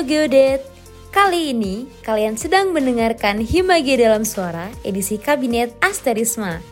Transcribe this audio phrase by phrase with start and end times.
[0.00, 0.64] Geodet,
[1.12, 6.64] kali ini kalian sedang mendengarkan Himage dalam Suara edisi Kabinet Asterisma,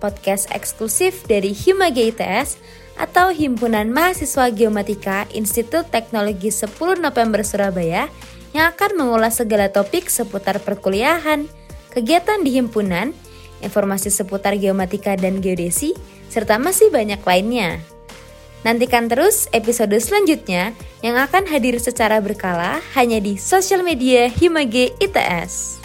[0.00, 2.56] podcast eksklusif dari Himage ITS
[2.96, 6.72] atau Himpunan Mahasiswa Geomatika Institut Teknologi 10
[7.04, 8.08] November Surabaya
[8.56, 11.52] yang akan mengulas segala topik seputar perkuliahan,
[11.92, 13.12] kegiatan di himpunan,
[13.60, 15.92] informasi seputar geomatika dan geodesi,
[16.32, 17.84] serta masih banyak lainnya.
[18.60, 25.80] Nantikan terus episode selanjutnya yang akan hadir secara berkala hanya di sosial media Himage ITS.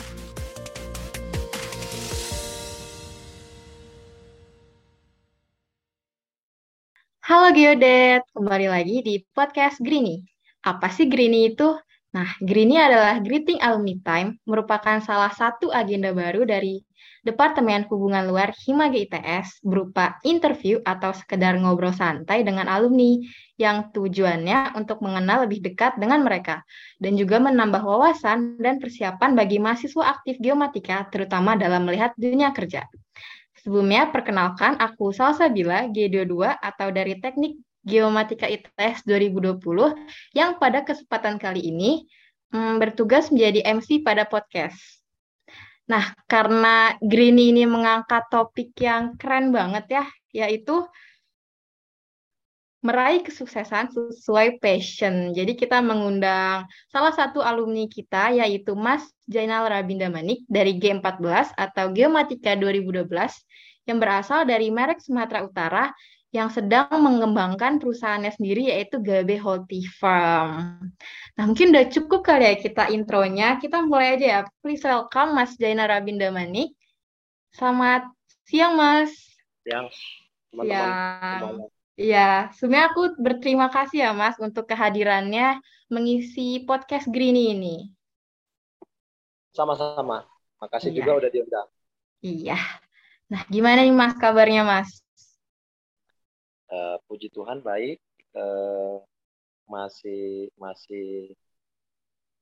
[7.24, 10.28] Halo Geodet, kembali lagi di podcast Greeny.
[10.68, 11.80] Apa sih Greeny itu?
[12.12, 16.84] Nah, Greeny adalah Greeting Alumni Time, merupakan salah satu agenda baru dari
[17.26, 23.18] Departemen Hubungan Luar Himage ITS berupa interview atau sekedar ngobrol santai dengan alumni
[23.58, 26.62] yang tujuannya untuk mengenal lebih dekat dengan mereka
[27.02, 32.86] dan juga menambah wawasan dan persiapan bagi mahasiswa aktif geomatika terutama dalam melihat dunia kerja.
[33.66, 39.58] Sebelumnya, perkenalkan aku Salsabila G22 atau dari Teknik Geomatika ITS 2020
[40.38, 42.06] yang pada kesempatan kali ini
[42.54, 45.05] hmm, bertugas menjadi MC pada podcast.
[45.86, 50.82] Nah, karena Greeny ini mengangkat topik yang keren banget ya, yaitu
[52.86, 55.34] meraih kesuksesan sesuai passion.
[55.34, 61.90] Jadi kita mengundang salah satu alumni kita yaitu Mas Jainal Rabinda Manik dari G14 atau
[61.90, 63.10] Geomatika 2012
[63.90, 65.90] yang berasal dari merek Sumatera Utara
[66.36, 70.92] yang sedang mengembangkan perusahaannya sendiri yaitu Gabe Holti Farm.
[71.40, 73.56] Nah, mungkin udah cukup kali ya kita intronya.
[73.64, 74.40] Kita mulai aja ya.
[74.60, 76.76] Please welcome Mas Jaina Rabinda Manik.
[77.56, 78.12] Selamat
[78.44, 79.16] siang, Mas.
[79.64, 79.88] Siang,
[80.52, 80.84] teman-teman.
[80.84, 81.56] Siang.
[81.96, 87.76] Iya, sebenarnya aku berterima kasih ya Mas untuk kehadirannya mengisi podcast Greeny ini.
[89.56, 90.28] Sama-sama.
[90.60, 90.98] Makasih iya.
[91.00, 91.68] juga udah diundang.
[92.20, 92.60] Iya.
[93.32, 95.05] Nah, gimana nih Mas kabarnya Mas?
[96.72, 98.00] Uh, puji Tuhan baik.
[98.36, 99.02] Uh,
[99.66, 101.34] masih masih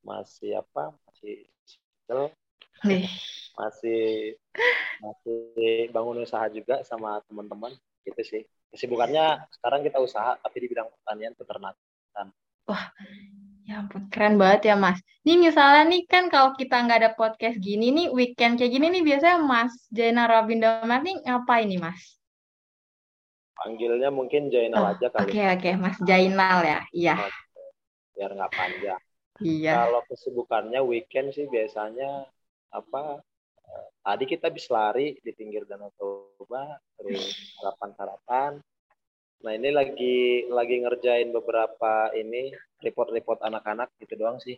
[0.03, 0.91] masih apa?
[1.07, 2.29] Masih single
[3.53, 4.35] masih
[4.99, 5.39] masih
[5.93, 7.73] bangun usaha juga sama teman-teman.
[8.03, 8.41] Gitu sih.
[8.73, 12.27] Kesibukannya sekarang kita usaha tapi di bidang pertanian peternakan.
[12.67, 12.85] Wah
[13.63, 14.11] ya ampun.
[14.11, 14.99] Keren banget ya mas.
[15.23, 19.03] Ini misalnya nih kan kalau kita nggak ada podcast gini nih weekend kayak gini nih
[19.07, 22.22] biasanya mas Jena Rabinda nih ngapain nih mas
[23.53, 25.29] Panggilnya mungkin Jainal oh, aja kali.
[25.29, 25.73] Oke okay, oke, okay.
[25.77, 26.79] Mas Jainal ya.
[26.89, 27.15] Iya.
[28.17, 29.01] Biar nggak panjang.
[29.41, 29.73] Iya.
[29.85, 32.25] Kalau kesibukannya weekend sih biasanya
[32.73, 33.21] apa?
[33.63, 38.61] Eh, tadi kita habis lari di pinggir Danau Toba, terus sarapan-sarapan.
[39.43, 44.57] Nah ini lagi lagi ngerjain beberapa ini report-report anak-anak gitu doang sih.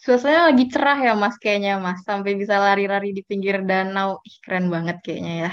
[0.00, 4.72] Suasananya lagi cerah ya mas kayaknya mas sampai bisa lari-lari di pinggir danau Ih, keren
[4.72, 5.52] banget kayaknya ya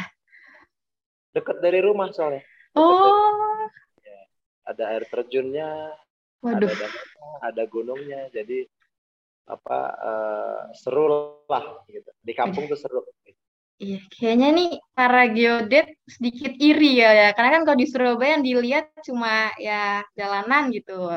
[1.37, 2.41] dekat dari rumah soalnya.
[2.73, 3.69] oh.
[4.01, 4.19] Ya,
[4.65, 5.93] ada air terjunnya,
[6.41, 6.65] Waduh.
[6.65, 8.65] ada dananya, ada gunungnya, jadi
[9.47, 12.11] apa uh, seru lah gitu.
[12.19, 13.01] Di kampung tuh seru.
[13.77, 17.29] Iya, kayaknya nih para geodet sedikit iri ya, ya.
[17.37, 21.13] Karena kan kalau di Surabaya yang dilihat cuma ya jalanan gitu.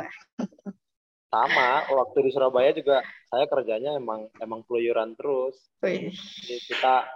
[1.32, 3.00] Sama, waktu di Surabaya juga
[3.32, 5.56] saya kerjanya emang emang peluyuran terus.
[5.80, 6.12] Wih.
[6.12, 7.08] Jadi kita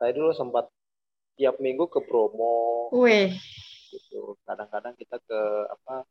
[0.00, 0.70] saya dulu sempat
[1.34, 2.88] tiap minggu ke Bromo.
[2.94, 3.34] Wih.
[3.90, 4.38] Gitu.
[4.42, 5.40] Kadang-kadang kita ke
[5.70, 6.06] apa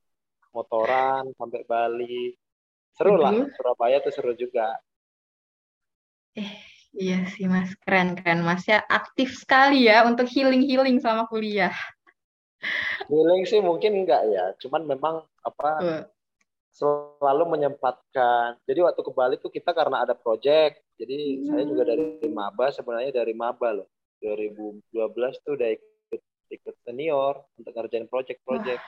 [0.54, 2.38] motoran sampai Bali.
[2.94, 4.70] Seru lah, Surabaya tuh seru juga.
[6.38, 6.50] Eh,
[6.94, 11.74] iya sih Mas, keren keren Mas ya aktif sekali ya untuk healing-healing sama kuliah.
[13.10, 16.04] Healing sih mungkin enggak ya, cuman memang apa uh.
[16.70, 18.62] selalu menyempatkan.
[18.66, 21.46] Jadi waktu ke Bali tuh kita karena ada project, jadi hmm.
[21.50, 23.90] saya juga dari maba sebenarnya dari maba loh.
[24.24, 28.80] 2012 tuh udah ikut ikut senior untuk ngerjain project-project.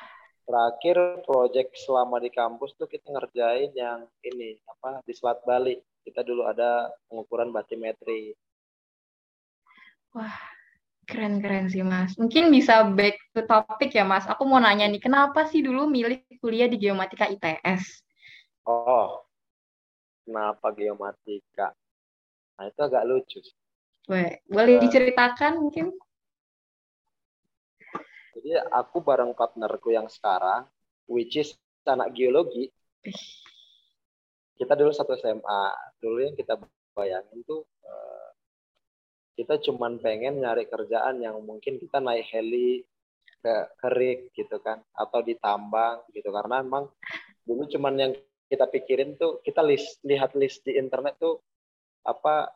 [0.45, 5.75] Terakhir project selama di kampus tuh kita ngerjain yang ini apa di Selat Bali.
[6.05, 8.37] Kita dulu ada pengukuran batimetri.
[10.13, 10.37] Wah,
[11.09, 12.13] keren-keren sih Mas.
[12.15, 14.29] Mungkin bisa back to topic ya Mas.
[14.29, 18.05] Aku mau nanya nih, kenapa sih dulu milih kuliah di Geomatika ITS?
[18.69, 19.25] Oh,
[20.29, 21.73] kenapa Geomatika?
[22.61, 23.64] Nah itu agak lucu sih
[24.05, 25.89] Boleh, boleh diceritakan mungkin?
[28.37, 30.69] Jadi aku bareng partnerku yang sekarang,
[31.09, 31.57] which is
[31.89, 32.69] anak geologi.
[34.53, 35.63] Kita dulu satu SMA.
[35.97, 36.61] Dulu yang kita
[36.93, 38.29] bayangin tuh uh,
[39.35, 42.87] kita cuman pengen nyari kerjaan yang mungkin kita naik heli
[43.43, 46.89] ke kerik gitu kan atau di tambang gitu karena emang
[47.45, 48.11] dulu cuman yang
[48.47, 51.43] kita pikirin tuh kita list lihat list di internet tuh
[52.07, 52.49] apa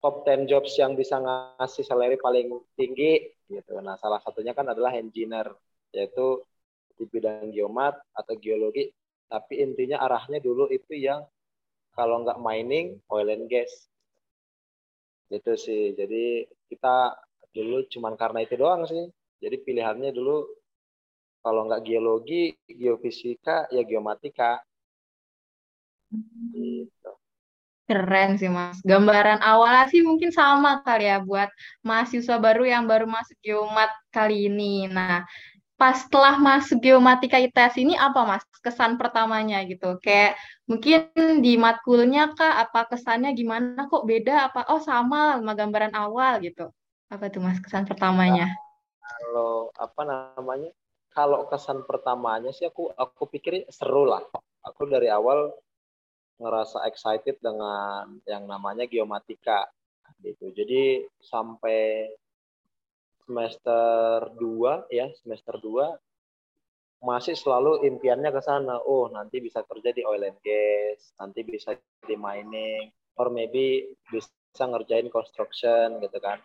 [0.00, 3.78] top 10 jobs yang bisa ngasih salary paling tinggi gitu.
[3.84, 5.52] Nah, salah satunya kan adalah engineer
[5.92, 6.40] yaitu
[6.96, 8.88] di bidang geomat atau geologi.
[9.30, 11.22] Tapi intinya arahnya dulu itu yang
[11.94, 13.70] kalau nggak mining oil and gas.
[15.30, 15.94] Itu sih.
[15.94, 17.14] Jadi kita
[17.52, 19.04] dulu cuman karena itu doang sih.
[19.40, 20.48] Jadi pilihannya dulu
[21.44, 24.64] kalau nggak geologi geofisika ya geomatika.
[26.10, 27.19] Gitu.
[27.90, 28.78] Keren sih mas.
[28.86, 31.50] Gambaran awalnya sih mungkin sama kali ya buat
[31.82, 34.86] mahasiswa baru yang baru masuk geomat kali ini.
[34.86, 35.26] Nah,
[35.74, 39.98] pas setelah masuk geomatika ITS ini apa mas kesan pertamanya gitu?
[39.98, 40.38] Kayak
[40.70, 41.10] mungkin
[41.42, 42.62] di matkulnya kah?
[42.62, 43.90] Apa kesannya gimana?
[43.90, 44.54] Kok beda?
[44.54, 46.70] Apa oh sama sama gambaran awal gitu?
[47.10, 48.54] Apa tuh mas kesan pertamanya?
[49.02, 50.70] Kalau apa namanya?
[51.10, 54.22] Kalau kesan pertamanya sih aku aku pikir seru lah.
[54.62, 55.50] Aku dari awal
[56.40, 59.68] ngerasa excited dengan yang namanya geomatika
[60.24, 60.50] gitu.
[60.56, 62.08] Jadi sampai
[63.28, 65.94] semester 2 ya, semester 2
[67.00, 68.80] masih selalu impiannya ke sana.
[68.82, 74.64] Oh, nanti bisa kerja di oil and gas, nanti bisa di mining, or maybe bisa
[74.64, 76.40] ngerjain construction gitu kan.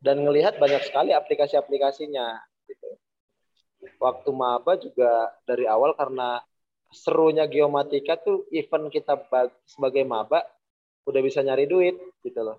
[0.00, 2.90] Dan ngelihat banyak sekali aplikasi-aplikasinya gitu.
[4.00, 6.40] Waktu maba juga dari awal karena
[6.90, 9.14] serunya geomatika tuh event kita
[9.64, 10.42] sebagai maba
[11.06, 12.58] udah bisa nyari duit gitu loh.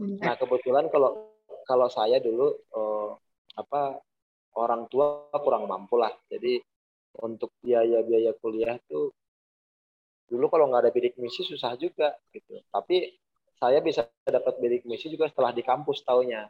[0.00, 1.36] Nah kebetulan kalau
[1.68, 3.12] kalau saya dulu uh,
[3.56, 4.00] apa
[4.56, 6.10] orang tua kurang mampu lah.
[6.26, 6.58] Jadi
[7.20, 9.12] untuk biaya-biaya kuliah tuh
[10.30, 12.58] dulu kalau nggak ada bidik misi susah juga gitu.
[12.72, 13.12] Tapi
[13.60, 16.48] saya bisa dapat bidik misi juga setelah di kampus taunya.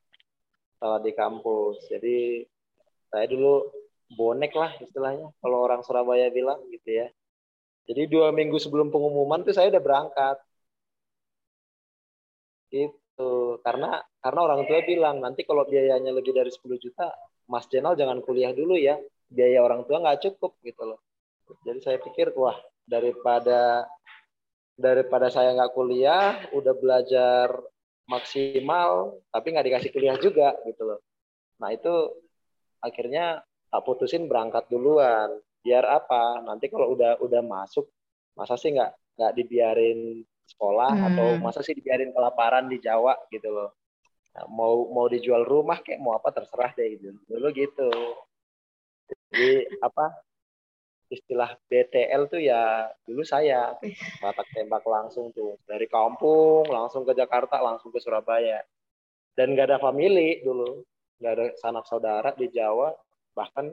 [0.78, 1.90] Setelah di kampus.
[1.90, 2.46] Jadi
[3.10, 3.66] saya dulu
[4.10, 7.06] bonek lah istilahnya kalau orang Surabaya bilang gitu ya.
[7.86, 10.36] Jadi dua minggu sebelum pengumuman tuh saya udah berangkat.
[12.70, 13.58] Gitu.
[13.66, 17.10] Karena karena orang tua bilang nanti kalau biayanya lebih dari 10 juta,
[17.50, 18.98] Mas Jenal jangan kuliah dulu ya.
[19.30, 21.00] Biaya orang tua nggak cukup gitu loh.
[21.66, 22.54] Jadi saya pikir wah
[22.86, 23.86] daripada
[24.78, 27.50] daripada saya nggak kuliah, udah belajar
[28.10, 31.00] maksimal tapi nggak dikasih kuliah juga gitu loh.
[31.62, 31.90] Nah itu
[32.82, 33.42] akhirnya
[33.78, 35.38] putusin berangkat duluan.
[35.62, 36.42] Biar apa?
[36.42, 37.86] Nanti kalau udah udah masuk
[38.34, 41.06] masa sih nggak nggak dibiarin sekolah hmm.
[41.12, 43.70] atau masa sih dibiarin kelaparan di Jawa gitu loh.
[44.34, 47.14] Nah, mau mau dijual rumah kayak mau apa terserah deh gitu.
[47.30, 47.90] Dulu gitu.
[49.30, 50.10] Jadi apa?
[51.10, 53.74] Istilah BTL tuh ya dulu saya.
[54.22, 55.58] Batak tembak langsung tuh.
[55.66, 58.62] Dari kampung langsung ke Jakarta langsung ke Surabaya.
[59.34, 60.82] Dan gak ada family dulu.
[61.18, 62.94] Gak ada sanak saudara di Jawa
[63.40, 63.72] bahkan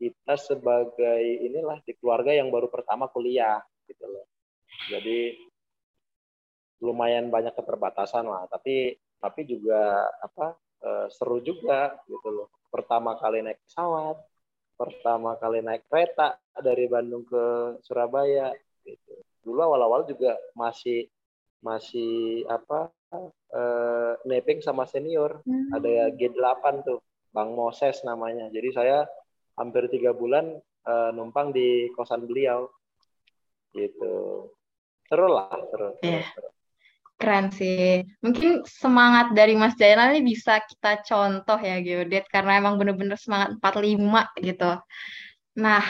[0.00, 4.24] kita sebagai inilah di keluarga yang baru pertama kuliah gitu loh.
[4.88, 5.36] Jadi
[6.82, 12.48] lumayan banyak keterbatasan lah, tapi tapi juga apa e, seru juga gitu loh.
[12.66, 14.18] Pertama kali naik pesawat,
[14.74, 18.50] pertama kali naik kereta dari Bandung ke Surabaya
[18.82, 19.14] gitu.
[19.46, 21.06] Dulu awal-awal juga masih
[21.62, 22.90] masih apa
[23.54, 23.62] e,
[24.26, 25.38] neping sama senior.
[25.46, 25.78] Hmm.
[25.78, 26.98] Ada G8 tuh
[27.32, 28.52] Bang Moses namanya.
[28.52, 29.08] Jadi saya
[29.56, 30.52] hampir tiga bulan
[30.86, 32.68] uh, numpang di kosan beliau.
[33.72, 34.46] Gitu.
[35.08, 35.96] Seru lah, seru.
[36.04, 36.28] Yeah.
[37.16, 38.02] Keren sih.
[38.18, 43.56] Mungkin semangat dari Mas Jainal ini bisa kita contoh ya Geodet karena emang bener-bener semangat
[43.62, 44.72] 45 gitu.
[45.54, 45.84] Nah,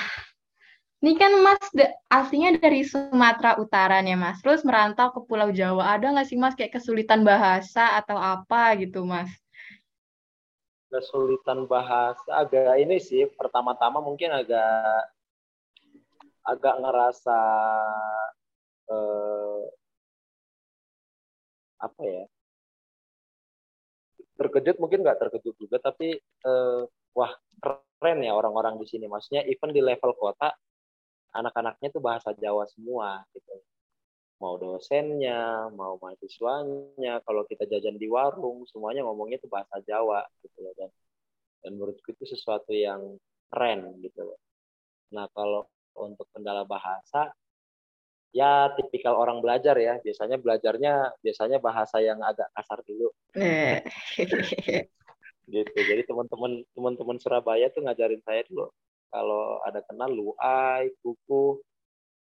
[1.02, 1.66] ini kan Mas
[2.12, 5.98] aslinya dari Sumatera Utara nih Mas, terus merantau ke Pulau Jawa.
[5.98, 9.32] Ada nggak sih Mas kayak kesulitan bahasa atau apa gitu Mas?
[10.92, 15.08] Kesulitan bahasa agak ini sih pertama-tama mungkin agak
[16.44, 17.38] agak ngerasa
[18.92, 19.62] eh,
[21.80, 22.24] apa ya?
[24.36, 26.82] Terkejut mungkin nggak terkejut juga tapi eh,
[27.16, 27.32] wah
[27.62, 29.08] keren ya orang-orang di sini.
[29.08, 30.52] Maksudnya even di level kota
[31.32, 33.71] anak-anaknya tuh bahasa Jawa semua gitu
[34.42, 40.66] mau dosennya, mau mahasiswanya, kalau kita jajan di warung, semuanya ngomongnya itu bahasa Jawa gitu
[40.66, 40.90] loh dan
[41.62, 43.22] dan menurutku itu sesuatu yang
[43.54, 44.38] keren gitu loh.
[45.14, 45.62] Nah kalau
[45.94, 47.30] untuk kendala bahasa
[48.32, 53.12] ya tipikal orang belajar ya biasanya belajarnya biasanya bahasa yang agak kasar dulu
[55.52, 58.72] gitu jadi teman-teman teman-teman Surabaya tuh ngajarin saya dulu
[59.12, 61.60] kalau ada kenal luai kuku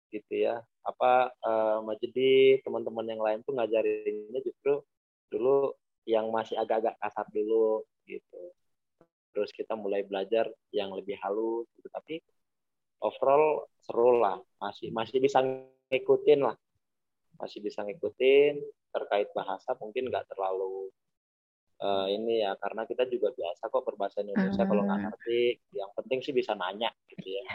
[0.09, 4.81] gitu ya apa uh, Majedi teman-teman yang lain tuh ngajarinnya justru
[5.29, 5.77] dulu
[6.09, 8.41] yang masih agak-agak kasar dulu gitu.
[9.29, 11.85] Terus kita mulai belajar yang lebih halus gitu.
[11.93, 12.17] Tapi
[13.05, 14.41] overall seru lah.
[14.57, 15.45] Masih masih bisa
[15.93, 16.57] ngikutin lah.
[17.37, 18.57] Masih bisa ngikutin
[18.89, 20.89] terkait bahasa mungkin nggak terlalu
[21.77, 25.03] uh, ini ya karena kita juga biasa kok berbahasa Indonesia kalau nggak ah.
[25.13, 25.41] ngerti.
[25.77, 27.45] Yang penting sih bisa nanya gitu ya.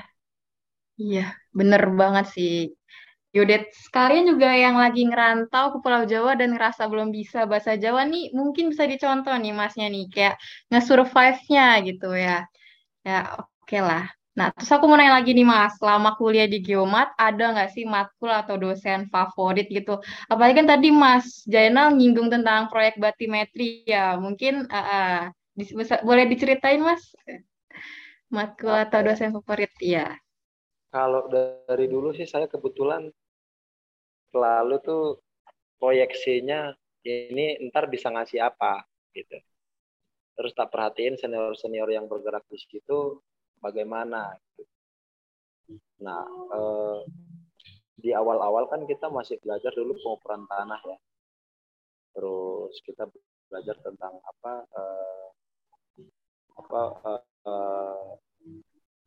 [0.95, 2.71] Iya bener banget sih
[3.35, 8.07] Yudet, sekalian juga yang lagi ngerantau ke Pulau Jawa dan ngerasa belum bisa bahasa Jawa
[8.07, 10.39] nih, mungkin bisa dicontoh nih masnya nih, kayak
[10.71, 12.47] nge-survive-nya gitu ya.
[13.03, 14.07] Ya oke okay lah.
[14.39, 17.83] Nah, terus aku mau nanya lagi nih Mas, selama kuliah di Geomat, ada nggak sih
[17.83, 19.99] matkul atau dosen favorit gitu?
[20.31, 25.19] Apalagi kan tadi Mas Jainal nyinggung tentang proyek batimetri ya, mungkin uh, uh,
[25.59, 27.03] bisa, boleh diceritain Mas?
[28.31, 30.19] Matkul atau dosen favorit, ya.
[30.95, 33.11] Kalau dari dulu sih saya kebetulan
[34.35, 35.23] selalu tuh
[35.79, 36.75] proyeksinya
[37.07, 38.83] ini ntar bisa ngasih apa
[39.15, 39.39] gitu.
[40.35, 43.23] Terus tak perhatiin senior-senior yang bergerak di situ
[43.63, 44.35] bagaimana.
[46.03, 46.99] Nah, eh,
[47.95, 50.99] di awal-awal kan kita masih belajar dulu pengukuran tanah ya.
[52.19, 53.07] Terus kita
[53.47, 55.27] belajar tentang apa eh,
[56.59, 58.07] apa eh, eh,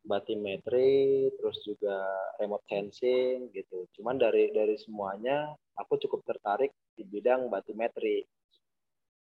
[0.08, 2.00] batimetri, terus juga
[2.40, 3.86] remote sensing gitu.
[4.00, 8.24] Cuman dari dari semuanya aku cukup tertarik di bidang batimetri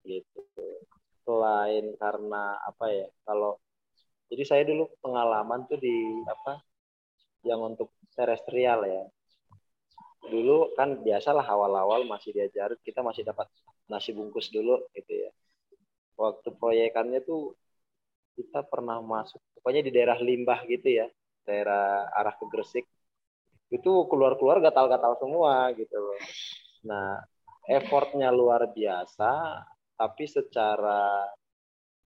[0.03, 0.43] gitu.
[1.23, 3.55] Selain karena apa ya, kalau
[4.27, 6.59] jadi saya dulu pengalaman tuh di apa
[7.47, 9.03] yang untuk terestrial ya
[10.23, 13.45] dulu kan biasalah awal-awal masih diajarin kita masih dapat
[13.91, 15.31] nasi bungkus dulu gitu ya
[16.15, 17.51] waktu proyekannya tuh
[18.33, 21.07] kita pernah masuk pokoknya di daerah limbah gitu ya
[21.43, 22.85] daerah arah ke Gresik.
[23.71, 26.19] Itu keluar-keluar gatal-gatal semua gitu loh.
[26.87, 27.19] Nah
[27.67, 29.63] effortnya luar biasa
[29.95, 31.23] tapi secara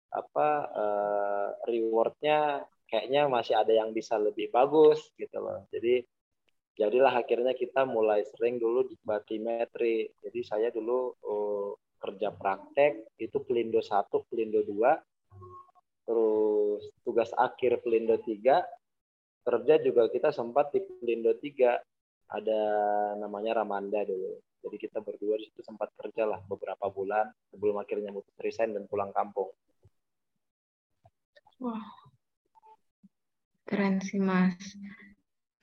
[0.08, 5.68] apa uh, rewardnya kayaknya masih ada yang bisa lebih bagus gitu loh.
[5.74, 6.02] Jadi
[6.78, 10.08] jadilah akhirnya kita mulai sering dulu di batimetri.
[10.24, 14.96] Jadi saya dulu uh, kerja praktek itu pelindo satu pelindo dua
[16.08, 18.64] terus tugas akhir pelindo tiga
[19.48, 21.80] kerja juga kita sempat di pelindo tiga.
[22.28, 22.60] Ada
[23.16, 24.36] namanya Ramanda dulu.
[24.60, 28.84] Jadi kita berdua di situ sempat kerja lah beberapa bulan sebelum akhirnya mutus resign dan
[28.92, 29.48] pulang kampung.
[31.64, 31.88] Wah,
[33.64, 34.60] keren sih Mas.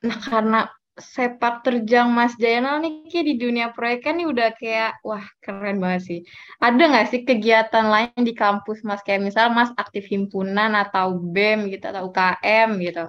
[0.01, 5.03] Nah, karena sepak terjang Mas Jainal nih kayak di dunia proyek kan nih udah kayak
[5.03, 6.19] wah keren banget sih.
[6.63, 11.67] Ada nggak sih kegiatan lain di kampus Mas kayak misal Mas aktif himpunan atau BEM
[11.67, 13.05] gitu atau UKM gitu?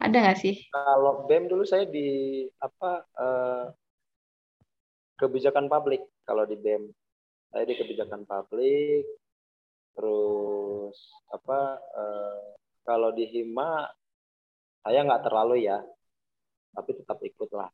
[0.00, 0.56] Ada nggak sih?
[0.72, 3.64] Kalau BEM dulu saya di apa uh,
[5.20, 6.88] kebijakan publik kalau di BEM.
[7.48, 9.08] Saya di kebijakan publik,
[9.96, 10.96] terus
[11.32, 12.44] apa uh,
[12.84, 13.88] kalau di Hima
[14.84, 15.80] saya nggak terlalu ya
[16.72, 17.70] tapi tetap ikut lah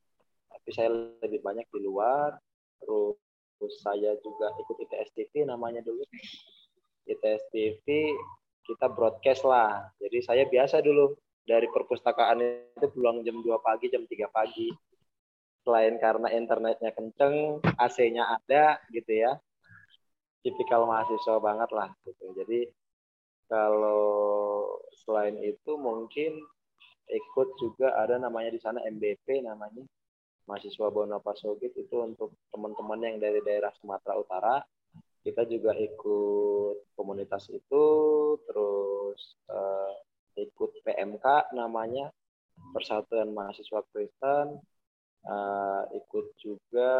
[0.64, 0.88] tapi saya
[1.20, 2.40] lebih banyak di luar.
[2.80, 3.20] Terus,
[3.84, 6.00] saya juga ikut ITS TV namanya dulu.
[7.04, 8.16] ITS TV
[8.64, 9.92] kita broadcast lah.
[10.00, 11.12] Jadi saya biasa dulu
[11.44, 14.72] dari perpustakaan itu pulang jam 2 pagi jam 3 pagi.
[15.68, 19.36] Selain karena internetnya kenceng AC-nya ada gitu ya.
[20.40, 22.32] Tipikal mahasiswa banget lah gitu.
[22.40, 22.72] Jadi
[23.52, 24.00] kalau
[25.04, 26.40] selain itu mungkin
[27.08, 29.84] ikut juga ada namanya di sana MBP namanya
[30.44, 34.56] mahasiswa Bonapasogit itu untuk teman-teman yang dari daerah Sumatera Utara.
[35.24, 37.84] Kita juga ikut komunitas itu
[38.44, 39.92] terus uh,
[40.36, 42.12] ikut PMK namanya
[42.76, 44.60] Persatuan Mahasiswa Kristen.
[45.24, 46.92] Uh, ikut juga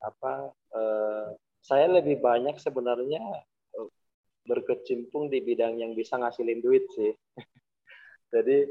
[0.00, 1.28] apa uh,
[1.60, 3.20] saya lebih banyak sebenarnya
[4.48, 7.12] berkecimpung di bidang yang bisa ngasilin duit sih.
[8.34, 8.64] Jadi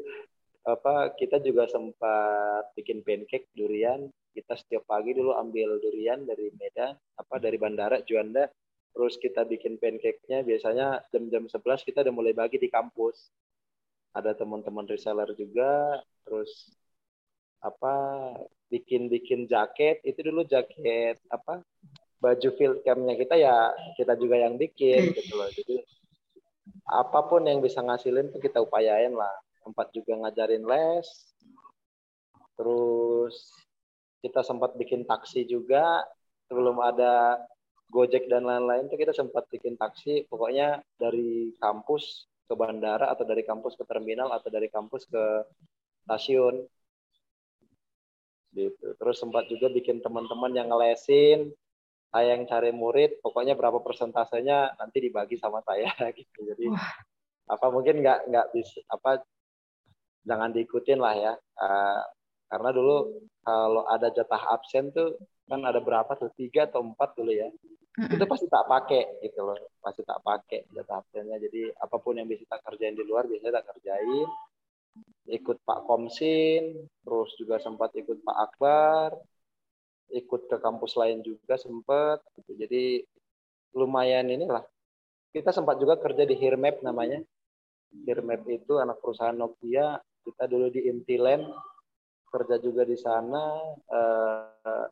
[0.74, 4.10] apa kita juga sempat bikin pancake durian.
[4.30, 8.46] Kita setiap pagi dulu ambil durian dari Medan, apa dari bandara Juanda,
[8.94, 10.46] terus kita bikin pancake-nya.
[10.46, 13.34] Biasanya jam-jam 11 kita udah mulai bagi di kampus.
[14.14, 16.72] Ada teman-teman reseller juga, terus
[17.60, 17.94] apa
[18.72, 21.66] bikin-bikin jaket, itu dulu jaket apa
[22.20, 25.50] baju field campnya kita ya kita juga yang bikin gitu loh.
[25.52, 25.84] Jadi
[26.86, 29.34] apa pun yang bisa ngasilin tuh kita upayain lah
[29.70, 31.08] tempat juga ngajarin les.
[32.58, 33.36] Terus
[34.20, 36.02] kita sempat bikin taksi juga.
[36.50, 37.38] Sebelum ada
[37.90, 40.26] Gojek dan lain-lain tuh kita sempat bikin taksi.
[40.28, 45.24] Pokoknya dari kampus ke bandara atau dari kampus ke terminal atau dari kampus ke
[46.06, 46.66] stasiun.
[48.54, 48.98] Gitu.
[48.98, 51.54] Terus sempat juga bikin teman-teman yang ngelesin
[52.10, 53.22] saya yang cari murid.
[53.22, 56.46] Pokoknya berapa persentasenya nanti dibagi sama saya gitu.
[56.46, 56.94] Jadi Wah.
[57.50, 59.22] apa mungkin nggak nggak bisa apa
[60.26, 61.34] jangan diikutin lah ya.
[61.60, 62.02] Uh,
[62.50, 66.34] karena dulu kalau ada jatah absen tuh kan ada berapa tuh?
[66.34, 67.50] Tiga atau empat dulu ya.
[68.00, 69.58] Itu pasti tak pakai gitu loh.
[69.78, 71.38] Pasti tak pakai jatah absennya.
[71.38, 74.28] Jadi apa pun yang bisa tak kerjain di luar biasanya tak kerjain.
[75.30, 79.10] Ikut Pak Komsin terus juga sempat ikut Pak Akbar.
[80.10, 82.26] Ikut ke kampus lain juga sempat.
[82.34, 82.66] Gitu.
[82.66, 82.84] jadi
[83.78, 84.66] lumayan inilah.
[85.30, 87.22] Kita sempat juga kerja di Hirmap namanya.
[87.94, 91.50] Hirmap itu anak perusahaan Nokia kita dulu di Intiland
[92.30, 93.58] kerja juga di sana
[93.90, 94.86] uh,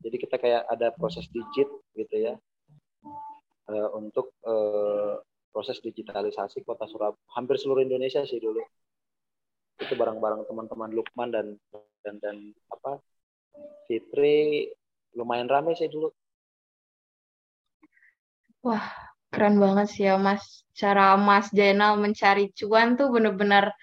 [0.00, 2.34] jadi kita kayak ada proses digit gitu ya
[3.68, 5.20] uh, untuk uh,
[5.52, 8.60] proses digitalisasi kota Surabaya hampir seluruh Indonesia sih dulu.
[9.78, 11.46] Itu barang-barang teman-teman Lukman dan
[12.02, 12.36] dan dan
[12.70, 12.98] apa
[13.86, 14.70] Fitri
[15.14, 16.10] lumayan ramai sih dulu.
[18.62, 18.86] Wah
[19.30, 20.66] keren banget sih ya Mas.
[20.78, 23.74] Cara Mas Jainal mencari cuan tuh bener-bener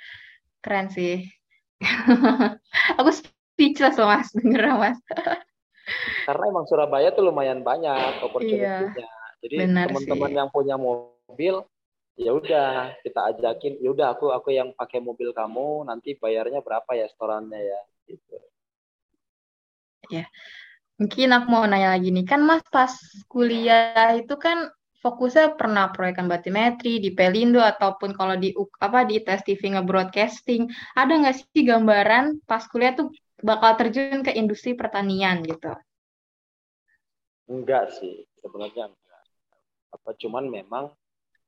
[0.65, 1.29] keren sih
[2.98, 4.98] aku speechless loh Mas denger Mas
[6.25, 8.89] karena emang Surabaya tuh lumayan banyak opportunity-nya.
[8.98, 9.10] Iya,
[9.45, 11.62] Jadi teman-teman yang punya mobil
[12.15, 16.88] ya udah kita ajakin ya udah aku aku yang pakai mobil kamu nanti bayarnya berapa
[16.95, 18.36] ya setorannya ya gitu.
[20.10, 20.25] Ya.
[20.95, 22.95] Mungkin aku mau nanya lagi nih, kan Mas pas
[23.27, 24.72] kuliah itu kan
[25.06, 28.50] fokusnya pernah proyekan batimetri di Pelindo ataupun kalau di
[28.82, 30.66] apa di tes TV nge-broadcasting,
[30.98, 35.78] ada nggak sih gambaran pas kuliah tuh bakal terjun ke industri pertanian gitu?
[37.46, 39.24] Enggak sih, sebenarnya enggak.
[39.94, 40.90] Apa cuman memang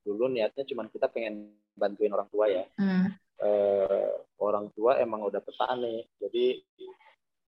[0.05, 2.63] dulu niatnya cuman kita pengen bantuin orang tua ya.
[2.77, 3.09] Hmm.
[3.41, 6.61] Eh, orang tua emang udah petani, jadi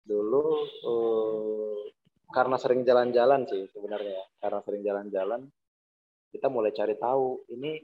[0.04, 1.80] dulu eh,
[2.28, 5.48] karena sering jalan-jalan sih sebenarnya, karena sering jalan-jalan
[6.34, 7.78] kita mulai cari tahu ini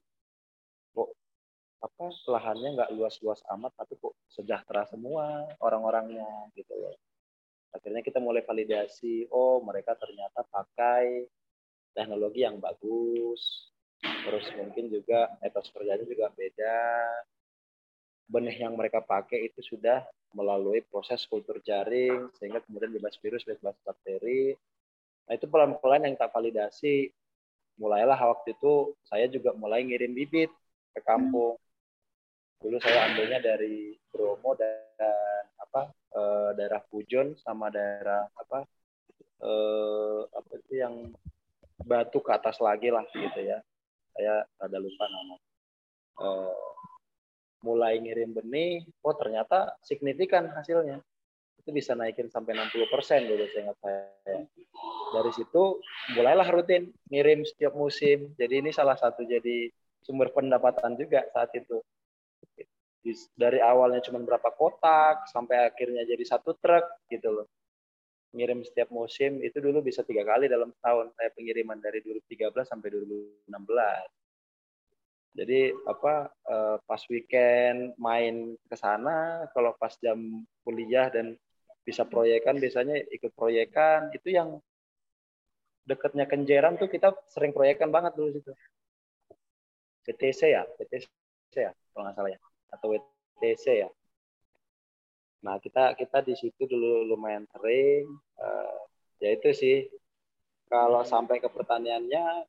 [1.80, 6.92] apa lahannya nggak luas-luas amat tapi kok sejahtera semua orang-orangnya gitu loh.
[7.72, 11.24] Akhirnya kita mulai validasi oh mereka ternyata pakai
[11.96, 13.72] teknologi yang bagus.
[14.00, 16.80] Terus mungkin juga etos kerjanya juga beda.
[18.28, 20.04] Benih yang mereka pakai itu sudah
[20.36, 24.52] melalui proses kultur jaring sehingga kemudian bebas virus bebas bakteri.
[25.26, 27.08] Nah itu pelan-pelan yang tak validasi
[27.80, 30.52] mulailah waktu itu saya juga mulai ngirim bibit
[30.92, 31.56] ke kampung.
[32.60, 36.22] Dulu saya ambilnya dari Bromo dan apa e,
[36.60, 38.68] daerah Pujon sama daerah apa
[39.40, 39.50] e,
[40.28, 41.08] apa itu yang
[41.80, 43.64] batu ke atas lagi lah gitu ya.
[44.12, 45.36] Saya ada lupa nama.
[46.20, 46.28] E,
[47.60, 51.04] mulai ngirim benih oh ternyata signifikan hasilnya
[51.60, 54.40] itu bisa naikin sampai 60 persen dulu saya ingat saya.
[55.12, 55.62] Dari situ
[56.16, 58.32] mulailah rutin ngirim setiap musim.
[58.40, 59.68] Jadi ini salah satu jadi
[60.00, 61.84] sumber pendapatan juga saat itu.
[63.36, 67.46] Dari awalnya cuma berapa kotak sampai akhirnya jadi satu truk gitu loh.
[68.32, 72.88] Ngirim setiap musim itu dulu bisa tiga kali dalam tahun saya pengiriman dari 2013 sampai
[72.88, 73.50] 2016
[75.30, 80.18] jadi apa eh, pas weekend main ke sana kalau pas jam
[80.66, 81.38] kuliah dan
[81.84, 84.60] bisa proyekan biasanya ikut proyekan itu yang
[85.88, 88.52] dekatnya Kenjeran tuh kita sering proyekan banget dulu situ
[90.04, 91.08] PTC ya PTC
[91.56, 92.40] ya kalau nggak salah ya
[92.70, 93.90] atau WTC ya.
[95.44, 98.06] Nah kita kita di situ dulu lumayan sering.
[98.38, 98.80] Uh,
[99.20, 99.76] ya itu sih
[100.70, 102.46] kalau sampai ke pertaniannya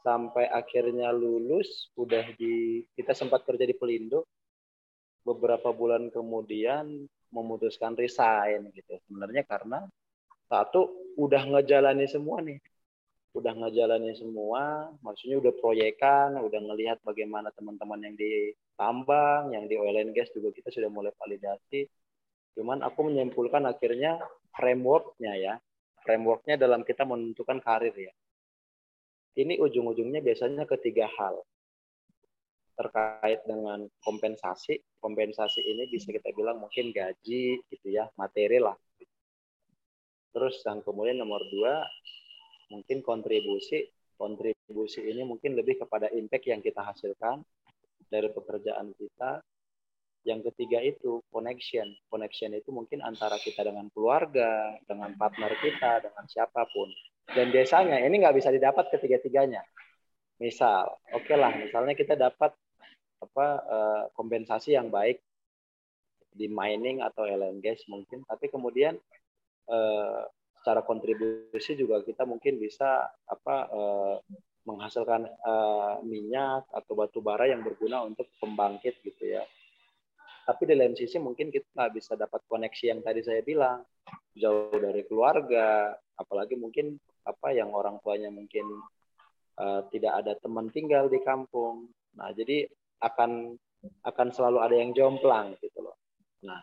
[0.00, 4.24] sampai akhirnya lulus udah di kita sempat kerja di Pelindo
[5.26, 9.84] beberapa bulan kemudian memutuskan resign gitu sebenarnya karena
[10.48, 12.58] satu udah ngejalani semua nih
[13.36, 19.78] udah ngejalanin semua, maksudnya udah proyekan, udah ngelihat bagaimana teman-teman yang di tambang, yang di
[19.78, 21.86] oil and gas juga kita sudah mulai validasi.
[22.58, 24.18] Cuman aku menyimpulkan akhirnya
[24.56, 25.54] frameworknya ya,
[26.02, 28.12] frameworknya dalam kita menentukan karir ya.
[29.38, 31.38] Ini ujung-ujungnya biasanya ketiga hal
[32.78, 34.78] terkait dengan kompensasi.
[35.02, 38.78] Kompensasi ini bisa kita bilang mungkin gaji gitu ya, materi lah.
[40.30, 41.82] Terus yang kemudian nomor dua
[42.70, 43.88] mungkin kontribusi
[44.18, 47.40] kontribusi ini mungkin lebih kepada impact yang kita hasilkan
[48.10, 49.40] dari pekerjaan kita.
[50.26, 51.94] Yang ketiga itu connection.
[52.10, 56.90] Connection itu mungkin antara kita dengan keluarga, dengan partner kita, dengan siapa pun.
[57.32, 59.62] Dan biasanya ini nggak bisa didapat ketiga-tiganya.
[60.42, 62.52] Misal, oke okay lah, misalnya kita dapat
[63.18, 65.18] apa uh, kompensasi yang baik
[66.30, 68.94] di mining atau LNG mungkin, tapi kemudian
[69.66, 70.22] uh,
[70.68, 74.16] secara kontribusi juga kita mungkin bisa apa eh,
[74.68, 79.46] menghasilkan eh, minyak atau batu bara yang berguna untuk pembangkit gitu ya.
[80.44, 83.80] Tapi di lain sisi mungkin kita nggak bisa dapat koneksi yang tadi saya bilang.
[84.38, 86.94] Jauh dari keluarga apalagi mungkin
[87.26, 88.64] apa yang orang tuanya mungkin
[89.58, 91.90] uh, tidak ada teman tinggal di kampung.
[92.14, 93.54] Nah jadi akan
[94.02, 95.96] akan selalu ada yang jomplang gitu loh.
[96.44, 96.60] Nah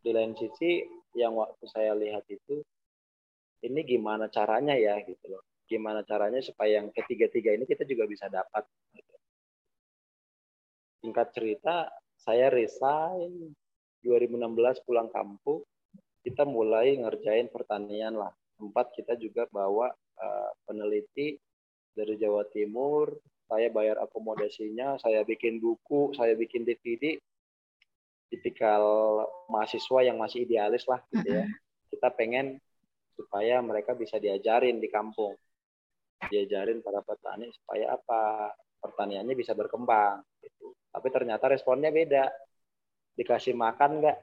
[0.00, 0.84] di lain sisi
[1.16, 2.62] yang waktu saya lihat itu
[3.60, 5.44] ini gimana caranya ya gitu loh.
[5.68, 8.66] Gimana caranya supaya yang ketiga-tiga ini kita juga bisa dapat
[8.96, 9.14] gitu.
[11.00, 11.88] singkat cerita
[12.20, 13.56] saya resign.
[14.00, 15.60] 2016 pulang kampung
[16.24, 18.32] kita mulai ngerjain pertanian lah.
[18.56, 21.36] Tempat kita juga bawa uh, peneliti
[21.94, 23.14] dari Jawa Timur
[23.50, 27.18] saya bayar akomodasinya saya bikin buku saya bikin DVD
[28.30, 28.82] tipikal
[29.50, 31.46] mahasiswa yang masih idealis lah gitu ya
[31.90, 32.62] kita pengen
[33.18, 35.34] supaya mereka bisa diajarin di kampung
[36.28, 40.72] diajarin para petani supaya apa pertaniannya bisa berkembang gitu.
[40.90, 42.28] Tapi ternyata responnya beda.
[43.14, 44.18] Dikasih makan nggak?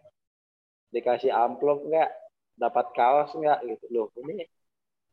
[0.94, 2.10] Dikasih amplop nggak?
[2.58, 4.08] Dapat kaos nggak gitu loh.
[4.18, 4.46] Ini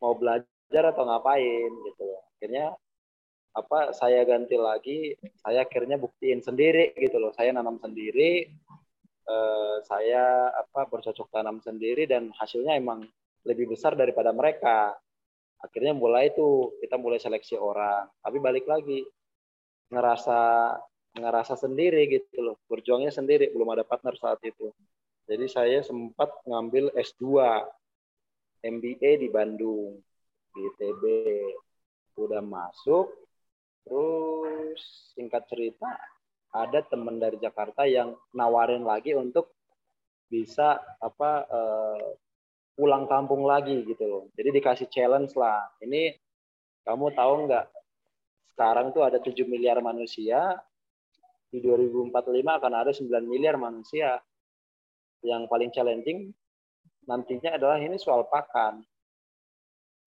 [0.01, 2.24] mau belajar atau ngapain gitu loh.
[2.45, 2.77] Akhirnya
[3.57, 7.33] apa saya ganti lagi, saya akhirnya buktiin sendiri gitu loh.
[7.33, 8.53] Saya nanam sendiri,
[9.25, 13.01] eh, saya apa bercocok tanam sendiri dan hasilnya emang
[13.49, 14.93] lebih besar daripada mereka.
[15.57, 18.13] Akhirnya mulai tuh kita mulai seleksi orang.
[18.21, 19.01] Tapi balik lagi
[19.89, 20.41] ngerasa
[21.17, 24.75] ngerasa sendiri gitu loh berjuangnya sendiri belum ada partner saat itu
[25.25, 27.39] jadi saya sempat ngambil S2
[28.61, 30.03] MBA di Bandung
[30.51, 31.03] di ITB
[32.17, 33.11] udah masuk
[33.85, 35.89] terus singkat cerita
[36.55, 39.53] ada teman dari Jakarta yang nawarin lagi untuk
[40.31, 42.07] bisa apa uh,
[42.75, 46.15] pulang kampung lagi gitu loh jadi dikasih challenge lah ini
[46.87, 47.67] kamu tahu nggak
[48.55, 50.55] sekarang tuh ada 7 miliar manusia
[51.55, 52.11] di 2045
[52.43, 54.19] akan ada 9 miliar manusia.
[55.23, 56.19] Yang paling challenging
[57.07, 58.83] nantinya adalah ini soal pakan.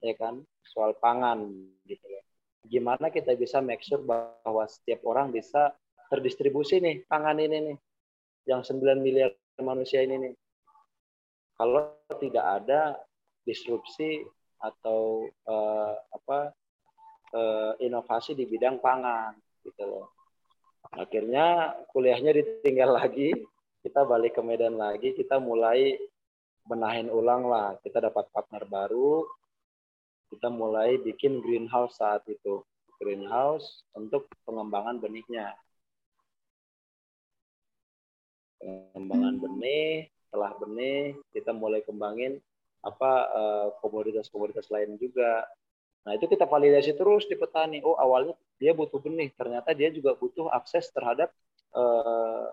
[0.03, 0.43] Ya kan?
[0.69, 1.47] Soal pangan
[1.87, 2.21] gitu ya.
[2.67, 5.71] Gimana kita bisa make sure bahwa setiap orang bisa
[6.11, 7.77] terdistribusi nih pangan ini nih.
[8.47, 10.33] Yang 9 miliar manusia ini nih.
[11.57, 12.99] Kalau tidak ada
[13.47, 14.23] disrupsi
[14.59, 16.51] atau uh, apa
[17.33, 20.07] uh, inovasi di bidang pangan gitu loh
[20.95, 23.35] akhirnya kuliahnya ditinggal lagi
[23.83, 25.99] kita balik ke Medan lagi kita mulai
[26.67, 29.27] benahin ulang lah kita dapat partner baru
[30.33, 32.63] kita mulai bikin greenhouse saat itu
[32.99, 35.53] greenhouse untuk pengembangan benihnya
[38.59, 39.43] pengembangan hmm.
[39.43, 39.91] benih
[40.27, 42.41] setelah benih kita mulai kembangin
[42.81, 45.45] apa eh, komoditas-komoditas lain juga
[46.07, 47.83] Nah, itu kita validasi terus di petani.
[47.83, 48.31] Oh, awalnya
[48.63, 51.35] dia butuh benih, ternyata dia juga butuh akses terhadap
[51.75, 52.47] eh,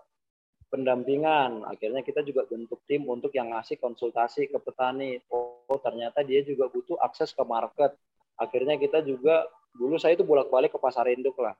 [0.67, 1.63] pendampingan.
[1.63, 5.23] Akhirnya kita juga bentuk tim untuk yang ngasih konsultasi ke petani.
[5.31, 7.97] Oh, ternyata dia juga butuh akses ke market.
[8.37, 11.57] Akhirnya kita juga dulu saya itu bolak-balik ke pasar induk lah.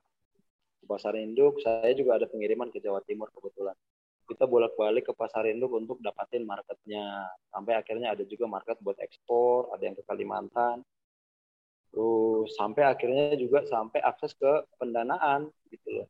[0.80, 3.74] Ke pasar induk, saya juga ada pengiriman ke Jawa Timur kebetulan.
[4.26, 7.30] Kita bolak-balik ke pasar induk untuk dapatin marketnya.
[7.50, 10.86] Sampai akhirnya ada juga market buat ekspor, ada yang ke Kalimantan
[11.96, 16.08] Terus sampai akhirnya juga sampai akses ke pendanaan gitu loh.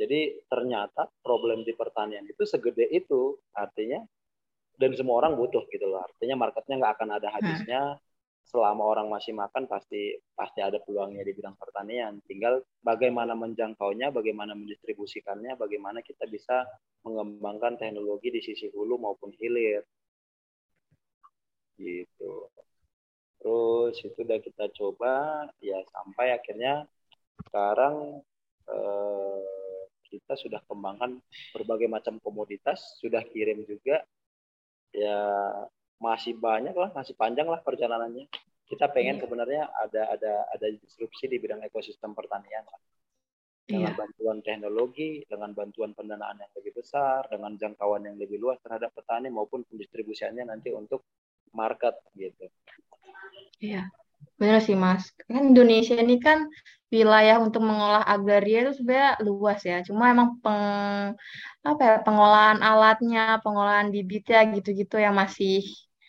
[0.00, 4.00] Jadi ternyata problem di pertanian itu segede itu artinya
[4.82, 6.02] dan semua orang butuh gitu loh.
[6.02, 7.82] Artinya marketnya nggak akan ada habisnya.
[8.42, 12.18] Selama orang masih makan pasti pasti ada peluangnya di bidang pertanian.
[12.26, 16.66] Tinggal bagaimana menjangkaunya, bagaimana mendistribusikannya, bagaimana kita bisa
[17.06, 19.86] mengembangkan teknologi di sisi hulu maupun hilir.
[21.78, 22.50] Gitu
[23.42, 25.12] terus itu udah kita coba
[25.58, 26.86] ya sampai akhirnya
[27.42, 28.22] sekarang
[28.70, 29.42] eh,
[30.14, 31.18] kita sudah kembangkan
[31.50, 34.06] berbagai macam komoditas sudah kirim juga
[34.92, 35.18] ya
[35.98, 38.28] masih banyak lah masih panjang lah perjalanannya
[38.68, 39.22] kita pengen iya.
[39.24, 42.64] sebenarnya ada ada ada disrupsi di bidang ekosistem pertanian
[43.68, 43.98] dengan iya.
[43.98, 49.30] bantuan teknologi dengan bantuan pendanaan yang lebih besar dengan jangkauan yang lebih luas terhadap petani
[49.30, 51.04] maupun pendistribusiannya nanti untuk
[51.52, 52.48] market gitu
[53.62, 53.86] Iya,
[54.42, 55.14] benar sih Mas.
[55.30, 56.38] Kan Indonesia ini kan
[56.90, 59.78] wilayah untuk mengolah agraria itu sebenarnya luas ya.
[59.86, 61.14] Cuma emang peng,
[61.62, 65.62] apa ya, pengolahan alatnya, pengolahan bibitnya gitu-gitu yang masih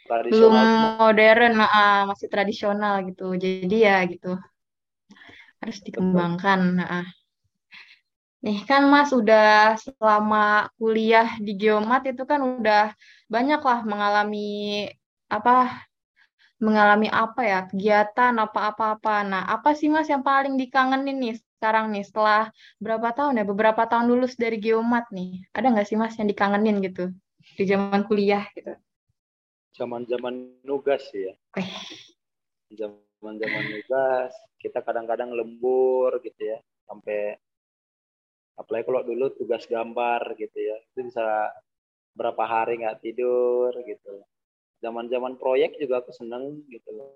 [0.10, 0.54] belum
[1.00, 3.38] modern, nah, masih tradisional gitu.
[3.38, 4.34] Jadi ya gitu
[5.64, 6.60] harus dikembangkan.
[6.84, 7.08] Nah.
[8.44, 12.92] Nih kan Mas udah selama kuliah di Geomat itu kan udah
[13.32, 14.84] banyak lah mengalami
[15.32, 15.72] apa
[16.64, 17.60] mengalami apa ya?
[17.68, 19.28] Kegiatan apa-apa-apa.
[19.28, 22.08] Nah, apa sih Mas yang paling dikangenin nih sekarang nih?
[22.08, 23.46] Setelah berapa tahun ya?
[23.48, 25.44] Beberapa tahun lulus dari geomat nih.
[25.52, 27.12] Ada nggak sih mas yang dikangenin gitu?
[27.60, 28.76] Di zaman kuliah gitu.
[29.76, 31.36] Zaman zaman nugas ya.
[31.60, 31.72] Eh.
[32.74, 36.60] zaman zaman nugas kita kadang-kadang lembur gitu ya.
[36.84, 37.40] Sampai
[38.60, 40.78] apalagi kalau dulu tugas gambar gitu ya.
[40.92, 41.48] Itu bisa
[42.12, 44.20] berapa hari nggak tidur gitu
[44.84, 47.16] zaman zaman proyek juga aku seneng gitu loh.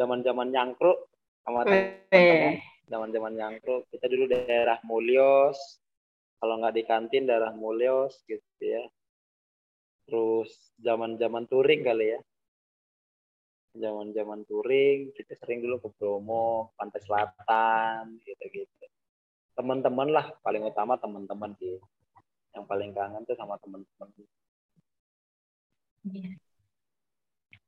[0.00, 1.04] Zaman zaman nyangkruk
[1.44, 2.56] sama teman
[2.88, 5.60] zaman zaman nyangkruk kita dulu daerah Mulyos
[6.40, 8.88] kalau nggak di kantin daerah Mulyos gitu ya.
[10.08, 10.48] Terus
[10.80, 12.20] zaman zaman touring kali ya.
[13.76, 18.72] Zaman zaman touring kita sering dulu ke Bromo pantai selatan gitu gitu
[19.54, 21.78] teman-teman lah paling utama teman-teman sih.
[22.54, 24.08] Yang paling kangen tuh sama teman-teman
[26.04, 26.43] iya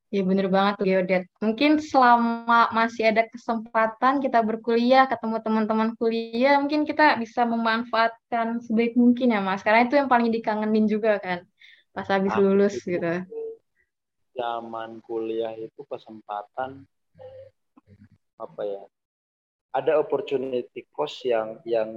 [0.07, 1.23] Ya bener banget tuh Geodet.
[1.43, 8.95] Mungkin selama masih ada kesempatan kita berkuliah, ketemu teman-teman kuliah, mungkin kita bisa memanfaatkan sebaik
[8.95, 9.67] mungkin ya Mas.
[9.67, 11.43] Karena itu yang paling dikangenin juga kan,
[11.91, 13.27] pas habis nah, lulus gitu.
[14.31, 16.87] Zaman kuliah itu kesempatan
[18.39, 18.83] apa ya?
[19.75, 21.91] Ada opportunity cost yang yang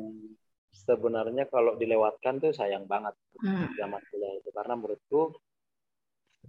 [0.75, 3.75] sebenarnya kalau dilewatkan tuh sayang banget hmm.
[3.79, 5.35] zaman kuliah itu karena menurutku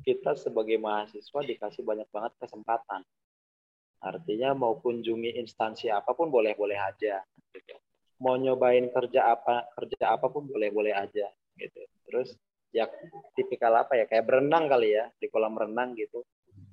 [0.02, 3.02] kita sebagai mahasiswa dikasih banyak banget kesempatan.
[4.02, 7.22] Artinya mau kunjungi instansi apa pun boleh-boleh aja.
[7.54, 7.76] Gitu.
[8.22, 11.30] Mau nyobain kerja apa kerja apa pun boleh-boleh aja.
[11.58, 11.82] Gitu.
[12.10, 12.34] Terus
[12.74, 12.90] ya
[13.38, 16.26] tipikal apa ya kayak berenang kali ya di kolam renang gitu.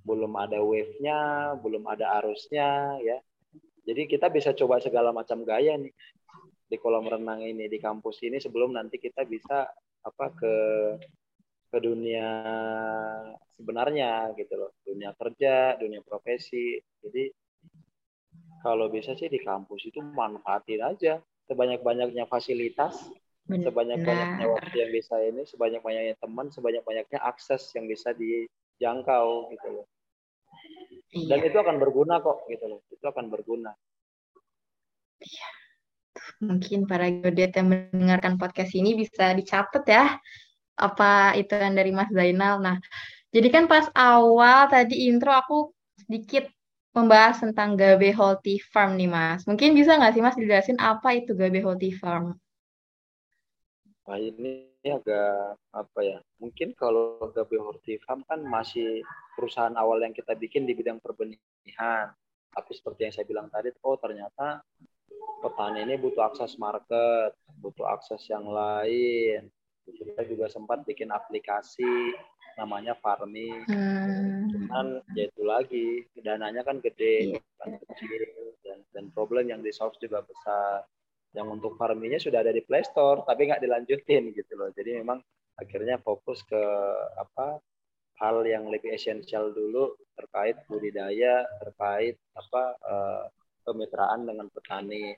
[0.09, 3.21] Belum ada wave-nya, belum ada arusnya ya.
[3.85, 5.93] Jadi kita bisa coba segala macam gaya nih
[6.69, 9.65] di kolam renang ini di kampus ini sebelum nanti kita bisa
[10.05, 10.55] apa ke
[11.69, 12.29] ke dunia
[13.57, 14.73] sebenarnya gitu loh.
[14.83, 16.81] Dunia kerja dunia profesi.
[17.05, 17.29] Jadi
[18.65, 21.21] kalau bisa sih di kampus itu manfaatin aja.
[21.49, 23.09] Sebanyak banyaknya fasilitas
[23.49, 29.49] sebanyak banyaknya waktu yang bisa ini sebanyak banyaknya teman sebanyak banyaknya akses yang bisa dijangkau
[29.57, 29.87] gitu loh.
[31.09, 31.49] Dan iya.
[31.49, 32.81] itu akan berguna kok gitu loh.
[32.93, 33.73] Itu akan berguna.
[35.19, 35.49] Iya.
[36.39, 40.15] mungkin para geodet yang mendengarkan podcast ini bisa dicatat ya
[40.79, 42.63] apa itu yang dari Mas Zainal.
[42.63, 42.79] Nah,
[43.35, 45.75] jadi kan pas awal tadi intro aku
[46.07, 46.49] sedikit
[46.97, 49.45] membahas tentang Gabe Healthy Farm nih Mas.
[49.45, 52.39] Mungkin bisa nggak sih Mas dijelasin apa itu Gabe Healthy Farm?
[54.09, 56.19] Nah ini agak apa ya?
[56.41, 59.05] Mungkin kalau Gabe Healthy Farm kan masih
[59.37, 62.11] perusahaan awal yang kita bikin di bidang perbenihan.
[62.49, 64.65] Tapi seperti yang saya bilang tadi, oh ternyata
[65.45, 69.47] petani ini butuh akses market, butuh akses yang lain,
[69.97, 72.13] kita juga sempat bikin aplikasi
[72.59, 74.51] namanya Farmi hmm.
[74.51, 77.43] cuman ya itu lagi dananya kan gede yeah.
[77.63, 78.23] kan kecil
[78.67, 80.83] dan, dan problem yang di solve juga besar
[81.37, 85.23] yang untuk Farminya sudah ada di Play Store tapi nggak dilanjutin gitu loh jadi memang
[85.59, 86.63] akhirnya fokus ke
[87.19, 87.63] apa
[88.19, 93.25] hal yang lebih esensial dulu terkait budidaya terkait apa uh,
[93.69, 95.13] kemitraan dengan petani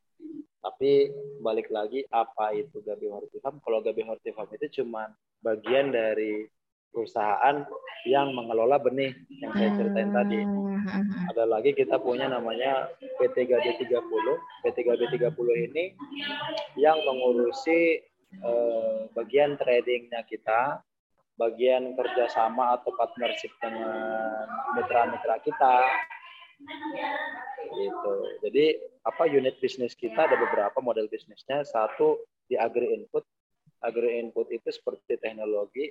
[0.60, 1.08] tapi
[1.40, 3.64] balik lagi apa itu Gabi Hortifam?
[3.64, 5.08] Kalau Gabi Hortifam itu cuma
[5.40, 6.44] bagian dari
[6.92, 7.64] perusahaan
[8.04, 10.40] yang mengelola benih yang saya ceritain tadi.
[10.44, 11.32] Hmm.
[11.32, 14.04] Ada lagi kita punya namanya PT Gabi 30.
[14.68, 15.84] PT Gabi 30 ini
[16.76, 18.04] yang mengurusi
[18.36, 20.84] eh, bagian tradingnya kita,
[21.40, 24.44] bagian kerjasama atau partnership dengan
[24.76, 25.88] mitra-mitra kita,
[27.70, 28.14] gitu.
[28.44, 28.66] Jadi
[29.06, 31.64] apa unit bisnis kita ada beberapa model bisnisnya.
[31.64, 33.24] Satu di agri input.
[33.80, 35.88] Agri input itu seperti teknologi,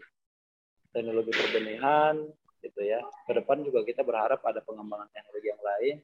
[0.93, 2.21] teknologi perbenihan,
[2.62, 3.01] gitu ya.
[3.25, 5.95] Ke depan juga kita berharap ada pengembangan teknologi yang lain.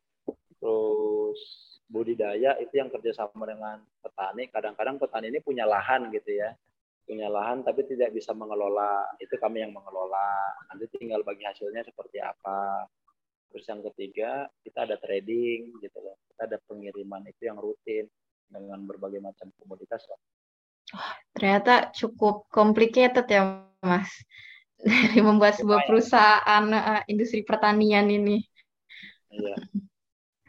[0.58, 1.40] Terus
[1.86, 4.50] budidaya itu yang kerjasama dengan petani.
[4.50, 6.58] Kadang-kadang petani ini punya lahan gitu ya,
[7.06, 9.06] punya lahan tapi tidak bisa mengelola.
[9.22, 10.58] Itu kami yang mengelola.
[10.74, 12.90] Nanti tinggal bagi hasilnya seperti apa.
[13.56, 16.20] Terus yang ketiga, kita ada trading gitu loh.
[16.28, 18.04] Kita ada pengiriman itu yang rutin
[18.52, 20.20] dengan berbagai macam komoditas loh.
[20.92, 24.12] Oh, ternyata cukup complicated ya, Mas.
[24.84, 28.44] Dari membuat sebuah perusahaan uh, industri pertanian ini.
[29.32, 29.56] Iya.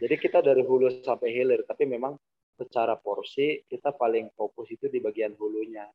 [0.03, 2.19] Jadi kita dari hulu sampai hilir, tapi memang
[2.59, 5.87] secara porsi kita paling fokus itu di bagian hulunya.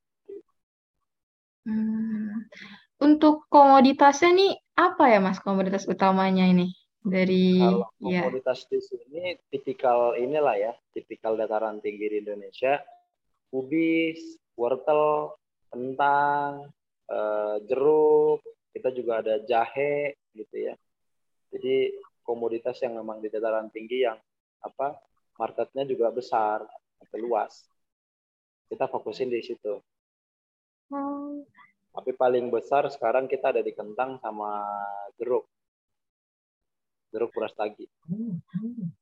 [1.67, 2.49] Hmm.
[3.03, 6.80] Untuk komoditasnya nih apa ya Mas komoditas utamanya ini?
[7.01, 8.29] Dari Kalau ya.
[8.29, 12.77] komoditas di sini tipikal inilah ya, tipikal dataran tinggi di Indonesia,
[13.49, 15.33] kubis, wortel,
[15.73, 16.69] kentang,
[17.09, 20.75] eh, jeruk, kita juga ada jahe gitu ya.
[21.51, 24.17] Jadi komoditas yang memang di dataran tinggi yang
[24.61, 24.95] apa
[25.41, 26.63] marketnya juga besar.
[27.01, 27.65] lebih luas
[28.71, 29.83] kita fokusin di situ
[30.95, 31.43] hmm.
[31.91, 34.63] tapi paling besar sekarang kita ada di kentang sama
[35.19, 35.43] jeruk
[37.11, 37.85] jeruk purastagi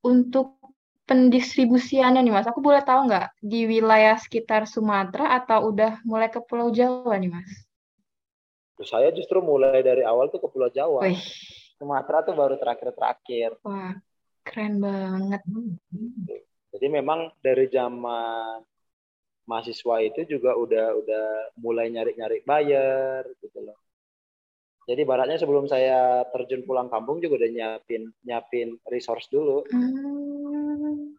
[0.03, 0.57] untuk
[1.05, 6.41] pendistribusiannya nih mas aku boleh tahu nggak di wilayah sekitar Sumatera atau udah mulai ke
[6.43, 7.49] Pulau Jawa nih mas
[8.85, 11.19] saya justru mulai dari awal tuh ke Pulau Jawa Wih.
[11.79, 13.55] Sumatera tuh baru terakhir-terakhir.
[13.63, 13.95] Wah,
[14.43, 15.39] keren banget.
[16.75, 18.59] Jadi memang dari zaman
[19.47, 23.79] mahasiswa itu juga udah udah mulai nyari-nyari buyer gitu loh.
[24.89, 29.61] Jadi baratnya sebelum saya terjun pulang kampung juga udah nyiapin nyiapin resource dulu.
[29.69, 31.13] Hmm.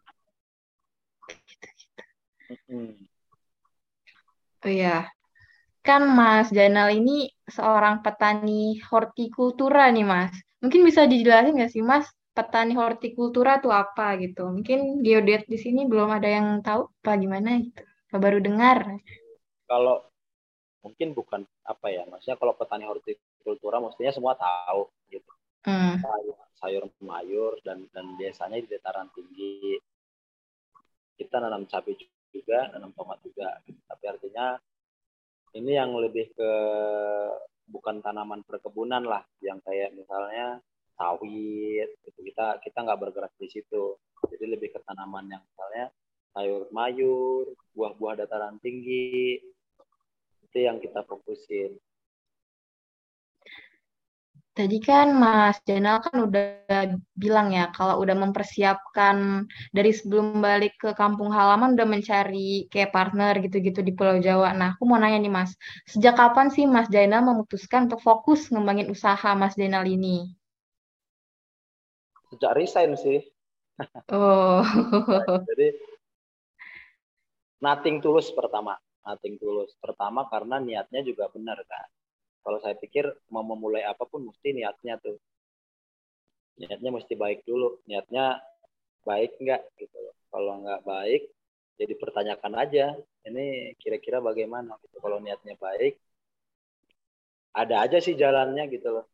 [2.67, 2.91] Hmm.
[4.61, 5.07] Oh iya,
[5.87, 10.35] kan Mas Jainal ini seorang petani hortikultura nih Mas.
[10.59, 14.51] Mungkin bisa dijelasin nggak sih Mas, petani hortikultura itu apa gitu?
[14.51, 17.87] Mungkin geodet di sini belum ada yang tahu apa gimana gitu.
[18.11, 18.99] Apa baru dengar?
[19.65, 20.11] Kalau
[20.83, 25.31] mungkin bukan apa ya, maksudnya kalau petani hortikultura mestinya semua tahu gitu.
[25.61, 26.01] Hmm.
[26.01, 29.77] Sayur, sayur mayur dan dan biasanya di dataran tinggi
[31.21, 31.93] kita nanam cabai
[32.33, 33.61] juga, nanam tomat juga.
[33.61, 34.57] Tapi artinya
[35.53, 36.51] ini yang lebih ke
[37.69, 40.59] bukan tanaman perkebunan lah yang kayak misalnya
[40.99, 43.95] sawit gitu kita kita nggak bergerak di situ
[44.27, 45.85] jadi lebih ke tanaman yang misalnya
[46.35, 49.39] sayur mayur buah-buah dataran tinggi
[50.51, 51.79] itu yang kita fokusin
[54.51, 56.67] Tadi kan Mas Janal kan udah
[57.15, 63.39] bilang ya kalau udah mempersiapkan dari sebelum balik ke kampung halaman udah mencari kayak partner
[63.39, 64.51] gitu-gitu di Pulau Jawa.
[64.51, 65.55] Nah, aku mau nanya nih Mas,
[65.87, 70.35] sejak kapan sih Mas Jainal memutuskan untuk fokus ngembangin usaha Mas Jainal ini?
[72.35, 73.23] Sejak resign sih.
[74.11, 74.67] Oh.
[75.47, 75.79] Jadi
[77.63, 79.73] nothing tulus pertama, nothing tulus.
[79.81, 81.89] Pertama karena niatnya juga benar kan
[82.41, 85.17] kalau saya pikir mau memulai apa pun mesti niatnya tuh
[86.57, 88.41] niatnya mesti baik dulu niatnya
[89.05, 91.21] baik nggak gitu loh kalau nggak baik
[91.77, 92.85] jadi ya pertanyakan aja
[93.25, 95.97] ini kira-kira bagaimana gitu kalau niatnya baik
[97.53, 99.05] ada aja sih jalannya gitu loh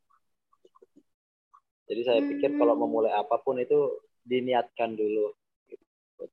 [1.87, 2.83] jadi saya pikir kalau hmm.
[2.83, 3.95] memulai apa pun itu
[4.27, 5.31] diniatkan dulu
[5.71, 5.85] gitu.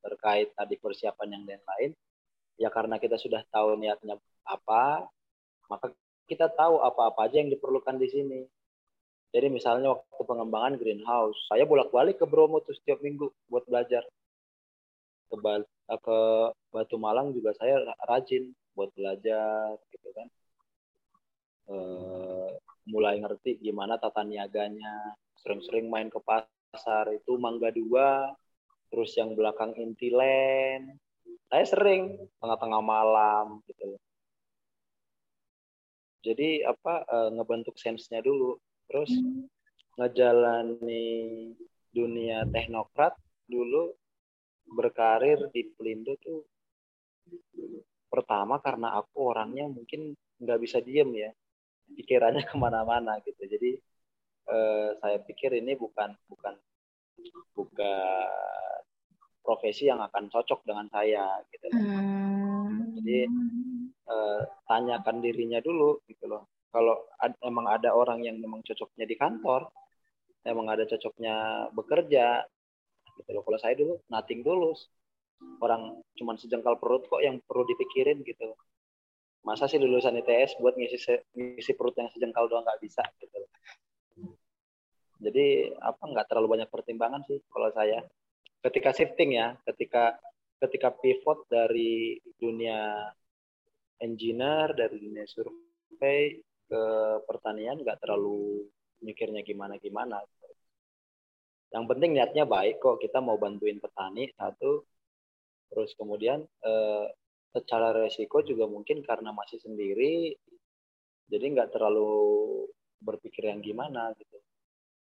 [0.02, 1.90] terkait tadi persiapan yang lain-lain
[2.60, 5.10] ya karena kita sudah tahu niatnya apa
[5.66, 5.90] maka
[6.24, 8.40] kita tahu apa-apa aja yang diperlukan di sini.
[9.34, 14.06] Jadi misalnya waktu pengembangan greenhouse, saya bolak-balik ke Bromo tuh setiap minggu buat belajar.
[15.26, 16.18] Ke, eh, ke
[16.70, 20.28] Batu Malang juga saya rajin buat belajar gitu kan.
[21.64, 21.74] E,
[22.90, 28.30] mulai ngerti gimana tata niaganya, sering-sering main ke pasar itu Mangga Dua,
[28.90, 30.94] terus yang belakang Intiland.
[31.48, 33.96] Saya sering tengah-tengah malam gitu.
[36.24, 38.56] Jadi apa uh, ngebentuk sensenya dulu.
[38.88, 39.44] Terus hmm.
[40.00, 41.06] ngejalani
[41.94, 43.14] dunia teknokrat
[43.46, 43.94] dulu
[44.64, 46.42] berkarir di Pelindo tuh
[48.08, 51.30] pertama karena aku orangnya mungkin nggak bisa diem ya
[51.92, 53.44] pikirannya ke mana-mana gitu.
[53.44, 53.76] Jadi
[54.48, 56.56] uh, saya pikir ini bukan bukan
[57.54, 58.28] bukan
[59.44, 62.96] profesi yang akan cocok dengan saya gitu hmm.
[62.96, 63.28] jadi
[64.08, 66.48] uh, tanyakan dirinya dulu gitu loh.
[66.74, 69.70] Kalau ad, emang ada orang yang memang cocoknya di kantor
[70.44, 72.44] emang ada cocoknya bekerja
[73.20, 73.42] gitu loh.
[73.46, 74.74] Kalau saya dulu nothing dulu.
[75.60, 78.56] Orang cuman sejengkal perut kok yang perlu dipikirin gitu.
[79.44, 80.96] Masa sih lulusan ITS buat ngisi
[81.36, 83.50] ngisi perut yang sejengkal doang nggak bisa gitu loh.
[85.24, 88.04] jadi apa nggak terlalu banyak pertimbangan sih kalau saya
[88.64, 90.16] ketika shifting ya, ketika
[90.64, 93.12] ketika pivot dari dunia
[94.00, 96.82] engineer, dari dunia survei ke
[97.28, 98.64] pertanian nggak terlalu
[99.04, 100.24] mikirnya gimana-gimana.
[101.68, 104.80] Yang penting niatnya baik kok, kita mau bantuin petani satu,
[105.68, 107.06] terus kemudian eh,
[107.52, 110.32] secara resiko juga mungkin karena masih sendiri,
[111.28, 112.64] jadi nggak terlalu
[113.04, 114.40] berpikir yang gimana gitu.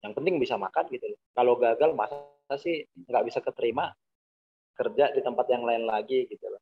[0.01, 1.13] Yang penting bisa makan gitu.
[1.37, 3.91] Kalau gagal masa sih nggak bisa keterima
[4.73, 6.61] kerja di tempat yang lain lagi gitu loh.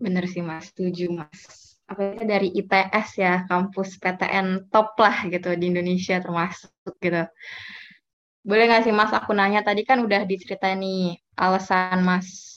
[0.00, 1.40] Bener sih mas, setuju mas.
[1.84, 7.28] Apa dari ITS ya, kampus PTN top lah gitu di Indonesia termasuk gitu.
[8.40, 12.50] Boleh nggak sih mas, aku nanya tadi kan udah diceritain nih alasan mas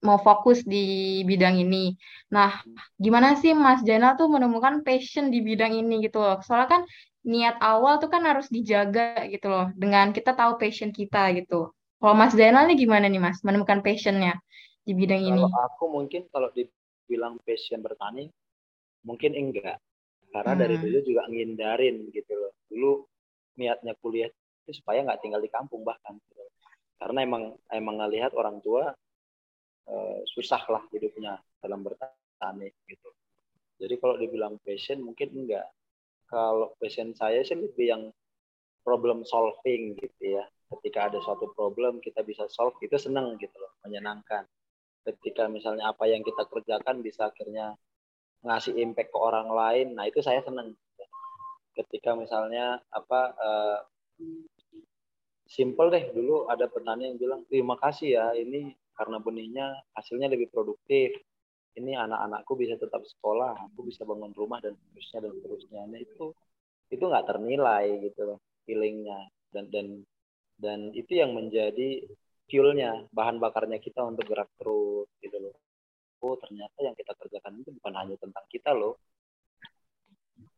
[0.00, 1.92] mau fokus di bidang ini.
[2.32, 2.64] Nah,
[2.96, 6.40] gimana sih Mas Jana tuh menemukan passion di bidang ini gitu loh.
[6.40, 6.82] Soalnya kan
[7.20, 11.70] niat awal tuh kan harus dijaga gitu loh dengan kita tahu passion kita gitu.
[12.00, 14.40] Kalau Mas Zainal nih gimana nih Mas menemukan passionnya?
[14.84, 15.42] di bidang kalau ini?
[15.46, 18.26] Kalau aku mungkin kalau dibilang passion bertani,
[19.04, 19.78] mungkin enggak.
[20.30, 20.62] Karena hmm.
[20.62, 22.52] dari dulu juga ngindarin gitu loh.
[22.70, 22.90] Dulu
[23.58, 24.30] niatnya kuliah
[24.66, 26.16] itu supaya nggak tinggal di kampung bahkan.
[26.18, 26.42] Gitu.
[26.98, 28.92] Karena emang emang ngelihat orang tua
[29.86, 33.10] uh, susah lah hidupnya dalam bertani gitu.
[33.80, 35.66] Jadi kalau dibilang passion mungkin enggak.
[36.30, 38.02] Kalau passion saya sih lebih yang
[38.86, 40.46] problem solving gitu ya.
[40.70, 44.46] Ketika ada suatu problem kita bisa solve itu senang gitu loh, menyenangkan.
[45.02, 47.74] Ketika misalnya apa yang kita kerjakan bisa akhirnya
[48.40, 50.72] ngasih impact ke orang lain nah itu saya senang
[51.76, 53.78] ketika misalnya apa uh,
[55.44, 59.66] simple deh dulu ada petani yang bilang terima kasih ya ini karena benihnya
[59.96, 61.12] hasilnya lebih produktif
[61.78, 66.34] ini anak-anakku bisa tetap sekolah aku bisa bangun rumah dan terusnya dan terusnya nah itu
[66.90, 68.38] itu nggak ternilai gitu loh
[68.70, 69.18] feelingnya.
[69.50, 69.86] Dan dan
[70.62, 72.06] dan itu yang menjadi
[72.46, 75.54] fuelnya bahan bakarnya kita untuk gerak terus gitu loh.
[76.22, 78.94] Oh ternyata yang kita kerjakan itu bukan hanya tentang kita loh.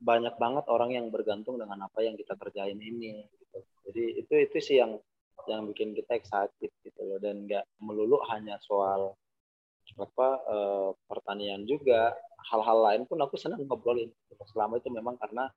[0.02, 3.58] Banyak banget orang yang bergantung dengan apa yang kita kerjain ini gitu.
[3.88, 4.98] jadi itu itu sih yang
[5.50, 7.16] yang bikin kita excited gitu loh.
[7.22, 9.16] Dan nggak melulu hanya soal
[9.96, 12.14] apa eh, pertanian juga.
[12.42, 14.10] Hal-hal lain pun aku senang ngobrolin.
[14.50, 15.48] Selama itu memang karena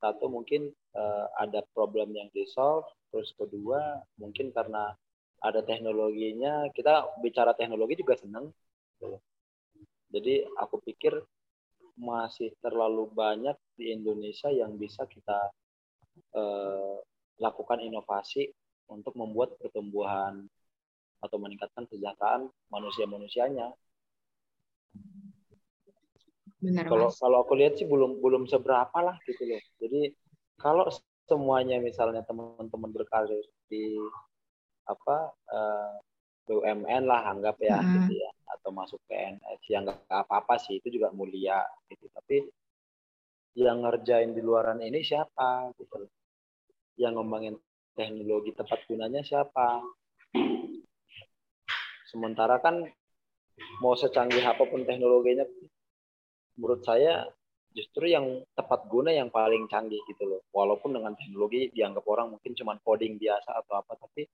[0.00, 4.94] satu mungkin eh, ada problem yang di solve terus kedua mungkin karena
[5.40, 6.68] ada teknologinya.
[6.72, 8.48] Kita bicara teknologi juga senang.
[10.10, 11.14] Jadi aku pikir
[12.00, 15.52] masih terlalu banyak di Indonesia yang bisa kita
[16.36, 16.96] eh,
[17.40, 18.48] lakukan inovasi
[18.90, 20.44] untuk membuat pertumbuhan
[21.20, 23.72] atau meningkatkan kesejahteraan manusia-manusianya.
[26.60, 27.16] Benar, kalau mas.
[27.16, 29.62] kalau aku lihat sih belum belum seberapa lah gitu loh.
[29.80, 30.12] Jadi
[30.60, 30.88] kalau
[31.24, 33.96] semuanya misalnya teman-teman berkarir di
[34.84, 35.96] apa uh, eh,
[36.50, 38.10] BUMN lah anggap ya hmm.
[38.10, 42.42] gitu ya atau masuk PNS yang nggak apa-apa sih itu juga mulia gitu tapi
[43.54, 46.10] yang ngerjain di luaran ini siapa gitu
[46.98, 47.54] yang ngembangin
[47.94, 49.78] teknologi tepat gunanya siapa
[52.10, 52.82] sementara kan
[53.78, 55.46] mau secanggih apa pun teknologinya
[56.58, 57.30] menurut saya
[57.70, 62.52] justru yang tepat guna yang paling canggih gitu loh walaupun dengan teknologi dianggap orang mungkin
[62.58, 64.26] cuma coding biasa atau apa tapi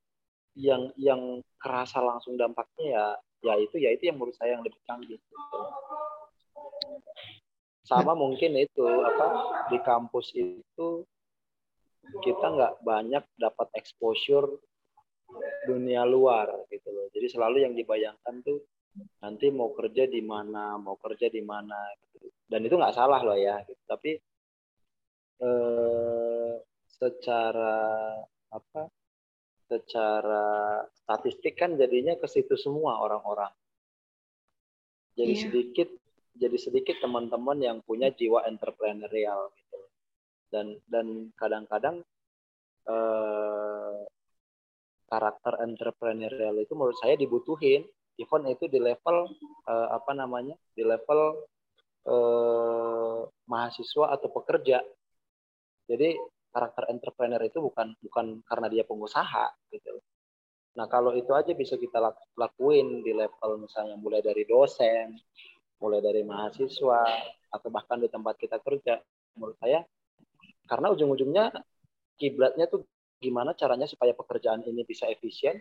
[0.56, 3.04] yang yang kerasa langsung dampaknya ya
[3.44, 5.36] ya itu ya itu yang menurut saya yang lebih canggih gitu.
[7.84, 9.26] sama mungkin itu apa
[9.68, 11.04] di kampus itu
[12.24, 14.48] kita nggak banyak dapat exposure
[15.66, 18.62] dunia luar gitu loh jadi selalu yang dibayangkan tuh
[19.20, 22.32] nanti mau kerja di mana mau kerja di mana gitu.
[22.48, 23.82] dan itu nggak salah loh ya gitu.
[23.84, 24.16] tapi
[25.42, 26.54] eh,
[26.88, 27.76] secara
[28.48, 28.88] apa
[29.66, 33.50] secara statistik kan jadinya ke situ semua orang-orang.
[35.18, 35.42] Jadi yeah.
[35.42, 35.88] sedikit
[36.36, 39.78] jadi sedikit teman-teman yang punya jiwa entrepreneurial gitu.
[40.46, 42.06] Dan dan kadang-kadang
[42.86, 43.98] eh,
[45.06, 47.86] karakter entrepreneurial itu menurut saya dibutuhin
[48.18, 49.30] even itu di level
[49.68, 50.56] eh, apa namanya?
[50.74, 51.46] di level
[52.06, 54.82] eh, mahasiswa atau pekerja.
[55.86, 56.18] Jadi
[56.50, 60.00] karakter entrepreneur itu bukan bukan karena dia pengusaha gitu.
[60.76, 62.00] Nah kalau itu aja bisa kita
[62.36, 65.14] lakuin di level misalnya mulai dari dosen,
[65.80, 67.04] mulai dari mahasiswa
[67.52, 69.00] atau bahkan di tempat kita kerja,
[69.36, 69.84] menurut saya
[70.66, 71.54] karena ujung-ujungnya
[72.18, 75.60] kiblatnya tuh gimana caranya supaya pekerjaan ini bisa efisien,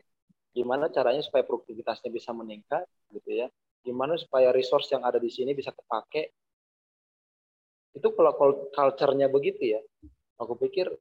[0.55, 3.47] gimana caranya supaya produktivitasnya bisa meningkat gitu ya,
[3.83, 6.31] gimana supaya resource yang ada di sini bisa kepake.
[7.95, 8.35] Itu kalau
[8.75, 9.81] culture-nya begitu ya,
[10.35, 10.91] aku pikir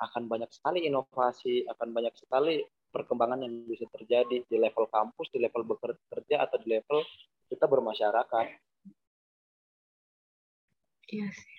[0.00, 5.38] akan banyak sekali inovasi, akan banyak sekali perkembangan yang bisa terjadi di level kampus, di
[5.38, 7.00] level bekerja atau di level
[7.48, 8.46] kita bermasyarakat.
[11.10, 11.54] Iya sih.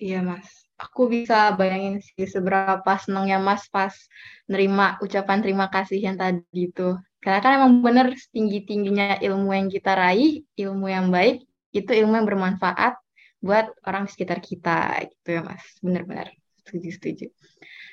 [0.00, 0.48] Iya mas.
[0.82, 3.94] Aku bisa bayangin sih seberapa senangnya mas pas
[4.50, 6.98] nerima ucapan terima kasih yang tadi itu.
[7.22, 12.26] Karena kan emang bener tinggi-tingginya ilmu yang kita raih, ilmu yang baik, itu ilmu yang
[12.26, 12.98] bermanfaat
[13.38, 15.62] buat orang sekitar kita gitu ya mas.
[15.78, 16.34] Benar-benar
[16.66, 17.26] setuju setuju.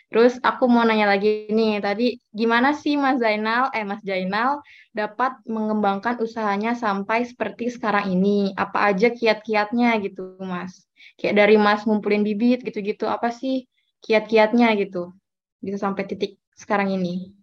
[0.10, 4.66] Terus aku mau nanya lagi nih tadi gimana sih mas Zainal eh mas Zainal
[4.98, 8.58] dapat mengembangkan usahanya sampai seperti sekarang ini?
[8.58, 10.89] Apa aja kiat-kiatnya gitu mas
[11.20, 13.68] kayak dari mas ngumpulin bibit gitu-gitu apa sih
[14.00, 15.12] kiat-kiatnya gitu?
[15.60, 17.36] Bisa sampai titik sekarang ini.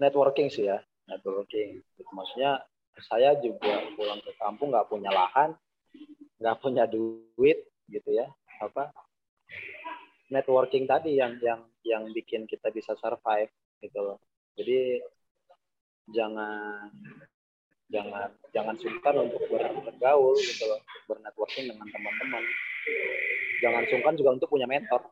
[0.00, 1.82] Networking sih ya networking.
[2.14, 2.62] Maksudnya
[3.10, 5.58] saya juga pulang ke kampung nggak punya lahan,
[6.38, 8.30] nggak punya duit gitu ya,
[8.62, 8.94] apa?
[10.30, 13.50] Networking tadi yang yang yang bikin kita bisa survive
[13.82, 14.18] gitu loh.
[14.54, 15.02] Jadi
[16.14, 16.90] jangan
[17.90, 20.80] jangan jangan sungkan untuk bergaul gitu loh
[21.10, 22.44] bernetworking dengan teman-teman.
[23.60, 25.04] Jangan sungkan juga untuk punya mentor.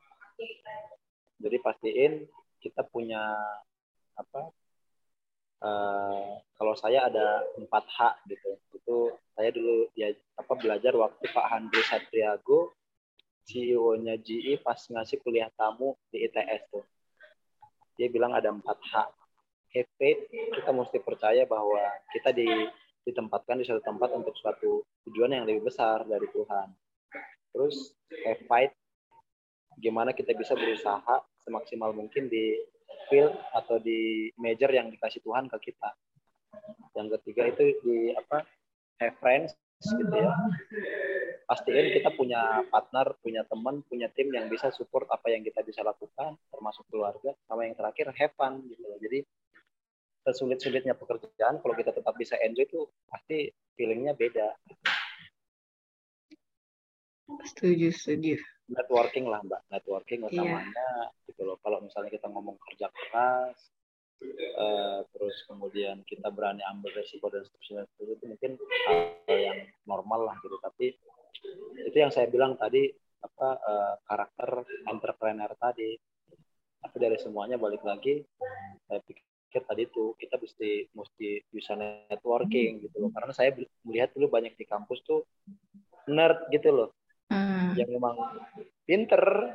[1.39, 2.13] Jadi pastiin
[2.59, 3.21] kita punya
[4.19, 4.51] apa
[5.63, 8.51] uh, kalau saya ada empat hak gitu.
[8.75, 8.97] Itu
[9.35, 12.75] saya dulu ya apa belajar waktu Pak Handri Satriago
[13.49, 16.85] CEO-nya GE pas ngasih kuliah tamu di ITS tuh.
[17.99, 19.09] Dia bilang ada empat hak
[19.75, 21.81] have faith kita mesti percaya bahwa
[22.15, 22.49] kita di
[23.09, 26.69] ditempatkan di suatu tempat untuk suatu tujuan yang lebih besar dari Tuhan
[27.53, 28.73] terus have fight
[29.79, 32.59] gimana kita bisa berusaha semaksimal mungkin di
[33.09, 35.91] field atau di major yang dikasih Tuhan ke kita.
[36.99, 38.45] Yang ketiga itu di apa
[39.01, 40.35] have friends gitu ya.
[41.49, 45.81] Pastiin kita punya partner, punya teman, punya tim yang bisa support apa yang kita bisa
[45.81, 47.33] lakukan, termasuk keluarga.
[47.49, 48.85] Sama yang terakhir have fun gitu.
[49.01, 49.25] Jadi
[50.29, 54.53] sesulit-sulitnya pekerjaan, kalau kita tetap bisa enjoy itu pasti feelingnya beda.
[57.45, 58.37] Setuju, setuju
[58.69, 60.29] networking lah mbak networking iya.
[60.29, 61.27] utamanya yeah.
[61.29, 63.57] gitu loh kalau misalnya kita ngomong kerja keras
[64.61, 68.53] uh, terus kemudian kita berani ambil resiko dan seterusnya itu mungkin
[68.87, 69.59] hal yang
[69.89, 70.95] normal lah gitu tapi
[71.81, 75.97] itu yang saya bilang tadi apa uh, karakter entrepreneur tadi
[76.79, 78.23] tapi dari semuanya balik lagi
[79.79, 83.15] tadi itu kita mesti mesti bisa networking gitu loh.
[83.15, 83.55] Karena saya
[83.87, 85.23] melihat dulu banyak di kampus tuh
[86.11, 86.91] nerd gitu loh.
[87.29, 87.77] Hmm.
[87.77, 88.17] yang memang
[88.89, 89.53] pinter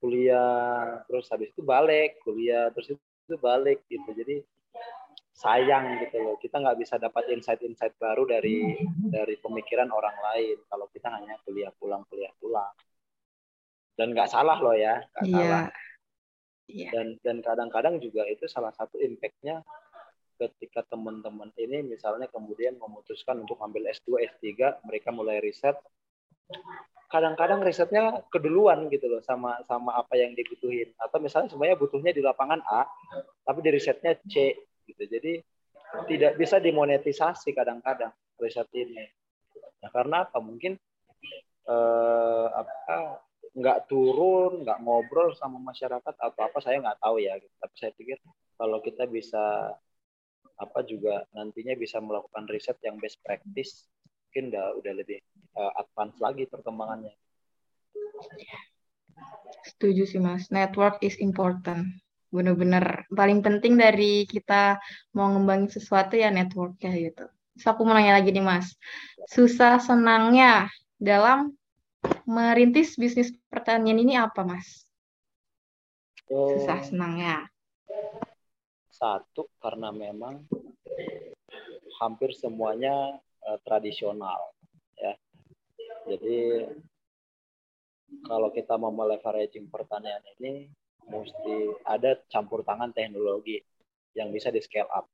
[0.00, 4.10] kuliah terus habis itu balik kuliah terus itu balik gitu.
[4.10, 4.42] Jadi
[5.30, 6.34] sayang gitu loh.
[6.42, 8.74] Kita nggak bisa dapat insight-insight baru dari
[9.14, 10.58] dari pemikiran orang lain.
[10.66, 12.74] Kalau kita hanya kuliah pulang kuliah pulang.
[13.94, 15.38] Dan nggak salah loh ya nggak yeah.
[15.38, 15.85] salah
[16.70, 16.90] yeah.
[16.92, 19.62] dan dan kadang-kadang juga itu salah satu impactnya
[20.36, 25.76] ketika teman-teman ini misalnya kemudian memutuskan untuk ambil S2 S3 mereka mulai riset.
[27.06, 30.92] Kadang-kadang risetnya keduluan gitu loh sama sama apa yang dibutuhin.
[31.00, 32.84] Atau misalnya semuanya butuhnya di lapangan A
[33.46, 34.52] tapi di risetnya C
[34.84, 35.02] gitu.
[35.08, 35.40] Jadi
[36.10, 39.06] tidak bisa dimonetisasi kadang-kadang riset ini.
[39.80, 40.38] Nah karena apa?
[40.42, 40.76] Mungkin
[41.66, 43.25] eh, apa
[43.56, 48.20] nggak turun nggak ngobrol sama masyarakat atau apa saya nggak tahu ya tapi saya pikir
[48.60, 49.72] kalau kita bisa
[50.56, 53.88] apa juga nantinya bisa melakukan riset yang best practice
[54.36, 55.18] mungkin udah udah lebih
[55.56, 57.16] uh, advance lagi perkembangannya.
[59.64, 61.88] Setuju sih mas, network is important.
[62.28, 64.76] Bener-bener paling penting dari kita
[65.16, 67.24] mau ngembangin sesuatu ya networknya gitu.
[67.56, 68.76] Terus aku mau nanya lagi nih mas,
[69.32, 70.68] susah senangnya
[71.00, 71.56] dalam
[72.26, 74.86] merintis bisnis pertanian ini apa mas?
[76.26, 77.46] Susah senangnya.
[78.90, 80.42] Satu karena memang
[82.02, 84.52] hampir semuanya uh, tradisional
[84.98, 85.14] ya.
[86.06, 86.66] Jadi
[88.26, 90.70] kalau kita mau meleveraging pertanian ini
[91.06, 93.62] mesti ada campur tangan teknologi
[94.18, 95.06] yang bisa di scale up.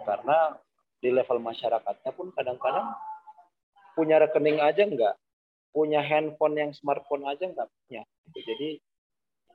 [0.00, 0.56] Karena
[1.00, 2.92] di level masyarakatnya pun kadang-kadang
[4.00, 5.14] punya rekening aja enggak,
[5.76, 8.02] punya handphone yang smartphone aja enggak punya.
[8.32, 8.80] Jadi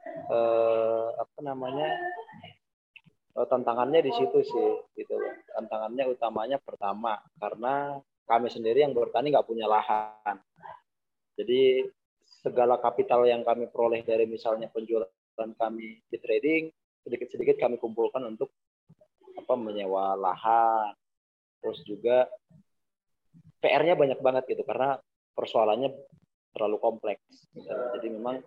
[0.05, 1.89] eh, apa namanya
[3.33, 4.69] oh, tantangannya di situ sih
[5.01, 5.17] gitu
[5.57, 7.97] tantangannya utamanya pertama karena
[8.29, 10.37] kami sendiri yang bertani nggak punya lahan.
[11.33, 11.89] Jadi
[12.45, 16.69] segala kapital yang kami peroleh dari misalnya penjualan kami di trading
[17.05, 18.53] sedikit-sedikit kami kumpulkan untuk
[19.37, 20.93] apa menyewa lahan.
[21.61, 22.29] Terus juga
[23.63, 24.99] PR-nya banyak banget gitu karena
[25.35, 25.91] persoalannya
[26.55, 27.23] terlalu kompleks
[27.95, 28.39] jadi memang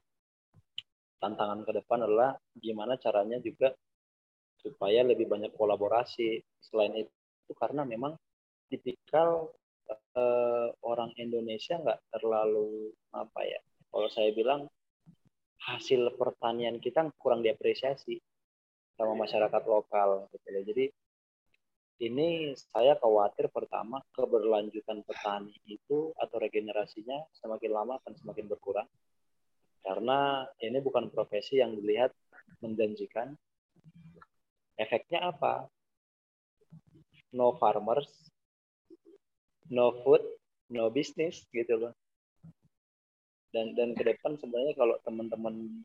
[1.18, 3.74] tantangan ke depan adalah gimana caranya juga
[4.58, 6.42] supaya lebih banyak kolaborasi.
[6.62, 8.14] Selain itu karena memang
[8.70, 9.50] tipikal
[10.14, 14.68] uh, orang Indonesia nggak terlalu apa ya, kalau saya bilang
[15.58, 18.20] hasil pertanian kita kurang diapresiasi
[18.94, 20.62] sama masyarakat lokal gitu ya.
[20.64, 20.84] Jadi
[21.98, 28.86] ini saya khawatir pertama keberlanjutan petani itu atau regenerasinya semakin lama akan semakin berkurang
[29.82, 32.14] karena ini bukan profesi yang dilihat
[32.62, 33.34] menjanjikan
[34.78, 35.66] Efeknya apa?
[37.34, 38.30] No farmers,
[39.74, 40.22] no food,
[40.70, 41.94] no business gitu loh.
[43.50, 45.82] Dan dan ke depan sebenarnya kalau teman-teman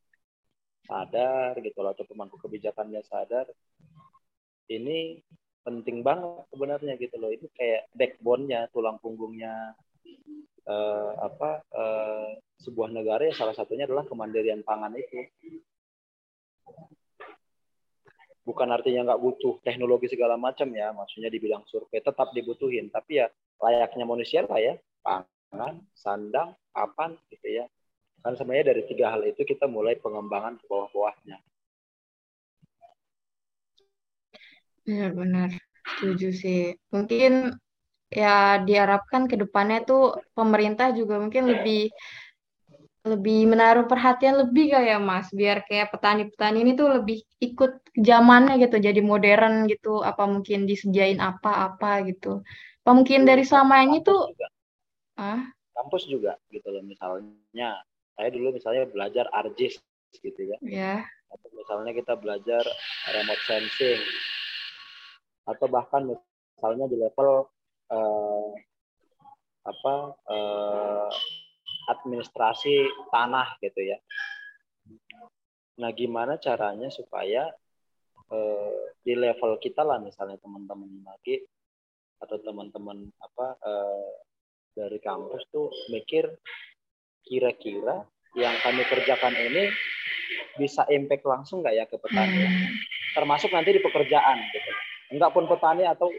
[0.86, 3.50] sadar gitu loh atau pemangku kebijakannya sadar,
[4.70, 5.18] ini
[5.64, 7.32] penting banget sebenarnya gitu loh.
[7.32, 9.74] Itu kayak backbone-nya, tulang punggungnya
[10.68, 15.24] uh, apa uh, sebuah negara ya salah satunya adalah kemandirian pangan itu.
[18.44, 22.92] Bukan artinya nggak butuh teknologi segala macam ya maksudnya dibilang survei tetap dibutuhin.
[22.92, 23.32] Tapi ya
[23.64, 27.66] layaknya manusia lah ya pangan sandang papan gitu ya.
[28.24, 31.40] Kan sebenarnya dari tiga hal itu kita mulai pengembangan ke bawah-bawahnya
[34.84, 35.50] benar-benar
[35.84, 36.62] setuju sih.
[36.92, 37.56] Mungkin
[38.14, 41.90] ya diharapkan ke depannya tuh pemerintah juga mungkin lebih
[43.04, 48.80] lebih menaruh perhatian lebih kayak Mas, biar kayak petani-petani ini tuh lebih ikut zamannya gitu,
[48.80, 52.40] jadi modern gitu, apa mungkin disediain apa-apa gitu.
[52.84, 54.32] Apa mungkin dari selama ini tuh
[55.20, 57.84] ah kampus juga gitu loh misalnya.
[58.16, 59.84] Saya dulu misalnya belajar ARGIS
[60.24, 60.58] gitu ya.
[60.64, 60.96] Ya.
[61.28, 62.64] Atau misalnya kita belajar
[63.12, 64.00] remote sensing
[65.44, 67.48] atau bahkan misalnya di level
[67.92, 68.52] uh,
[69.64, 69.96] apa
[70.28, 71.12] uh,
[71.88, 73.98] administrasi tanah gitu ya.
[75.80, 77.50] Nah, gimana caranya supaya
[78.30, 81.42] eh, di level kita lah misalnya teman-teman lagi
[82.22, 84.14] atau teman-teman apa eh,
[84.74, 86.30] dari kampus tuh mikir
[87.24, 89.70] kira-kira yang kami kerjakan ini
[90.58, 92.74] bisa impact langsung nggak ya ke petani, hmm.
[93.14, 94.72] termasuk nanti di pekerjaan gitu.
[95.14, 96.10] Enggak pun petani atau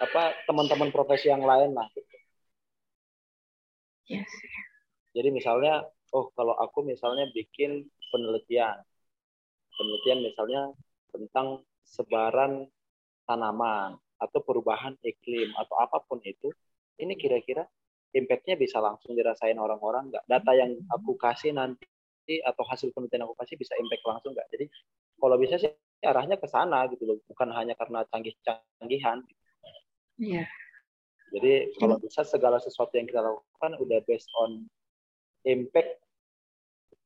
[0.00, 2.16] apa teman-teman profesi yang lain lah gitu.
[4.08, 4.32] Yes.
[5.12, 5.84] Jadi misalnya,
[6.16, 8.80] oh kalau aku misalnya bikin penelitian,
[9.76, 10.62] penelitian misalnya
[11.12, 12.66] tentang sebaran
[13.28, 16.48] tanaman atau perubahan iklim atau apa pun itu,
[16.98, 17.68] ini kira-kira
[18.16, 20.24] impact-nya bisa langsung dirasain orang-orang nggak?
[20.24, 21.86] Data yang aku kasih nanti
[22.42, 24.48] atau hasil penelitian aku kasih bisa impact langsung nggak?
[24.50, 24.66] Jadi
[25.20, 25.70] kalau bisa sih
[26.02, 29.22] arahnya ke sana gitu loh, bukan hanya karena canggih-canggihan.
[30.18, 30.44] Iya.
[31.32, 34.68] Jadi kalau bisa segala sesuatu yang kita lakukan udah based on
[35.48, 35.96] impact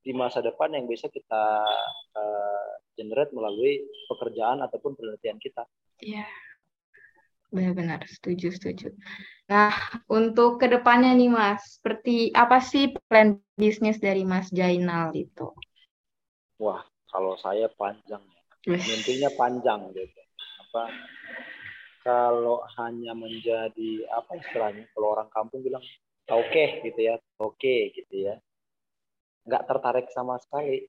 [0.03, 1.44] di masa depan yang bisa kita
[2.14, 2.68] uh,
[2.99, 5.66] generate melalui pekerjaan ataupun penelitian kita.
[5.99, 6.26] Iya,
[7.51, 8.94] benar-benar setuju setuju.
[9.51, 9.74] Nah,
[10.11, 15.55] untuk ke depannya nih Mas, seperti apa sih plan bisnis dari Mas Jainal itu?
[16.62, 18.22] Wah, kalau saya panjang,
[18.66, 20.20] mimpinya panjang gitu.
[20.66, 20.84] Apa?
[22.02, 24.86] Kalau hanya menjadi apa istilahnya?
[24.94, 25.82] Kalau orang kampung bilang
[26.26, 28.34] oke okay, gitu ya oke okay, gitu ya
[29.46, 30.82] nggak tertarik sama sekali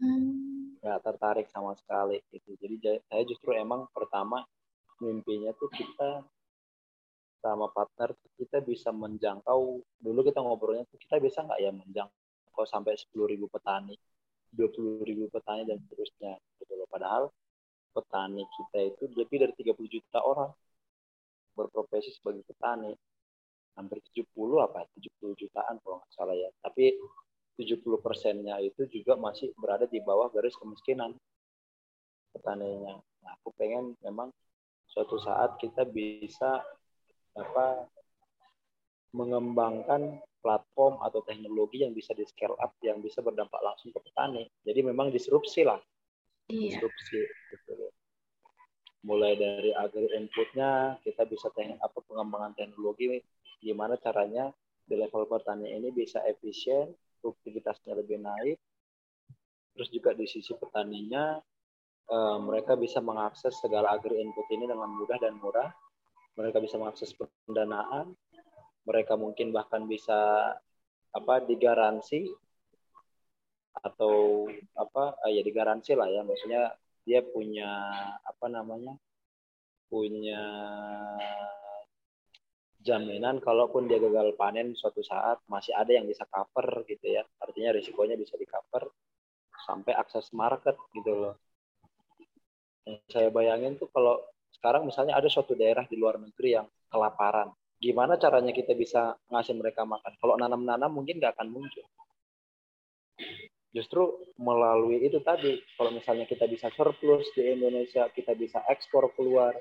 [0.00, 0.84] hmm.
[0.84, 4.44] nggak tertarik sama sekali gitu jadi saya justru emang pertama
[5.00, 6.20] mimpinya tuh kita
[7.40, 12.98] sama partner kita bisa menjangkau dulu kita ngobrolnya tuh kita bisa nggak ya menjangkau sampai
[13.00, 13.96] sepuluh ribu petani
[14.52, 17.28] dua puluh ribu petani dan seterusnya gitu padahal
[17.98, 20.50] petani kita itu lebih dari 30 juta orang
[21.58, 22.94] berprofesi sebagai petani.
[23.74, 24.26] Hampir 70
[24.58, 26.50] apa 70 jutaan kalau nggak salah ya.
[26.62, 26.94] Tapi
[27.58, 31.14] 70 persennya itu juga masih berada di bawah garis kemiskinan
[32.34, 32.98] petaninya.
[33.22, 34.30] Nah, aku pengen memang
[34.86, 36.62] suatu saat kita bisa
[37.38, 37.86] apa
[39.14, 44.46] mengembangkan platform atau teknologi yang bisa di scale up yang bisa berdampak langsung ke petani
[44.62, 45.78] jadi memang disrupsi lah
[46.50, 46.78] iya.
[46.78, 47.20] disrupsi
[47.54, 47.90] gitu
[49.06, 53.22] mulai dari agri inputnya kita bisa teknik apa pengembangan teknologi
[53.62, 54.50] gimana caranya
[54.88, 56.88] di level petani ini bisa efisien,
[57.20, 58.56] produktivitasnya lebih naik,
[59.76, 61.36] terus juga di sisi petaninya
[62.08, 65.68] uh, mereka bisa mengakses segala agri input ini dengan mudah dan murah.
[66.40, 67.12] Mereka bisa mengakses
[67.44, 68.14] pendanaan,
[68.88, 70.16] mereka mungkin bahkan bisa
[71.12, 72.32] apa digaransi
[73.84, 76.24] atau apa uh, ya digaransi lah ya.
[76.24, 76.72] Maksudnya
[77.04, 77.68] dia punya
[78.24, 78.96] apa namanya
[79.92, 80.40] punya
[82.80, 87.22] jaminan kalaupun dia gagal panen suatu saat masih ada yang bisa cover gitu ya.
[87.44, 88.88] Artinya risikonya bisa di cover
[89.68, 91.34] sampai akses market gitu loh.
[92.88, 94.16] Yang saya bayangin tuh kalau
[94.48, 99.54] sekarang misalnya ada suatu daerah di luar negeri yang kelaparan gimana caranya kita bisa ngasih
[99.54, 101.86] mereka makan kalau nanam-nanam mungkin nggak akan muncul
[103.70, 104.02] justru
[104.38, 109.54] melalui itu tadi kalau misalnya kita bisa surplus di Indonesia kita bisa ekspor keluar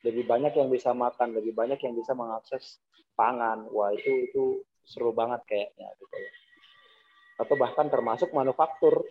[0.00, 2.80] lebih banyak yang bisa makan, lebih banyak yang bisa mengakses
[3.12, 3.68] pangan.
[3.68, 4.44] Wah itu itu
[4.88, 6.30] seru banget kayaknya gitu ya.
[7.40, 9.04] Atau bahkan termasuk manufaktur.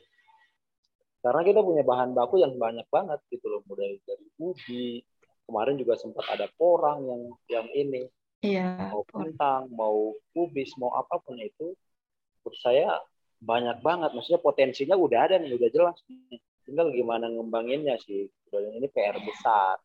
[1.19, 5.03] Karena kita punya bahan baku yang banyak banget gitu loh, mulai dari ubi.
[5.43, 8.07] Kemarin juga sempat ada porang yang yang ini.
[8.39, 8.95] Iya.
[8.95, 11.75] Mau kentang, mau kubis, mau apa pun itu.
[12.43, 12.99] Menurut saya
[13.43, 14.15] banyak banget.
[14.15, 15.97] Maksudnya potensinya udah ada nih, udah jelas.
[16.63, 18.31] Tinggal gimana ngembanginnya sih.
[18.49, 19.77] Dan ini PR besar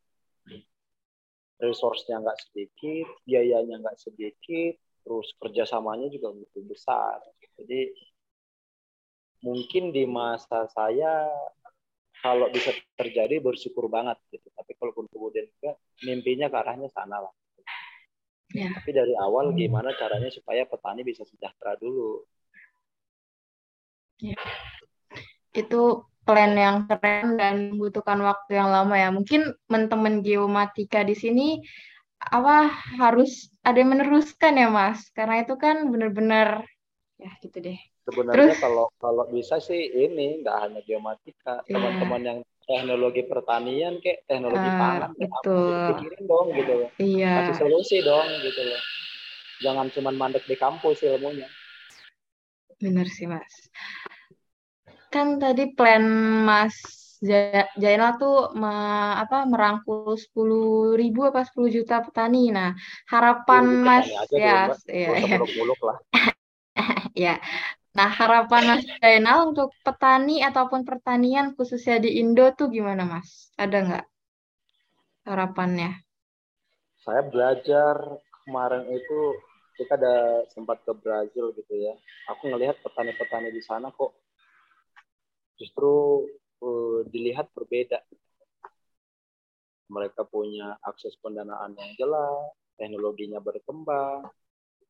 [1.55, 4.74] resource-nya nggak sedikit, biayanya nggak sedikit,
[5.05, 7.20] terus kerjasamanya juga begitu besar
[7.61, 7.92] jadi
[9.44, 11.28] mungkin di masa saya
[12.24, 15.76] kalau bisa terjadi bersyukur banget gitu tapi kalaupun kemudian juga
[16.09, 17.34] mimpinya ke arahnya sana lah
[18.53, 18.70] ya.
[18.76, 22.24] tapi dari awal gimana caranya supaya petani bisa sejahtera dulu?
[24.22, 24.38] Ya.
[25.55, 29.12] itu plan yang keren dan membutuhkan waktu yang lama ya.
[29.12, 31.62] Mungkin teman-teman geomatika di sini
[32.18, 35.12] apa harus ada yang meneruskan ya mas?
[35.12, 36.64] Karena itu kan benar-benar
[37.20, 37.78] ya gitu deh.
[38.05, 41.76] Sebenarnya Terus, kalau kalau bisa sih ini nggak hanya geomatika, iya.
[41.76, 45.86] teman-teman yang teknologi pertanian kayak teknologi uh, pangan betul.
[45.94, 46.90] pikirin dong gitu loh.
[47.00, 47.32] Iya.
[47.40, 48.80] Kasih solusi dong gitu loh.
[49.62, 51.48] Jangan cuma mandek di kampus ilmunya.
[52.80, 53.70] Bener sih Mas.
[55.08, 56.04] Kan tadi plan
[56.42, 56.74] Mas
[57.80, 58.68] Jainal tuh me,
[59.16, 62.52] apa merangkul sepuluh ribu apa sepuluh juta petani.
[62.52, 62.76] Nah,
[63.08, 65.38] harapan Mas ya, ya, ya.
[65.80, 65.98] lah.
[67.14, 67.34] ya,
[67.95, 73.55] Nah, harapan Mas Zainal untuk petani ataupun pertanian khususnya di Indo tuh gimana, Mas?
[73.55, 74.07] Ada nggak
[75.30, 76.03] harapannya?
[77.07, 77.95] Saya belajar
[78.42, 79.18] kemarin itu
[79.78, 81.95] kita ada sempat ke Brazil gitu ya.
[82.34, 84.11] Aku ngelihat petani-petani di sana kok
[85.55, 86.26] justru
[86.66, 88.03] uh, dilihat berbeda.
[89.86, 94.26] Mereka punya akses pendanaan yang jelas, teknologinya berkembang,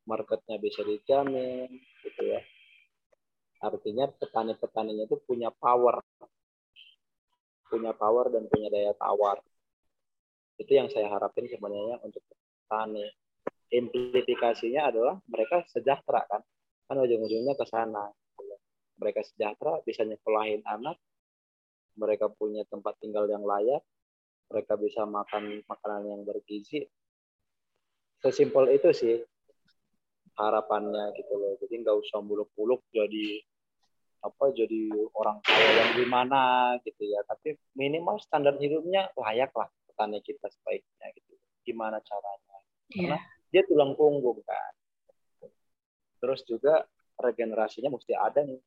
[0.09, 1.69] marketnya bisa dijamin,
[2.01, 2.41] gitu ya
[3.65, 6.05] Artinya petani-petaninya itu punya power.
[7.65, 9.41] Punya power dan punya daya tawar.
[10.61, 13.09] Itu yang saya harapin sebenarnya untuk petani.
[13.73, 16.45] Implikasinya adalah mereka sejahtera kan.
[16.85, 18.13] Kan ujung-ujungnya ke sana.
[19.01, 21.01] Mereka sejahtera, bisa nyekolahin anak,
[21.99, 23.83] mereka punya tempat tinggal yang layak,
[24.53, 26.87] mereka bisa makan makanan yang bergizi.
[28.23, 29.17] Sesimpel itu sih
[30.39, 31.59] harapannya gitu loh.
[31.59, 33.43] Jadi nggak usah muluk-muluk jadi
[34.25, 34.89] apa jadi
[35.21, 36.41] orang kaya yang gimana
[36.81, 37.21] gitu ya.
[37.29, 41.37] Tapi minimal standar hidupnya layak lah petani kita sebaiknya gitu.
[41.69, 42.57] Gimana caranya?
[42.93, 43.17] Yeah.
[43.17, 43.19] karena
[43.53, 44.73] dia tulang punggung kan.
[46.21, 46.89] Terus juga
[47.21, 48.61] regenerasinya mesti ada nih.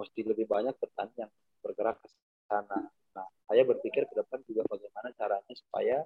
[0.00, 2.08] Mesti lebih banyak petani yang bergerak ke
[2.48, 2.88] sana.
[3.12, 6.00] Nah saya berpikir ke depan juga bagaimana caranya supaya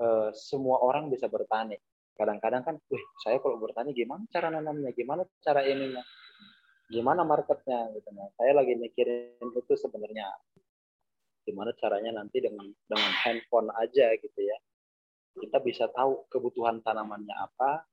[0.00, 1.76] uh, semua orang bisa bertani.
[2.16, 6.04] Kadang-kadang kan, wih saya kalau bertani gimana cara nanamnya, gimana cara ininya,
[6.90, 8.10] gimana marketnya gitu.
[8.10, 10.26] Nah saya lagi mikirin itu sebenarnya.
[11.46, 14.58] Gimana caranya nanti dengan dengan handphone aja gitu ya.
[15.38, 17.86] Kita bisa tahu kebutuhan tanamannya apa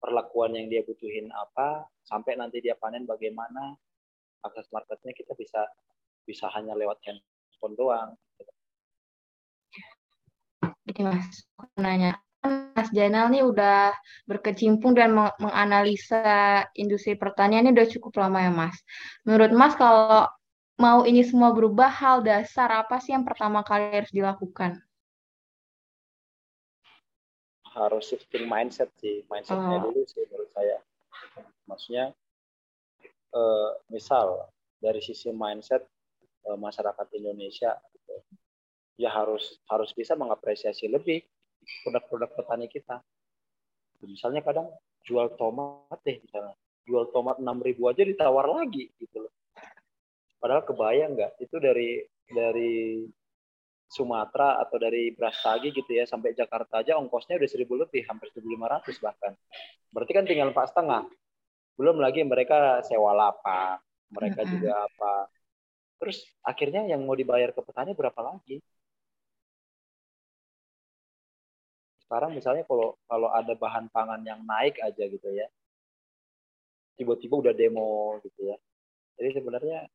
[0.00, 3.76] perlakuan yang dia butuhin apa sampai nanti dia panen bagaimana.
[4.42, 5.62] Akses marketnya kita bisa
[6.26, 8.10] bisa hanya lewat handphone doang
[8.40, 8.52] gitu.
[10.82, 11.46] Ini mas,
[11.78, 13.94] nanya Mas Jainal nih udah
[14.26, 18.76] berkecimpung dan menganalisa industri pertanian ini udah cukup lama ya Mas.
[19.22, 20.26] Menurut Mas kalau
[20.82, 24.82] mau ini semua berubah, hal dasar apa sih yang pertama kali harus dilakukan?
[27.70, 29.82] Harus shifting mindset sih, mindsetnya oh.
[29.88, 30.76] dulu sih menurut saya.
[31.70, 32.04] Maksudnya,
[33.32, 34.50] uh, misal
[34.82, 35.86] dari sisi mindset
[36.50, 38.14] uh, masyarakat Indonesia, gitu,
[38.98, 41.24] ya harus harus bisa mengapresiasi lebih
[41.84, 43.00] produk-produk petani kita.
[44.02, 44.68] Misalnya kadang
[45.06, 46.54] jual tomat deh misalnya.
[46.82, 49.32] Jual tomat 6 ribu aja ditawar lagi gitu loh.
[50.42, 53.06] Padahal kebayang nggak itu dari dari
[53.92, 59.04] Sumatera atau dari Brastagi gitu ya sampai Jakarta aja ongkosnya udah seribu lebih hampir 1.500
[59.04, 59.32] bahkan.
[59.92, 61.04] Berarti kan tinggal empat setengah.
[61.76, 65.28] Belum lagi mereka sewa lapak, mereka juga apa.
[66.00, 68.58] Terus akhirnya yang mau dibayar ke petani berapa lagi?
[72.12, 75.48] Sekarang misalnya kalau kalau ada bahan pangan yang naik aja gitu ya.
[76.92, 78.56] Tiba-tiba udah demo gitu ya.
[79.16, 79.88] Jadi sebenarnya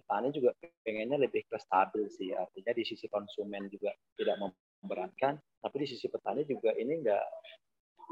[0.00, 2.32] petani juga pengennya lebih ke stabil sih.
[2.32, 4.40] Artinya di sisi konsumen juga tidak
[4.80, 7.26] memberatkan tapi di sisi petani juga ini enggak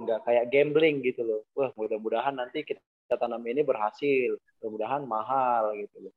[0.04, 1.40] enggak kayak gambling gitu loh.
[1.56, 6.14] Wah mudah-mudahan nanti kita tanam ini berhasil mudah-mudahan mahal gitu loh.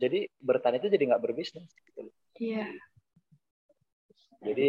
[0.00, 2.14] Jadi bertani itu jadi nggak berbisnis gitu loh.
[2.40, 2.72] Iya.
[4.48, 4.68] Jadi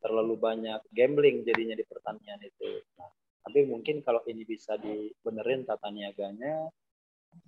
[0.00, 2.80] terlalu banyak gambling jadinya di pertanian itu.
[2.96, 3.10] Nah,
[3.44, 6.68] tapi mungkin kalau ini bisa dibenerin tata niaganya,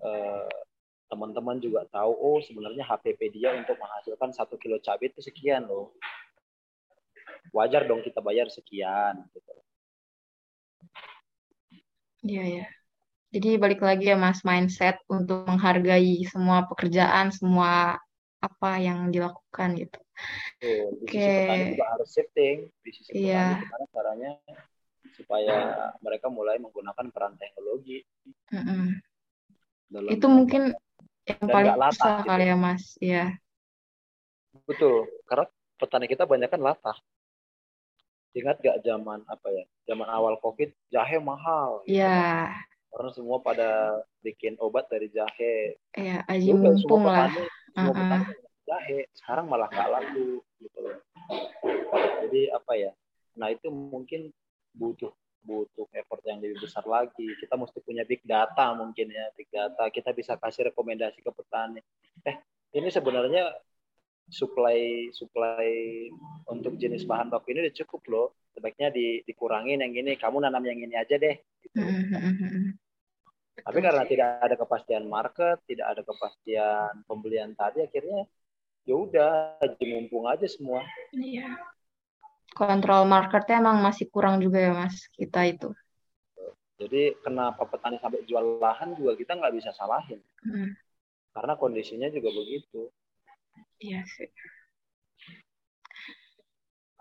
[0.05, 0.48] eh,
[1.12, 5.92] teman-teman juga tahu, oh sebenarnya HPP dia untuk menghasilkan satu kilo cabai itu sekian loh.
[7.53, 9.28] Wajar dong kita bayar sekian.
[9.36, 9.53] Gitu.
[12.22, 12.66] Iya ya.
[13.32, 17.96] Jadi balik lagi ya Mas mindset untuk menghargai semua pekerjaan, semua
[18.42, 20.01] apa yang dilakukan gitu.
[20.62, 20.72] Oke.
[21.02, 22.56] Di sisi petani juga harus shifting.
[22.82, 23.58] Di sisi petani yeah.
[23.58, 24.30] gimana caranya
[25.12, 25.56] supaya
[26.00, 28.02] mereka mulai menggunakan peran teknologi.
[28.54, 30.12] Mm-hmm.
[30.14, 30.72] Itu mungkin
[31.28, 32.28] yang paling susah gitu.
[32.30, 33.24] kali ya mas, ya.
[34.66, 35.46] Betul, karena
[35.78, 36.98] petani kita banyak kan latah.
[38.32, 39.64] Ingat gak zaman apa ya?
[39.92, 41.84] Zaman awal COVID jahe mahal.
[41.84, 42.48] Iya.
[42.88, 45.76] Karena semua pada bikin obat dari jahe.
[45.92, 47.28] Iya, aji mumpung lah.
[47.72, 47.92] Semua uh -uh.
[47.92, 48.32] petani
[48.66, 49.08] jahe.
[49.14, 50.98] Sekarang malah nggak laku gitu loh.
[52.26, 52.92] Jadi apa ya?
[53.38, 54.30] Nah itu mungkin
[54.72, 57.26] butuh butuh effort yang lebih besar lagi.
[57.42, 59.90] Kita mesti punya big data mungkin ya, big data.
[59.90, 61.82] Kita bisa kasih rekomendasi ke petani.
[62.22, 62.36] Eh,
[62.78, 63.50] ini sebenarnya
[64.30, 65.66] supply supply
[66.46, 68.28] untuk jenis bahan baku ini udah cukup loh.
[68.54, 70.14] Sebaiknya di, dikurangin yang ini.
[70.14, 71.36] Kamu nanam yang ini aja deh.
[71.58, 71.78] Gitu.
[73.62, 78.24] Tapi karena tidak ada kepastian market, tidak ada kepastian pembelian tadi, akhirnya
[78.82, 79.32] ya udah
[79.82, 80.82] mumpung aja semua.
[81.14, 81.58] Iya.
[82.52, 85.70] Kontrol marketnya emang masih kurang juga ya mas kita itu.
[86.76, 90.18] Jadi kenapa petani sampai jual lahan juga kita nggak bisa salahin.
[90.42, 90.74] Hmm.
[91.32, 92.90] Karena kondisinya juga begitu.
[93.78, 94.28] Iya sih.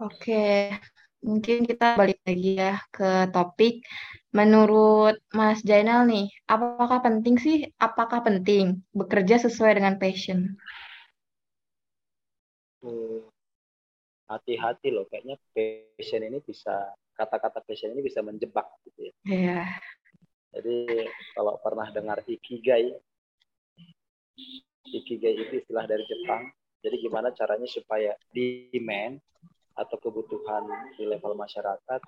[0.02, 0.74] Oke,
[1.22, 3.86] mungkin kita balik lagi ya ke topik.
[4.34, 10.58] Menurut Mas Jainal nih, apakah penting sih, apakah penting bekerja sesuai dengan passion?
[12.82, 13.30] Hmm,
[14.26, 19.14] hati-hati loh, kayaknya passion ini bisa, kata-kata passion ini bisa menjebak gitu ya.
[19.30, 19.62] Iya.
[20.52, 21.08] Jadi
[21.38, 22.92] kalau pernah dengar ikigai,
[24.84, 26.50] ikigai itu istilah dari Jepang,
[26.82, 29.22] jadi gimana caranya supaya demand
[29.78, 30.68] atau kebutuhan
[30.98, 32.02] di level masyarakat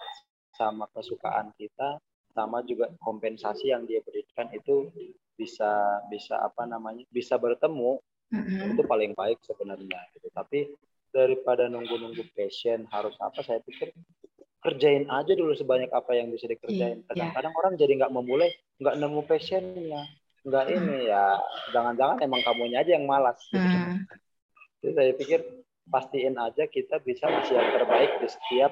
[0.54, 2.02] sama kesukaan kita
[2.34, 4.90] sama juga kompensasi yang dia berikan itu
[5.38, 8.02] bisa bisa apa namanya bisa bertemu
[8.34, 8.74] mm-hmm.
[8.74, 10.28] itu paling baik sebenarnya gitu.
[10.34, 10.74] Tapi
[11.14, 13.94] daripada nunggu-nunggu passion harus apa saya pikir
[14.64, 17.04] kerjain aja dulu sebanyak apa yang bisa dikerjain.
[17.04, 17.08] Iya.
[17.12, 20.04] Kadang-kadang orang jadi nggak memulai, nggak nemu passionnya,
[20.48, 21.38] nggak ini ya
[21.76, 23.38] jangan-jangan emang kamunya aja yang malas.
[23.52, 23.62] Gitu.
[23.62, 24.08] Hmm.
[24.84, 25.40] Jadi saya pikir
[25.88, 28.72] pastiin aja kita bisa ngasih yang terbaik di setiap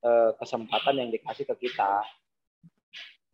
[0.00, 2.00] uh, kesempatan yang dikasih ke kita.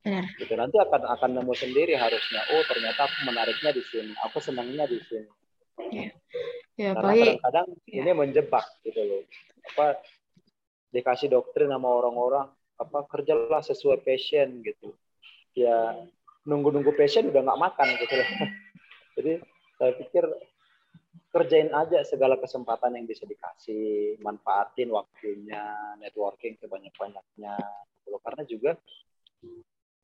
[0.07, 0.23] Benar.
[0.39, 2.39] Gitu nanti akan akan nemu sendiri harusnya.
[2.55, 5.27] Oh ternyata aku menariknya di sini, aku senangnya di sini.
[5.91, 6.15] Ya.
[6.79, 8.07] Ya, Karena kadang-kadang ya.
[8.07, 9.23] ini menjebak gitu loh.
[9.75, 9.99] Apa
[10.95, 12.47] dikasih doktrin sama orang-orang
[12.79, 14.95] apa kerjalah sesuai passion gitu.
[15.59, 16.07] Ya
[16.47, 18.29] nunggu-nunggu passion udah nggak makan gitu loh.
[19.19, 19.33] Jadi
[19.75, 20.25] saya pikir
[21.35, 27.59] kerjain aja segala kesempatan yang bisa dikasih, manfaatin waktunya, networking sebanyak-banyaknya.
[28.07, 28.71] Gitu Karena juga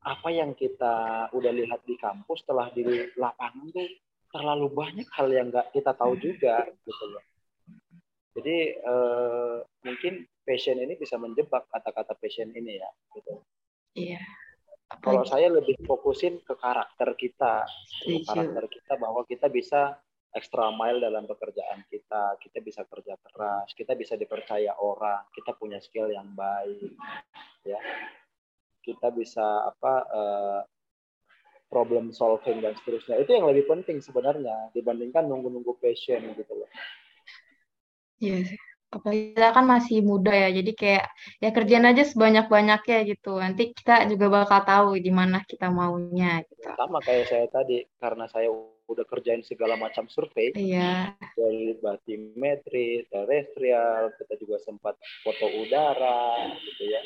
[0.03, 2.83] apa yang kita udah lihat di kampus setelah di
[3.15, 3.87] lapangan tuh
[4.33, 7.23] terlalu banyak hal yang nggak kita tahu juga gitu loh.
[8.33, 13.33] Jadi eh, mungkin passion ini bisa menjebak kata-kata passion ini ya gitu.
[13.93, 14.21] Iya.
[15.01, 17.65] Kalau saya lebih fokusin ke karakter kita,
[18.29, 19.97] karakter kita bahwa kita bisa
[20.33, 25.81] extra mile dalam pekerjaan kita, kita bisa kerja keras, kita bisa dipercaya orang, kita punya
[25.81, 26.93] skill yang baik,
[27.65, 27.77] ya,
[28.83, 30.61] kita bisa apa uh,
[31.71, 33.17] problem solving dan seterusnya.
[33.23, 36.69] Itu yang lebih penting sebenarnya dibandingkan nunggu-nunggu passion gitu loh.
[38.21, 38.59] Iya sih
[38.93, 41.05] apalagi kita kan masih muda ya jadi kayak
[41.41, 46.45] ya kerjaan aja sebanyak banyaknya gitu nanti kita juga bakal tahu di mana kita maunya
[46.45, 48.53] gitu sama kayak saya tadi karena saya
[48.85, 51.17] udah kerjain segala macam survei iya.
[51.33, 54.93] dari batimetri terestrial kita juga sempat
[55.25, 57.01] foto udara gitu ya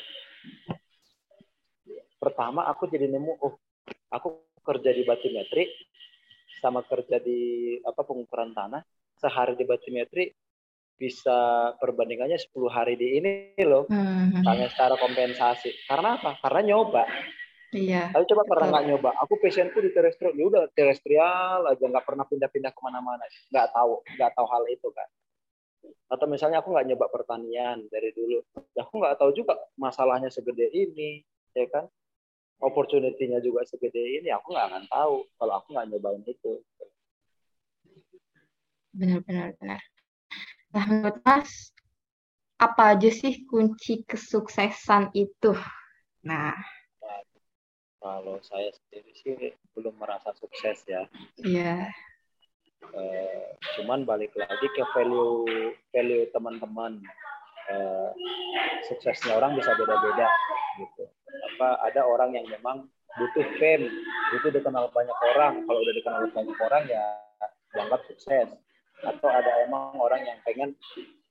[2.18, 3.54] pertama aku jadi nemu oh
[4.10, 5.70] aku kerja di batimetri
[6.58, 8.82] sama kerja di apa pengukuran tanah
[9.18, 10.34] sehari di batimetri
[10.98, 13.86] bisa perbandingannya 10 hari di ini loh.
[13.86, 14.42] Hmm.
[14.42, 15.86] Tanya secara kompensasi.
[15.86, 16.42] Karena apa?
[16.42, 17.06] Karena nyoba.
[17.70, 18.10] Iya.
[18.10, 19.10] Tapi coba pernah nggak nyoba.
[19.22, 20.34] Aku passionku di terestrial.
[20.34, 23.22] Ya udah terestrial aja nggak pernah pindah-pindah ke mana-mana.
[23.54, 25.08] Nggak tahu, nggak tahu hal itu kan.
[26.10, 28.42] Atau misalnya aku nggak nyoba pertanian dari dulu.
[28.74, 31.22] Ya aku nggak tahu juga masalahnya segede ini,
[31.54, 31.86] ya kan?
[32.58, 34.34] Opportunity-nya juga segede ini.
[34.34, 36.52] Aku nggak akan tahu kalau aku nggak nyobain itu.
[38.94, 39.54] Benar-benar.
[39.62, 39.82] benar.
[40.74, 41.70] Nah, menurut Mas,
[42.58, 45.54] apa aja sih kunci kesuksesan itu?
[46.26, 46.52] Nah,
[47.98, 49.34] kalau saya sendiri sih
[49.74, 51.06] belum merasa sukses ya.
[51.42, 51.90] Iya.
[52.94, 57.02] Uh, cuman balik lagi ke value value teman-teman.
[57.68, 58.10] Uh,
[58.88, 60.24] suksesnya orang bisa beda-beda
[60.80, 61.04] gitu.
[61.54, 63.88] Apa ada orang yang memang butuh fame,
[64.36, 65.64] butuh dikenal banyak orang.
[65.64, 67.04] Kalau udah dikenal banyak orang ya
[67.72, 68.48] dianggap sukses
[68.98, 70.74] atau ada emang orang yang pengen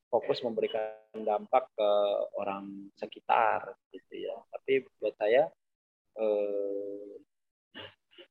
[0.08, 1.92] fokus memberikan dampak ke
[2.40, 5.52] orang sekitar gitu ya tapi buat saya
[6.16, 7.20] eh,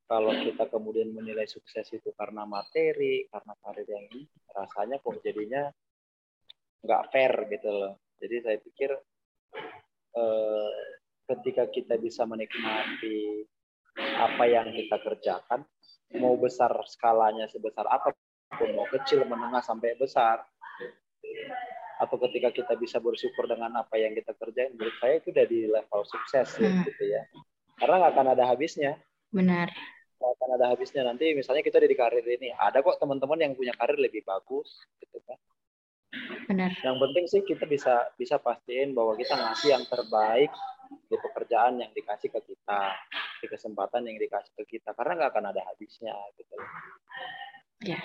[0.06, 4.22] kalau kita kemudian menilai sukses itu karena materi, karena karir yang ini,
[4.54, 5.66] rasanya kok jadinya
[6.86, 7.98] nggak fair gitu loh.
[8.22, 8.90] Jadi saya pikir
[10.14, 10.70] eh,
[11.26, 13.46] ketika kita bisa menikmati
[13.96, 15.66] apa yang kita kerjakan,
[16.20, 18.14] mau besar skalanya sebesar apa
[18.56, 20.44] pun, mau kecil, menengah sampai besar,
[21.98, 25.60] atau ketika kita bisa bersyukur dengan apa yang kita kerjain, menurut saya itu udah di
[25.66, 26.84] level sukses ya, hmm.
[26.86, 27.22] gitu ya.
[27.76, 28.92] Karena nggak akan ada habisnya.
[29.32, 29.72] Benar
[30.20, 34.00] akan ada habisnya nanti misalnya kita di karir ini ada kok teman-teman yang punya karir
[34.00, 35.38] lebih bagus gitu kan
[36.48, 40.48] benar yang penting sih kita bisa bisa pastiin bahwa kita ngasih yang terbaik
[41.06, 42.80] di pekerjaan yang dikasih ke kita
[43.42, 46.54] di kesempatan yang dikasih ke kita karena nggak akan ada habisnya gitu
[47.86, 48.00] ya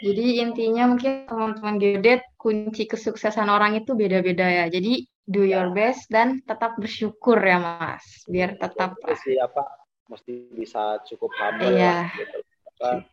[0.00, 5.76] jadi intinya mungkin teman-teman geodet kunci kesuksesan orang itu beda-beda ya jadi do your ya.
[5.76, 9.80] best dan tetap bersyukur ya mas biar tetap siapa
[10.10, 12.10] mesti bisa cukup humble yeah.
[12.18, 12.42] gitu.
[12.76, 13.06] Apa,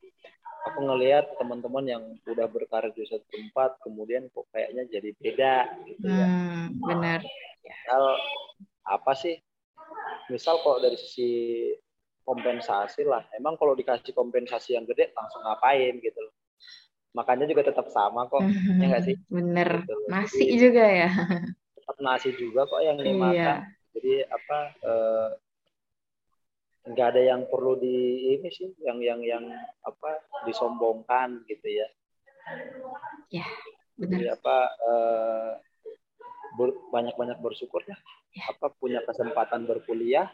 [0.66, 6.06] aku ngelihat teman-teman yang udah berkarir di satu tempat kemudian kok kayaknya jadi beda gitu
[6.10, 6.28] ya.
[6.28, 7.22] Hmm, benar.
[7.62, 8.04] Misal
[8.88, 9.36] apa sih?
[10.32, 11.30] Misal kalau dari sisi
[12.28, 16.36] kompensasi lah, emang kalau dikasih kompensasi yang gede langsung ngapain gitu loh.
[17.16, 19.16] Makanya juga tetap sama kok, ya nggak sih?
[19.36, 21.10] Bener, gitu nasi Jadi, juga ya.
[21.80, 23.32] Tetap nasi juga kok yang dimakan.
[23.32, 23.56] Iya.
[23.96, 24.58] Jadi apa?
[24.84, 25.30] Eh,
[26.88, 29.44] nggak ada yang perlu di ini sih yang yang yang
[29.84, 31.88] apa disombongkan gitu ya
[33.28, 33.48] ya
[34.00, 35.52] benar Jadi apa eh,
[36.90, 37.98] banyak banyak bersyukur ya.
[38.50, 40.30] apa punya kesempatan berkuliah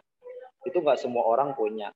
[0.63, 1.91] itu nggak semua orang punya.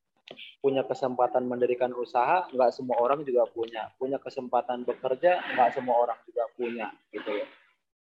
[0.59, 3.87] Punya kesempatan mendirikan usaha nggak semua orang juga punya.
[3.95, 7.47] Punya kesempatan bekerja nggak semua orang juga punya gitu ya.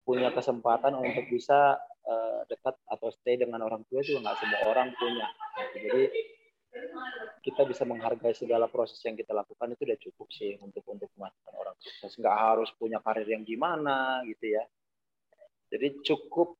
[0.06, 1.76] Punya kesempatan untuk bisa
[2.08, 5.28] uh, dekat atau stay dengan orang tua juga nggak semua orang punya.
[5.76, 6.02] Jadi
[7.44, 11.54] kita bisa menghargai segala proses yang kita lakukan itu udah cukup sih untuk untuk memastikan
[11.56, 14.64] orang sukses nggak harus punya karir yang gimana gitu ya
[15.72, 16.54] jadi cukup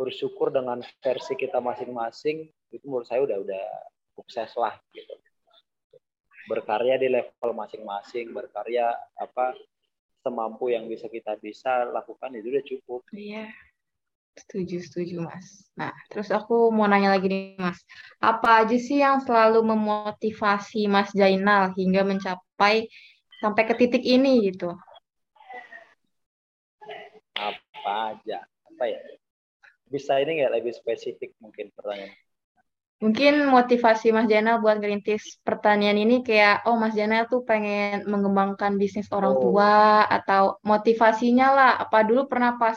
[0.00, 3.66] bersyukur dengan versi kita masing-masing itu menurut saya udah udah
[4.16, 5.12] sukses lah gitu
[6.48, 9.52] berkarya di level masing-masing berkarya apa
[10.24, 13.52] semampu yang bisa kita bisa lakukan itu udah cukup iya
[14.40, 15.68] Setuju, setuju, Mas.
[15.76, 17.82] Nah, terus aku mau nanya lagi nih, Mas.
[18.22, 22.88] Apa aja sih yang selalu memotivasi Mas Jainal hingga mencapai
[23.42, 24.72] sampai ke titik ini gitu?
[27.80, 28.38] Apa aja?
[28.44, 29.00] Apa ya?
[29.88, 32.12] Bisa ini nggak lebih spesifik mungkin pertanyaan?
[33.00, 38.76] Mungkin motivasi Mas Jainal buat ngerintis pertanian ini kayak, oh Mas Jainal tuh pengen mengembangkan
[38.76, 39.40] bisnis orang oh.
[39.40, 42.76] tua, atau motivasinya lah, apa dulu pernah pas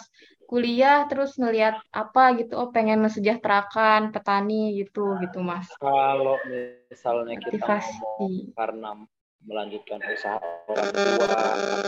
[0.54, 7.50] kuliah terus ngelihat apa gitu oh pengen mensejahterakan petani gitu gitu mas kalau misalnya Motivasi.
[7.58, 8.90] kita ngomong karena
[9.50, 10.38] melanjutkan usaha
[10.70, 11.38] orang tua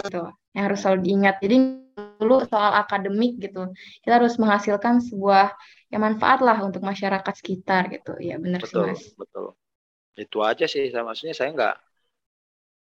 [0.01, 0.23] gitu
[0.57, 1.57] yang harus selalu diingat jadi
[1.95, 3.71] dulu soal akademik gitu
[4.03, 5.55] kita harus menghasilkan sebuah
[5.91, 9.55] yang manfaat lah untuk masyarakat sekitar gitu ya benar sih mas betul
[10.15, 11.75] itu aja sih saya maksudnya saya nggak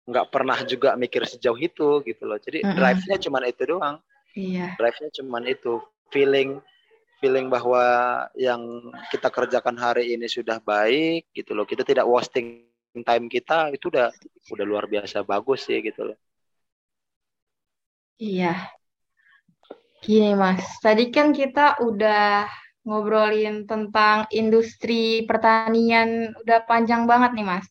[0.04, 2.76] nggak pernah juga mikir sejauh itu gitu loh jadi mm -hmm.
[2.76, 3.96] drive-nya cuma itu doang
[4.34, 4.74] Iya.
[4.74, 5.78] Drive-nya cuma itu,
[6.10, 6.58] feeling
[7.22, 7.80] feeling bahwa
[8.36, 8.60] yang
[9.08, 11.64] kita kerjakan hari ini sudah baik gitu loh.
[11.64, 12.66] Kita tidak wasting
[13.06, 14.10] time kita itu udah
[14.52, 16.18] udah luar biasa bagus sih gitu loh.
[18.18, 18.74] Iya.
[20.04, 22.44] Gini Mas, tadi kan kita udah
[22.84, 27.64] ngobrolin tentang industri pertanian udah panjang banget nih Mas.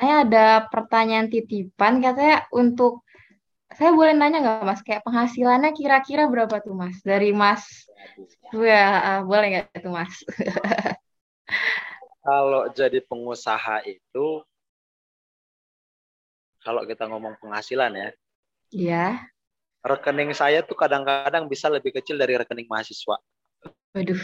[0.00, 3.04] Ini ada pertanyaan titipan katanya untuk
[3.76, 4.80] saya boleh nanya nggak mas?
[4.80, 6.96] Kayak penghasilannya kira-kira berapa tuh mas?
[7.04, 7.62] Dari mas
[8.56, 10.12] ya uh, boleh nggak tuh mas?
[12.24, 14.44] Kalau jadi pengusaha itu
[16.60, 18.08] kalau kita ngomong penghasilan ya
[18.70, 19.06] iya
[19.80, 23.16] rekening saya tuh kadang-kadang bisa lebih kecil dari rekening mahasiswa
[23.96, 24.20] waduh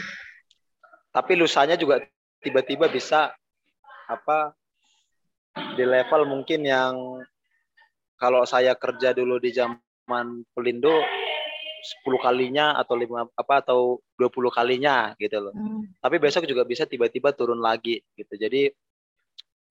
[1.11, 2.03] tapi lusanya juga
[2.41, 3.33] tiba-tiba bisa
[4.07, 4.53] apa
[5.73, 6.93] di level mungkin yang
[8.17, 10.93] kalau saya kerja dulu di zaman Pelindo
[12.05, 15.53] 10 kalinya atau lima apa atau 20 kalinya gitu loh.
[15.53, 15.85] Hmm.
[16.01, 18.33] Tapi besok juga bisa tiba-tiba turun lagi gitu.
[18.33, 18.69] Jadi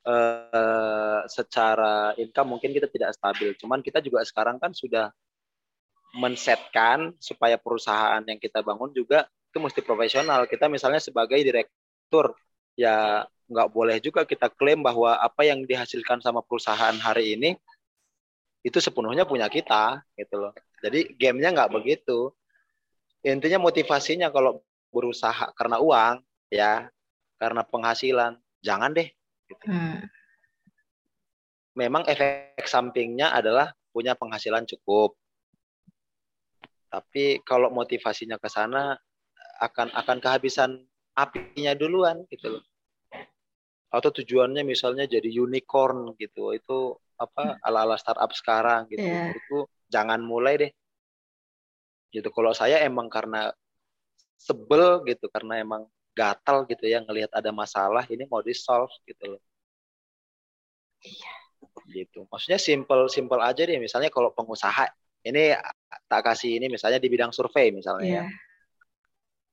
[0.06, 3.58] eh, secara income mungkin kita tidak stabil.
[3.58, 5.10] Cuman kita juga sekarang kan sudah
[6.16, 10.48] mensetkan supaya perusahaan yang kita bangun juga itu mesti profesional.
[10.48, 12.32] Kita misalnya sebagai direktur
[12.76, 17.54] ya nggak boleh juga kita klaim bahwa apa yang dihasilkan sama perusahaan hari ini
[18.66, 20.52] itu sepenuhnya punya kita gitu loh.
[20.82, 22.34] Jadi gamenya nggak begitu.
[23.22, 26.88] Intinya motivasinya kalau berusaha karena uang ya
[27.36, 29.08] karena penghasilan jangan deh
[29.50, 29.68] gitu.
[29.68, 30.08] hmm.
[31.76, 35.14] memang efek sampingnya adalah punya penghasilan cukup
[36.86, 38.94] tapi kalau motivasinya ke sana
[39.60, 40.70] akan akan kehabisan
[41.16, 42.64] apinya duluan gitu loh.
[43.88, 46.52] Atau tujuannya misalnya jadi unicorn gitu.
[46.52, 47.66] Itu apa hmm.
[47.66, 49.02] ala ala startup sekarang gitu.
[49.02, 49.32] Yeah.
[49.32, 50.72] itu jangan mulai deh.
[52.12, 52.28] Gitu.
[52.28, 53.48] Kalau saya emang karena
[54.36, 59.36] sebel gitu karena emang gatal gitu ya ngelihat ada masalah ini mau di solve gitu
[59.36, 59.42] loh.
[61.00, 61.32] Iya.
[61.88, 62.28] Gitu.
[62.28, 63.80] Maksudnya simple simple aja deh.
[63.80, 64.92] Misalnya kalau pengusaha
[65.26, 65.58] ini
[66.06, 68.14] tak kasih ini misalnya di bidang survei misalnya yeah.
[68.14, 68.22] ya.
[68.22, 68.26] Iya.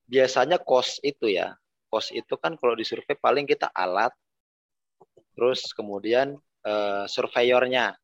[0.04, 1.58] biasanya cost itu ya
[1.90, 4.14] cost itu kan kalau di survei paling kita alat
[5.34, 7.98] terus kemudian uh, surveyornya.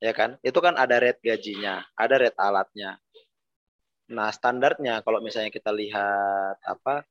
[0.00, 0.40] Ya kan?
[0.40, 2.98] Itu kan ada rate gajinya ada rate alatnya.
[4.10, 7.06] Nah standarnya kalau misalnya kita lihat apa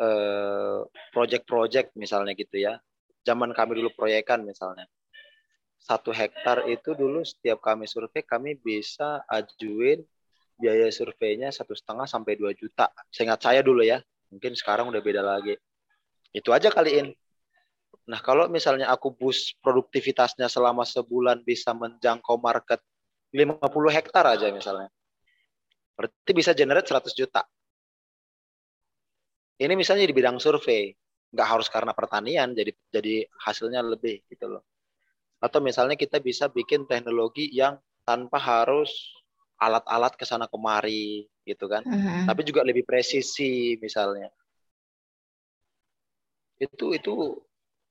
[0.00, 0.82] uh,
[1.14, 2.78] project-project misalnya gitu ya.
[3.26, 4.86] Zaman kami dulu proyekan misalnya
[5.78, 10.02] satu hektar itu dulu setiap kami survei kami bisa ajuin
[10.56, 12.88] biaya surveinya satu setengah sampai dua juta.
[13.12, 14.00] Seingat saya dulu ya,
[14.32, 15.54] mungkin sekarang udah beda lagi.
[16.32, 17.12] Itu aja kaliin.
[18.06, 22.80] Nah, kalau misalnya aku boost produktivitasnya selama sebulan bisa menjangkau market
[23.34, 24.88] 50 hektar aja misalnya.
[25.96, 27.42] Berarti bisa generate 100 juta.
[29.56, 30.92] Ini misalnya di bidang survei,
[31.32, 34.62] nggak harus karena pertanian, jadi jadi hasilnya lebih gitu loh.
[35.42, 37.76] Atau misalnya kita bisa bikin teknologi yang
[38.06, 38.90] tanpa harus
[39.56, 41.84] alat-alat ke sana kemari gitu kan.
[41.84, 42.22] Uh -huh.
[42.28, 44.28] Tapi juga lebih presisi misalnya.
[46.56, 47.36] Itu itu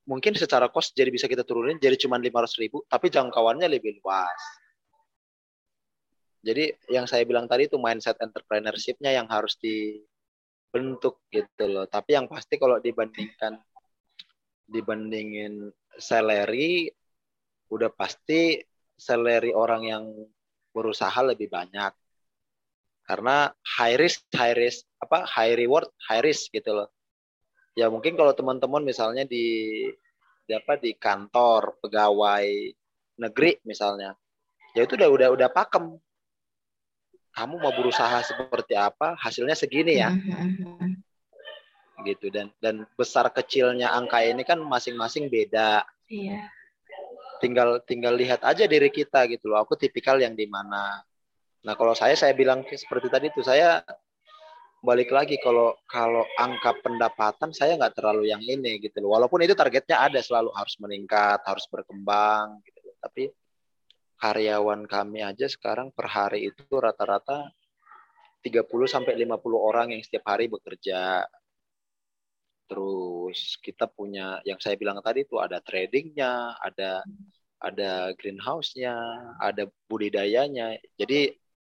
[0.06, 4.40] mungkin secara cost jadi bisa kita turunin jadi cuma 500 ribu tapi jangkauannya lebih luas
[6.46, 12.30] jadi yang saya bilang tadi itu mindset entrepreneurship-nya yang harus dibentuk gitu loh tapi yang
[12.30, 13.58] pasti kalau dibandingkan
[14.70, 16.86] dibandingin salary
[17.70, 18.62] udah pasti
[18.96, 20.04] salary orang yang
[20.72, 21.92] berusaha lebih banyak.
[23.06, 23.46] Karena
[23.78, 26.88] high risk high risk apa high reward high risk gitu loh.
[27.78, 29.86] Ya mungkin kalau teman-teman misalnya di,
[30.42, 32.46] di apa di kantor pegawai
[33.16, 34.12] negeri misalnya
[34.76, 35.94] ya itu udah udah udah pakem.
[37.36, 40.10] Kamu mau berusaha seperti apa hasilnya segini ya.
[42.02, 45.84] Gitu dan dan besar kecilnya angka ini kan masing-masing beda.
[46.10, 46.55] Iya
[47.38, 51.00] tinggal tinggal lihat aja diri kita gitu loh aku tipikal yang di mana
[51.66, 53.82] nah kalau saya saya bilang seperti tadi itu saya
[54.86, 59.18] balik lagi kalau kalau angka pendapatan saya nggak terlalu yang ini gitu loh.
[59.18, 62.94] Walaupun itu targetnya ada selalu harus meningkat, harus berkembang gitu loh.
[63.02, 63.34] Tapi
[64.22, 67.50] karyawan kami aja sekarang per hari itu rata-rata
[68.46, 71.26] 30 sampai 50 orang yang setiap hari bekerja.
[72.66, 77.02] Terus kita punya yang saya bilang tadi itu ada tradingnya, ada
[77.62, 78.94] ada greenhouse-nya,
[79.40, 80.76] ada budidayanya.
[80.98, 81.32] Jadi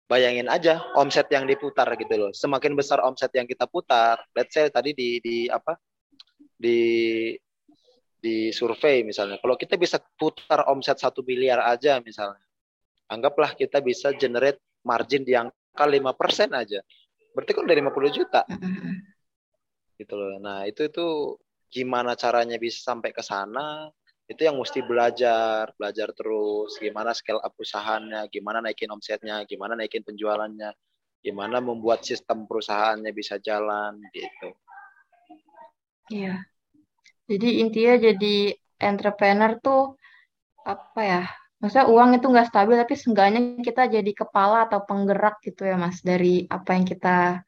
[0.09, 2.33] bayangin aja omset yang diputar gitu loh.
[2.33, 5.77] Semakin besar omset yang kita putar, let's say tadi di di apa?
[6.59, 6.79] di
[8.19, 9.39] di survei misalnya.
[9.39, 12.43] Kalau kita bisa putar omset satu miliar aja misalnya.
[13.09, 16.83] Anggaplah kita bisa generate margin di angka 5% aja.
[17.33, 18.43] Berarti kan dari 50 juta.
[19.99, 20.39] Gitu loh.
[20.39, 21.07] Nah, itu itu
[21.69, 23.91] gimana caranya bisa sampai ke sana?
[24.29, 30.05] itu yang mesti belajar belajar terus gimana scale up usahanya gimana naikin omsetnya gimana naikin
[30.05, 30.77] penjualannya
[31.25, 34.53] gimana membuat sistem perusahaannya bisa jalan gitu
[36.13, 36.45] iya
[37.25, 38.37] jadi intinya jadi
[38.77, 39.97] entrepreneur tuh
[40.61, 41.23] apa ya
[41.65, 46.05] maksudnya uang itu nggak stabil tapi seenggaknya kita jadi kepala atau penggerak gitu ya mas
[46.05, 47.41] dari apa yang kita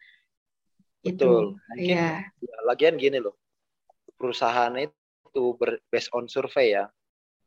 [1.00, 2.28] itu iya.
[2.40, 3.36] ya, lagian gini loh.
[4.20, 4.94] Perusahaan itu
[5.30, 5.54] itu
[5.94, 6.90] based on survei ya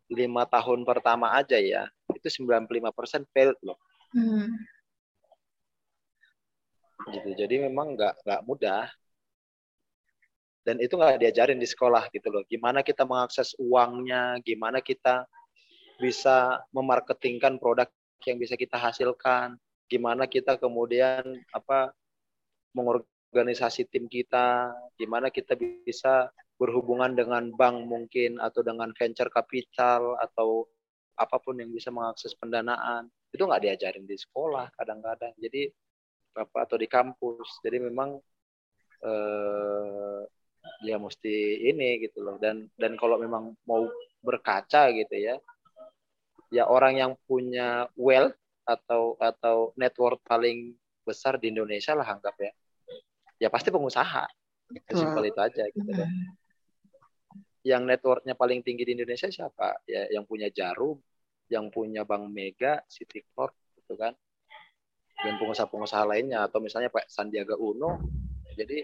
[0.08, 3.76] lima tahun pertama aja ya itu 95% failed loh.
[4.16, 4.48] Hmm.
[7.12, 7.36] gitu.
[7.36, 8.88] Jadi memang nggak nggak mudah.
[10.64, 12.48] Dan itu nggak diajarin di sekolah gitu loh.
[12.48, 15.28] Gimana kita mengakses uangnya gimana kita
[16.00, 17.92] bisa memarketingkan produk
[18.24, 19.60] yang bisa kita hasilkan
[19.92, 21.22] gimana kita kemudian
[21.52, 21.92] apa
[23.34, 26.30] mengorganisasi tim kita gimana kita bisa
[26.62, 30.70] berhubungan dengan bank mungkin atau dengan venture capital atau
[31.18, 33.10] apa pun yang bisa mengakses pendanaan.
[33.34, 35.34] Itu nggak diajarin di sekolah kadang-kadang.
[35.42, 35.66] Jadi
[36.38, 37.58] apa atau di kampus.
[37.66, 38.22] Jadi memang
[39.02, 40.22] eh,
[40.86, 42.38] ya mesti ini gitu loh.
[42.38, 43.90] Dan dan kalau memang mau
[44.22, 45.42] berkaca gitu ya
[46.54, 52.54] ya orang yang punya wealth atau atau network paling besar di Indonesia lah anggap ya
[53.44, 54.24] ya pasti pengusaha
[54.90, 56.10] Simpel itu aja gitu kan.
[57.64, 59.76] Yang networknya paling tinggi di Indonesia siapa?
[59.88, 61.00] Ya yang punya Jarum,
[61.48, 64.16] yang punya Bank Mega, Citicorp gitu kan.
[65.24, 68.02] Dan pengusaha-pengusaha lainnya atau misalnya Pak Sandiaga Uno.
[68.58, 68.84] Jadi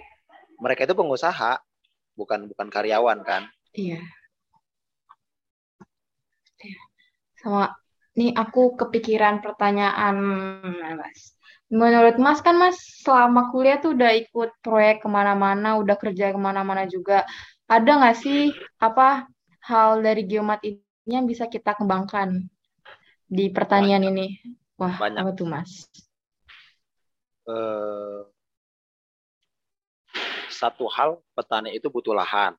[0.61, 1.59] mereka itu pengusaha,
[2.15, 3.43] bukan bukan karyawan kan?
[3.75, 3.99] Iya.
[6.63, 6.79] iya.
[7.39, 7.71] Sama
[8.15, 10.15] nih aku kepikiran pertanyaan
[10.99, 11.38] Mas
[11.69, 16.39] Menurut Mas kan Mas selama kuliah tuh udah ikut proyek ke mana-mana, udah kerja ke
[16.41, 17.29] mana-mana juga.
[17.69, 18.49] Ada nggak sih
[18.81, 19.29] apa
[19.61, 22.49] hal dari geomat ini yang bisa kita kembangkan
[23.29, 24.13] di pertanian Banyak.
[24.17, 24.27] ini?
[24.81, 25.21] Wah, Banyak.
[25.21, 25.85] apa tuh Mas?
[27.45, 28.25] Uh,
[30.49, 32.57] satu hal petani itu butuh lahan.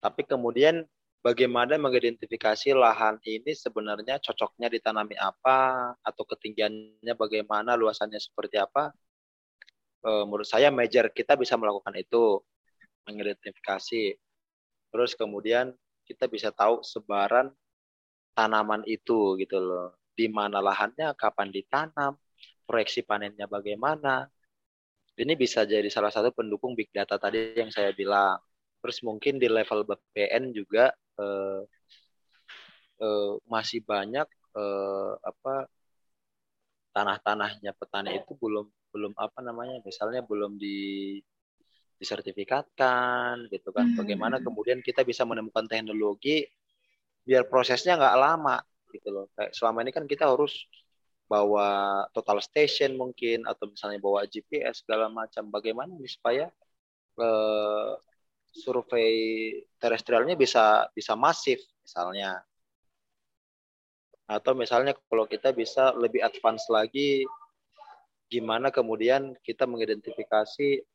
[0.00, 0.88] Tapi kemudian
[1.20, 8.92] bagaimana mengidentifikasi lahan ini sebenarnya cocoknya ditanami apa atau ketinggiannya bagaimana, luasannya seperti apa.
[10.00, 12.40] E, menurut saya major kita bisa melakukan itu,
[13.08, 14.16] mengidentifikasi.
[14.90, 15.72] Terus kemudian
[16.08, 17.52] kita bisa tahu sebaran
[18.34, 19.94] tanaman itu gitu loh.
[20.16, 22.16] Di mana lahannya, kapan ditanam,
[22.64, 24.28] proyeksi panennya bagaimana.
[25.20, 28.40] Ini bisa jadi salah satu pendukung big data tadi yang saya bilang.
[28.80, 30.88] Terus mungkin di level BPN juga
[31.20, 31.60] uh,
[33.04, 34.26] uh, masih banyak
[34.56, 35.68] uh, apa
[36.90, 41.18] tanah-tanahnya petani itu belum belum apa namanya misalnya belum di
[42.00, 43.92] disertifikatkan gitu kan.
[43.92, 43.98] Hmm.
[44.00, 46.48] Bagaimana kemudian kita bisa menemukan teknologi
[47.28, 48.56] biar prosesnya nggak lama
[48.88, 49.26] gitu loh.
[49.36, 50.64] Kayak selama ini kan kita harus
[51.30, 55.46] bawa total station mungkin atau misalnya bawa GPS segala macam.
[55.52, 56.48] Bagaimana nih supaya
[57.20, 57.92] eh,
[58.50, 62.42] survei terestrialnya bisa bisa masif misalnya.
[64.30, 67.26] Atau misalnya kalau kita bisa lebih advance lagi
[68.30, 70.86] gimana kemudian kita mengidentifikasi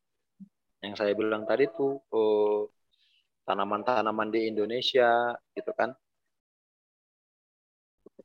[0.79, 2.71] yang saya bilang tadi tuh oh,
[3.43, 5.91] tanaman-tanaman di Indonesia gitu kan.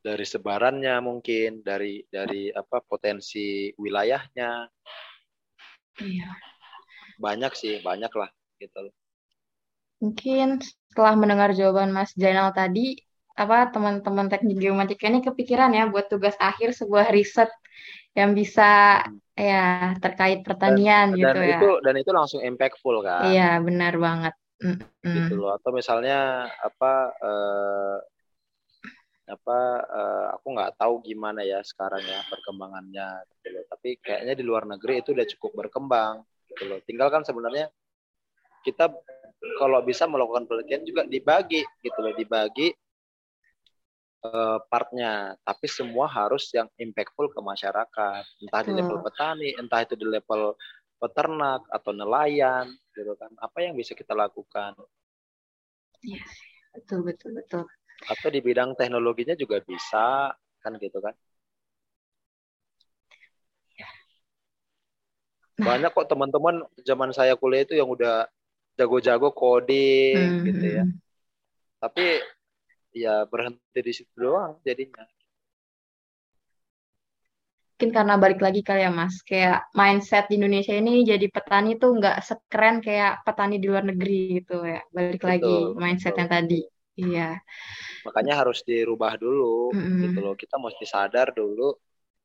[0.01, 4.65] Dari sebarannya mungkin dari dari apa potensi wilayahnya.
[6.01, 6.29] Iya.
[7.19, 8.89] Banyak sih banyak lah gitu
[10.01, 12.97] Mungkin setelah mendengar jawaban Mas Jainal tadi,
[13.37, 17.47] apa teman-teman teknik geomatika ini kepikiran ya buat tugas akhir sebuah riset
[18.11, 18.99] yang bisa
[19.37, 21.59] ya terkait pertanian dan, gitu dan ya.
[21.61, 23.31] Itu, dan itu langsung impactful kan.
[23.31, 24.33] Iya, benar banget.
[25.05, 25.55] Gitu loh.
[25.55, 27.97] Atau misalnya apa uh,
[29.31, 33.07] apa uh, aku nggak tahu gimana ya sekarang ya perkembangannya
[33.37, 33.63] gitu loh.
[33.71, 36.83] Tapi kayaknya di luar negeri itu udah cukup berkembang gitu loh.
[36.83, 37.71] Tinggal kan sebenarnya
[38.67, 38.91] kita
[39.61, 42.73] kalau bisa melakukan penelitian juga dibagi gitu loh dibagi
[44.25, 45.37] uh, partnya.
[45.45, 48.23] Tapi semua harus yang impactful ke masyarakat.
[48.41, 50.57] Entah di level petani entah itu di level
[50.97, 53.29] peternak atau nelayan gitu kan.
[53.37, 54.73] Apa yang bisa kita lakukan?
[56.01, 56.25] Ya,
[56.73, 57.69] betul betul betul.
[58.09, 60.33] Atau di bidang teknologinya juga bisa
[60.65, 61.13] kan gitu kan.
[63.77, 63.89] Ya.
[65.61, 68.25] banyak kok teman-teman zaman saya kuliah itu yang udah
[68.81, 70.45] jago-jago coding hmm.
[70.49, 70.83] gitu ya.
[70.85, 70.97] Hmm.
[71.81, 72.05] Tapi
[72.91, 75.05] ya berhenti di situ doang jadinya.
[77.81, 81.97] Mungkin karena balik lagi kali ya Mas, kayak mindset di Indonesia ini jadi petani tuh
[81.97, 84.85] nggak sekeren kayak petani di luar negeri gitu ya.
[84.93, 86.21] Balik betul, lagi mindset betul.
[86.21, 86.61] yang tadi.
[87.01, 87.29] Iya.
[88.05, 90.01] Makanya harus dirubah dulu mm -hmm.
[90.05, 90.35] gitu loh.
[90.37, 91.73] Kita mesti sadar dulu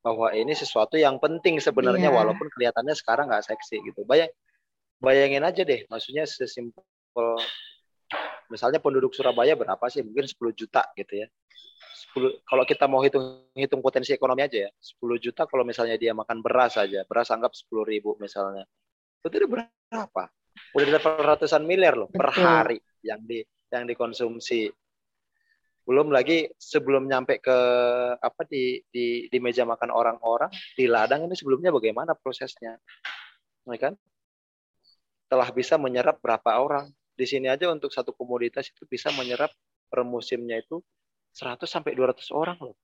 [0.05, 2.19] bahwa ini sesuatu yang penting sebenarnya yeah.
[2.21, 4.05] walaupun kelihatannya sekarang nggak seksi gitu.
[4.05, 4.29] Banyak
[5.01, 6.83] bayangin aja deh, maksudnya sesimpel
[8.47, 10.03] misalnya penduduk Surabaya berapa sih?
[10.03, 11.27] Mungkin 10 juta gitu ya.
[12.15, 16.13] 10 kalau kita mau hitung hitung potensi ekonomi aja ya, 10 juta kalau misalnya dia
[16.17, 18.65] makan beras aja, beras anggap 10 ribu misalnya.
[19.25, 20.23] Itu udah berapa?
[20.73, 24.71] Udah dapat ratusan miliar loh per hari yang di yang dikonsumsi.
[25.87, 27.59] Belum lagi sebelum nyampe ke
[28.19, 32.75] apa di di di meja makan orang-orang, di ladang ini sebelumnya bagaimana prosesnya?
[33.67, 33.95] Ya kan?
[35.27, 36.91] Telah bisa menyerap berapa orang.
[37.17, 39.49] Di sini aja untuk satu komoditas itu bisa menyerap
[39.89, 40.85] per musimnya itu
[41.33, 42.77] 100 sampai 200 orang loh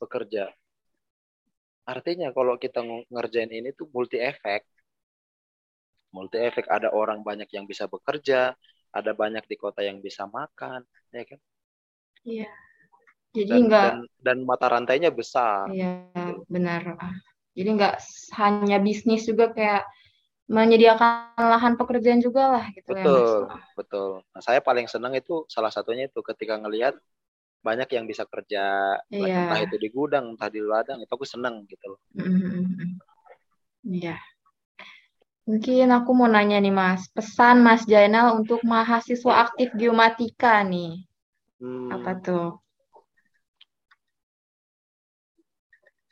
[0.00, 0.48] bekerja.
[1.86, 2.82] Artinya kalau kita
[3.12, 4.66] ngerjain ini tuh multi efek.
[6.10, 8.56] Multi efek ada orang banyak yang bisa bekerja,
[8.90, 10.82] ada banyak di kota yang bisa makan,
[11.12, 11.40] ya kan?
[12.24, 12.50] Iya.
[13.36, 15.68] Jadi dan, enggak dan, dan mata rantainya besar.
[15.68, 16.08] Iya,
[16.48, 16.96] benar.
[17.52, 18.00] Jadi enggak
[18.40, 19.84] hanya bisnis juga kayak
[20.46, 23.66] menyediakan lahan pekerjaan juga lah gitu betul, ya Mas.
[23.74, 24.10] Betul.
[24.30, 26.94] Nah, saya paling senang itu salah satunya itu ketika ngelihat
[27.66, 29.50] banyak yang bisa kerja yeah.
[29.50, 32.00] entah itu di gudang, entah di ladang, itu aku senang gitu loh.
[32.14, 32.90] Mm-hmm.
[33.90, 34.16] Iya.
[35.46, 41.06] Mungkin aku mau nanya nih Mas, pesan Mas Jainal untuk mahasiswa aktif geomatika nih.
[41.62, 41.90] Hmm.
[41.90, 42.48] Apa tuh?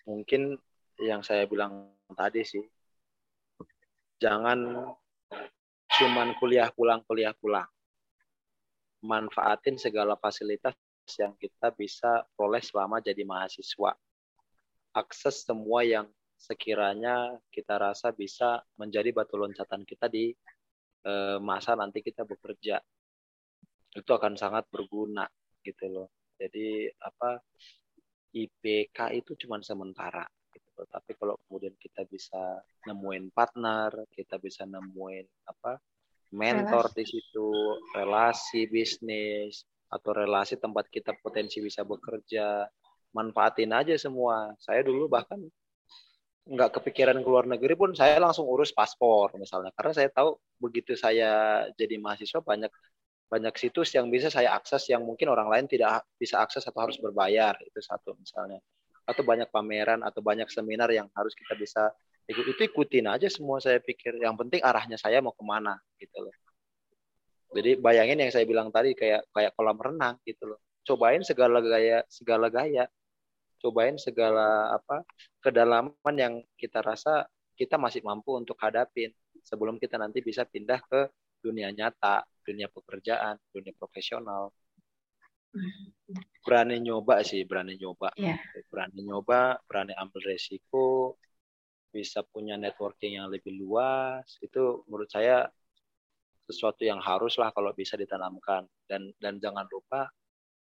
[0.06, 0.58] Mungkin
[1.02, 2.62] yang saya bilang tadi sih,
[4.18, 4.90] jangan
[5.98, 7.68] cuman kuliah pulang kuliah pulang.
[9.04, 10.74] Manfaatin segala fasilitas
[11.20, 13.92] yang kita bisa peroleh selama jadi mahasiswa.
[14.96, 16.08] Akses semua yang
[16.40, 20.34] sekiranya kita rasa bisa menjadi batu loncatan kita di
[21.04, 22.80] eh, masa nanti kita bekerja
[23.94, 25.24] itu akan sangat berguna
[25.62, 27.38] gitu loh jadi apa
[28.34, 30.26] IPK itu cuma sementara
[30.90, 32.58] tapi kalau kemudian kita bisa
[32.90, 35.78] nemuin partner kita bisa nemuin apa
[36.34, 36.96] mentor relasi.
[36.98, 37.48] di situ
[37.94, 42.66] relasi bisnis atau relasi tempat kita potensi bisa bekerja
[43.14, 44.50] manfaatin aja semua.
[44.58, 45.38] Saya dulu bahkan
[46.44, 49.70] nggak kepikiran ke luar negeri pun saya langsung urus paspor misalnya.
[49.78, 52.72] Karena saya tahu begitu saya jadi mahasiswa banyak
[53.30, 57.00] banyak situs yang bisa saya akses yang mungkin orang lain tidak bisa akses atau harus
[57.00, 58.60] berbayar itu satu misalnya
[59.04, 61.92] atau banyak pameran atau banyak seminar yang harus kita bisa
[62.24, 64.16] ikut itu ikutin aja semua saya pikir.
[64.20, 66.34] Yang penting arahnya saya mau ke mana gitu loh.
[67.54, 70.60] Jadi bayangin yang saya bilang tadi kayak kayak kolam renang gitu loh.
[70.82, 72.88] Cobain segala gaya segala gaya.
[73.62, 75.04] Cobain segala apa
[75.40, 77.24] kedalaman yang kita rasa
[77.54, 79.14] kita masih mampu untuk hadapin
[79.46, 81.06] sebelum kita nanti bisa pindah ke
[81.38, 84.50] dunia nyata, dunia pekerjaan, dunia profesional.
[86.44, 88.12] Berani nyoba sih, berani nyoba.
[88.18, 88.38] Yeah.
[88.68, 91.16] Berani nyoba, berani ambil resiko,
[91.94, 95.46] bisa punya networking yang lebih luas, itu menurut saya
[96.44, 100.12] sesuatu yang haruslah kalau bisa ditanamkan dan dan jangan lupa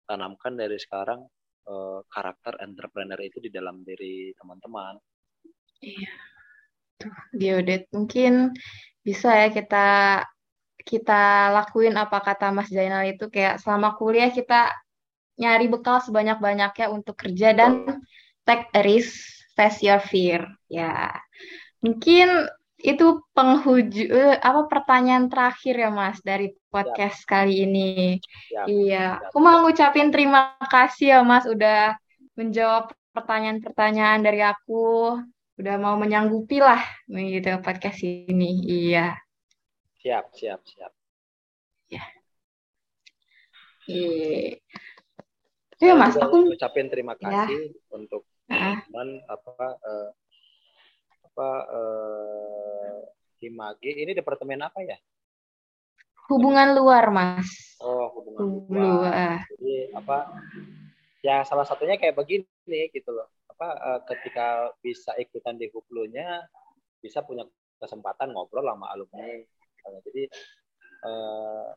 [0.03, 1.24] tanamkan dari sekarang
[1.70, 4.99] uh, karakter entrepreneur itu di dalam diri teman-teman.
[5.80, 6.11] Iya.
[6.99, 8.52] Tuh, Diodet mungkin
[8.99, 9.88] bisa ya kita
[10.84, 14.72] kita lakuin apa kata Mas Jainal itu kayak selama kuliah kita
[15.39, 18.03] nyari bekal sebanyak-banyaknya untuk kerja dan
[18.43, 19.15] take a risk,
[19.56, 20.43] face your fear.
[20.68, 21.15] Ya.
[21.80, 27.27] Mungkin itu penghuju eh, apa pertanyaan terakhir ya Mas dari podcast ya.
[27.27, 28.19] kali ini.
[28.51, 28.64] Ya.
[28.68, 31.95] Iya, aku mau ngucapin terima kasih ya Mas udah
[32.39, 35.19] menjawab pertanyaan-pertanyaan dari aku,
[35.60, 36.80] udah mau menyanggupi lah
[37.11, 38.64] gitu podcast ini.
[38.64, 39.19] Iya.
[40.00, 40.92] Siap, siap, siap.
[41.92, 42.04] Ya.
[43.90, 44.56] Iya.
[45.80, 47.48] Ya, Mas, aku ucapin terima ya.
[47.48, 47.96] kasih ya.
[47.96, 50.10] untuk teman apa uh,
[51.30, 53.00] apa uh,
[53.40, 55.00] Himagi ini departemen apa ya?
[56.28, 57.80] Hubungan luar, Mas.
[57.80, 58.84] Oh, hubungan luar.
[59.08, 59.38] luar.
[59.56, 60.18] Jadi apa?
[61.24, 63.28] Ya salah satunya kayak begini gitu loh.
[63.52, 66.44] Apa uh, ketika bisa ikutan di hublunya
[67.00, 67.48] bisa punya
[67.80, 69.40] kesempatan ngobrol sama alumni.
[69.88, 70.23] Jadi
[71.07, 71.69] uh,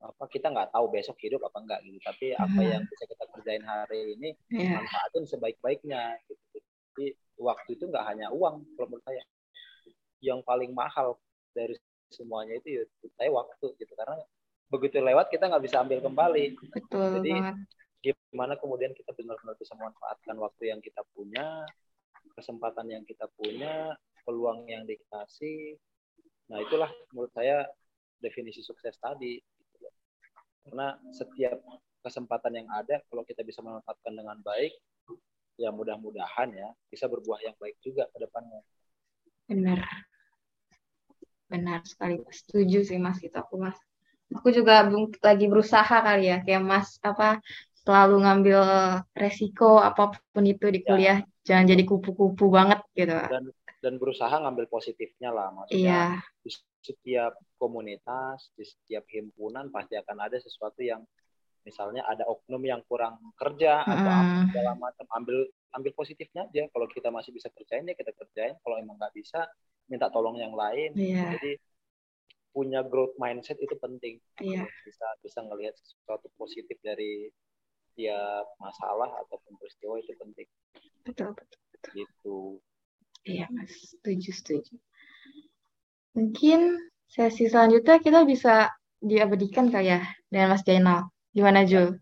[0.00, 2.72] apa kita nggak tahu besok hidup apa enggak gitu tapi apa hmm.
[2.72, 4.80] yang bisa kita kerjain hari ini yeah.
[4.80, 6.56] manfaatin sebaik-baiknya gitu
[6.96, 7.06] jadi
[7.36, 9.20] waktu itu nggak hanya uang kalau menurut saya
[10.24, 11.20] yang paling mahal
[11.52, 11.76] dari
[12.08, 12.82] semuanya itu ya
[13.20, 14.16] saya waktu gitu karena
[14.72, 17.56] begitu lewat kita nggak bisa ambil kembali Betul jadi banget.
[18.32, 21.68] gimana kemudian kita benar-benar bisa memanfaatkan waktu yang kita punya
[22.32, 23.92] kesempatan yang kita punya
[24.24, 25.76] peluang yang dikasih
[26.50, 27.62] nah itulah menurut saya
[28.18, 29.38] definisi sukses tadi
[30.66, 31.56] karena setiap
[32.04, 34.74] kesempatan yang ada kalau kita bisa memanfaatkan dengan baik
[35.60, 38.64] ya mudah-mudahan ya bisa berbuah yang baik juga ke depannya.
[39.44, 39.84] Benar.
[41.52, 42.24] Benar sekali.
[42.32, 43.76] Setuju sih Mas itu aku Mas.
[44.32, 44.86] Aku juga
[45.20, 47.44] lagi berusaha kali ya kayak Mas apa
[47.84, 48.60] selalu ngambil
[49.12, 50.86] resiko apa pun itu di ya.
[50.86, 51.28] kuliah ya.
[51.44, 53.12] jangan jadi kupu-kupu banget gitu.
[53.12, 55.80] Dan dan berusaha ngambil positifnya lah maksudnya.
[55.80, 56.02] Iya.
[56.44, 56.50] Di
[56.80, 61.04] setiap komunitas, di setiap himpunan pasti akan ada sesuatu yang
[61.64, 63.92] misalnya ada oknum yang kurang kerja hmm.
[63.92, 64.16] atau
[64.48, 65.44] segala macam ambil
[65.76, 69.44] ambil positifnya aja kalau kita masih bisa kerjain ya kita kerjain kalau emang nggak bisa
[69.86, 71.36] minta tolong yang lain yeah.
[71.36, 71.60] jadi
[72.50, 74.64] punya growth mindset itu penting yeah.
[74.82, 77.28] bisa bisa ngelihat sesuatu positif dari
[77.94, 80.48] tiap masalah ataupun peristiwa itu penting
[81.04, 81.92] betul betul, betul.
[81.92, 82.38] gitu
[83.26, 84.74] iya mas setuju setuju
[86.16, 86.60] mungkin
[87.10, 88.70] sesi selanjutnya kita bisa
[89.00, 91.94] diabadikan kayak ya dengan Mas Jainal Gimana Jul?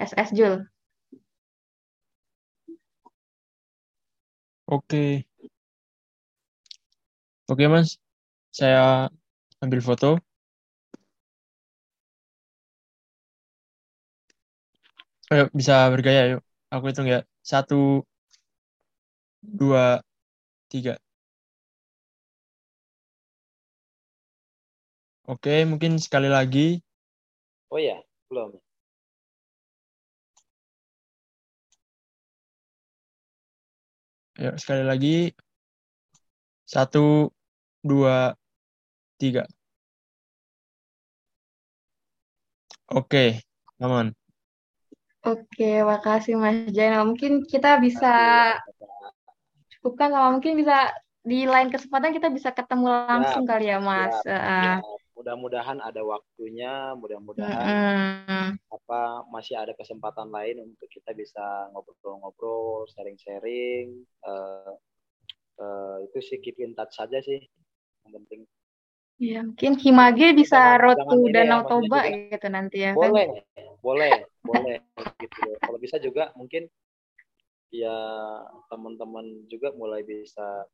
[0.00, 0.64] SS Jul.
[4.66, 5.24] Oke.
[7.48, 7.88] Oke Mas,
[8.52, 9.08] saya
[9.60, 10.06] ambil foto.
[15.32, 16.42] Ayo, bisa bergaya yuk.
[16.72, 17.18] Aku hitung ya.
[17.44, 18.04] Satu,
[19.42, 20.02] dua,
[20.68, 20.98] tiga.
[25.28, 26.80] Oke, mungkin sekali lagi.
[27.68, 28.00] Oh ya,
[28.32, 28.56] belum.
[34.38, 35.34] Ya, sekali lagi.
[36.64, 37.28] Satu,
[37.84, 38.32] dua,
[39.20, 39.44] tiga.
[42.88, 43.44] Oke,
[43.84, 44.16] aman.
[45.28, 47.04] Oke, makasih Mas Jainal.
[47.04, 48.08] Mungkin kita bisa
[49.78, 50.92] cukupkan sama mungkin bisa
[51.22, 54.16] di lain kesempatan kita bisa ketemu langsung ya, kali ya Mas.
[54.24, 54.74] Ya, uh, ya
[55.18, 57.66] mudah-mudahan ada waktunya, mudah-mudahan
[58.22, 58.50] mm.
[58.70, 61.42] apa masih ada kesempatan lain untuk kita bisa
[61.74, 64.06] ngobrol-ngobrol, sharing-sharing.
[64.22, 64.78] Uh,
[65.58, 67.42] uh, itu sih keep in touch saja sih
[68.06, 68.46] yang penting.
[69.18, 73.66] Ya, mungkin Himage bisa road to Danau ya, Toba gitu nanti ya boleh, kan?
[73.82, 74.14] Boleh,
[74.46, 74.78] boleh,
[75.18, 75.58] gitu.
[75.58, 76.70] Kalau bisa juga mungkin
[77.68, 77.96] ya
[78.72, 80.64] teman-teman juga mulai bisa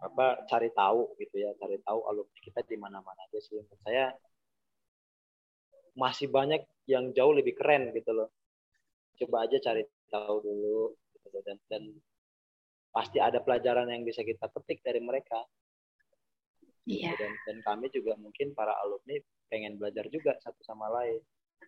[0.00, 3.56] apa cari tahu gitu ya cari tahu alumni kita di mana-mana aja sih.
[3.56, 4.12] Menurut saya
[5.96, 8.28] masih banyak yang jauh lebih keren gitu loh.
[9.20, 11.82] Coba aja cari tahu dulu gitu dan dan
[12.90, 15.44] pasti ada pelajaran yang bisa kita petik dari mereka.
[16.88, 17.12] Iya.
[17.14, 19.20] dan dan kami juga mungkin para alumni
[19.52, 21.20] pengen belajar juga satu sama lain.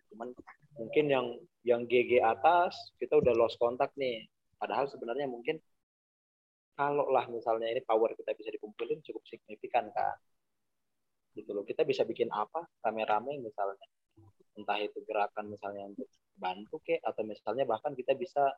[0.09, 0.33] Cuman
[0.75, 1.27] mungkin yang
[1.61, 4.25] yang GG atas kita udah lost kontak nih
[4.63, 5.59] padahal sebenarnya mungkin
[6.79, 10.15] kalau lah misalnya ini power kita bisa dikumpulin cukup signifikan kan?
[11.35, 11.67] Gitu loh.
[11.67, 12.63] Kita bisa bikin apa?
[12.79, 13.83] Rame-rame misalnya.
[14.55, 16.07] Entah itu gerakan misalnya untuk
[16.39, 18.55] bantu ke atau misalnya bahkan kita bisa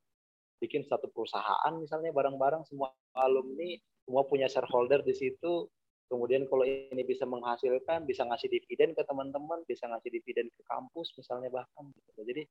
[0.62, 3.76] bikin satu perusahaan misalnya bareng-bareng semua alumni
[4.06, 5.68] semua punya shareholder di situ.
[6.06, 11.18] Kemudian kalau ini bisa menghasilkan bisa ngasih dividen ke teman-teman bisa ngasih dividen ke kampus
[11.18, 12.22] misalnya bahkan gitu.
[12.22, 12.44] jadi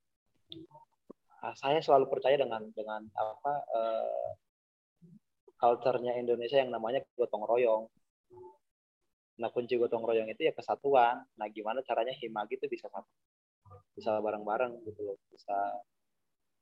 [1.52, 4.28] saya selalu percaya dengan dengan apa uh,
[5.60, 7.84] culture-nya Indonesia yang namanya gotong royong.
[9.40, 11.20] Nah kunci gotong royong itu ya kesatuan.
[11.36, 12.88] Nah gimana caranya Himagi itu bisa
[13.92, 15.56] bisa bareng-bareng gitu loh, bisa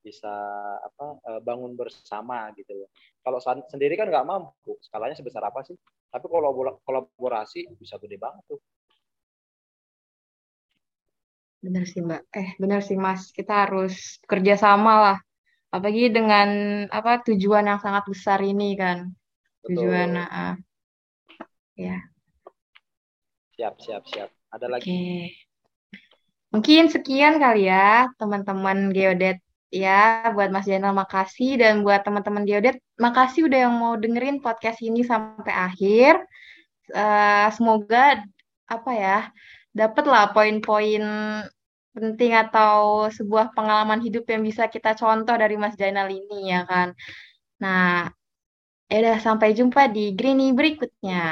[0.03, 0.35] bisa
[0.83, 2.89] apa eh, bangun bersama gitu loh.
[3.23, 3.39] Kalau
[3.71, 5.79] sendiri kan nggak mampu, skalanya sebesar apa sih?
[6.13, 6.51] Tapi kalau
[6.85, 8.61] kolaborasi bisa gede banget tuh.
[11.63, 12.23] Benar sih Mbak.
[12.35, 15.19] Eh benar sih Mas, kita harus kerja sama lah.
[15.71, 16.49] Apalagi dengan
[16.91, 19.15] apa tujuan yang sangat besar ini kan.
[19.71, 20.55] Tujuan uh,
[21.79, 22.03] ya.
[23.55, 24.29] Siap siap siap.
[24.53, 24.91] Ada lagi?
[24.91, 25.23] Okay.
[26.53, 29.39] mungkin sekian kali ya teman-teman geodet.
[29.73, 31.63] Ya buat Mas Jenal makasih.
[31.63, 36.19] Dan buat teman-teman geodet makasih udah yang mau dengerin podcast ini sampai akhir.
[36.91, 38.21] Uh, semoga
[38.67, 39.19] apa ya
[39.79, 41.03] dapatlah poin-poin
[41.97, 46.89] penting atau sebuah pengalaman hidup yang bisa kita contoh dari Mas Jainal ini ya kan.
[47.63, 48.09] Nah,
[48.91, 51.23] ya udah sampai jumpa di Greeny berikutnya.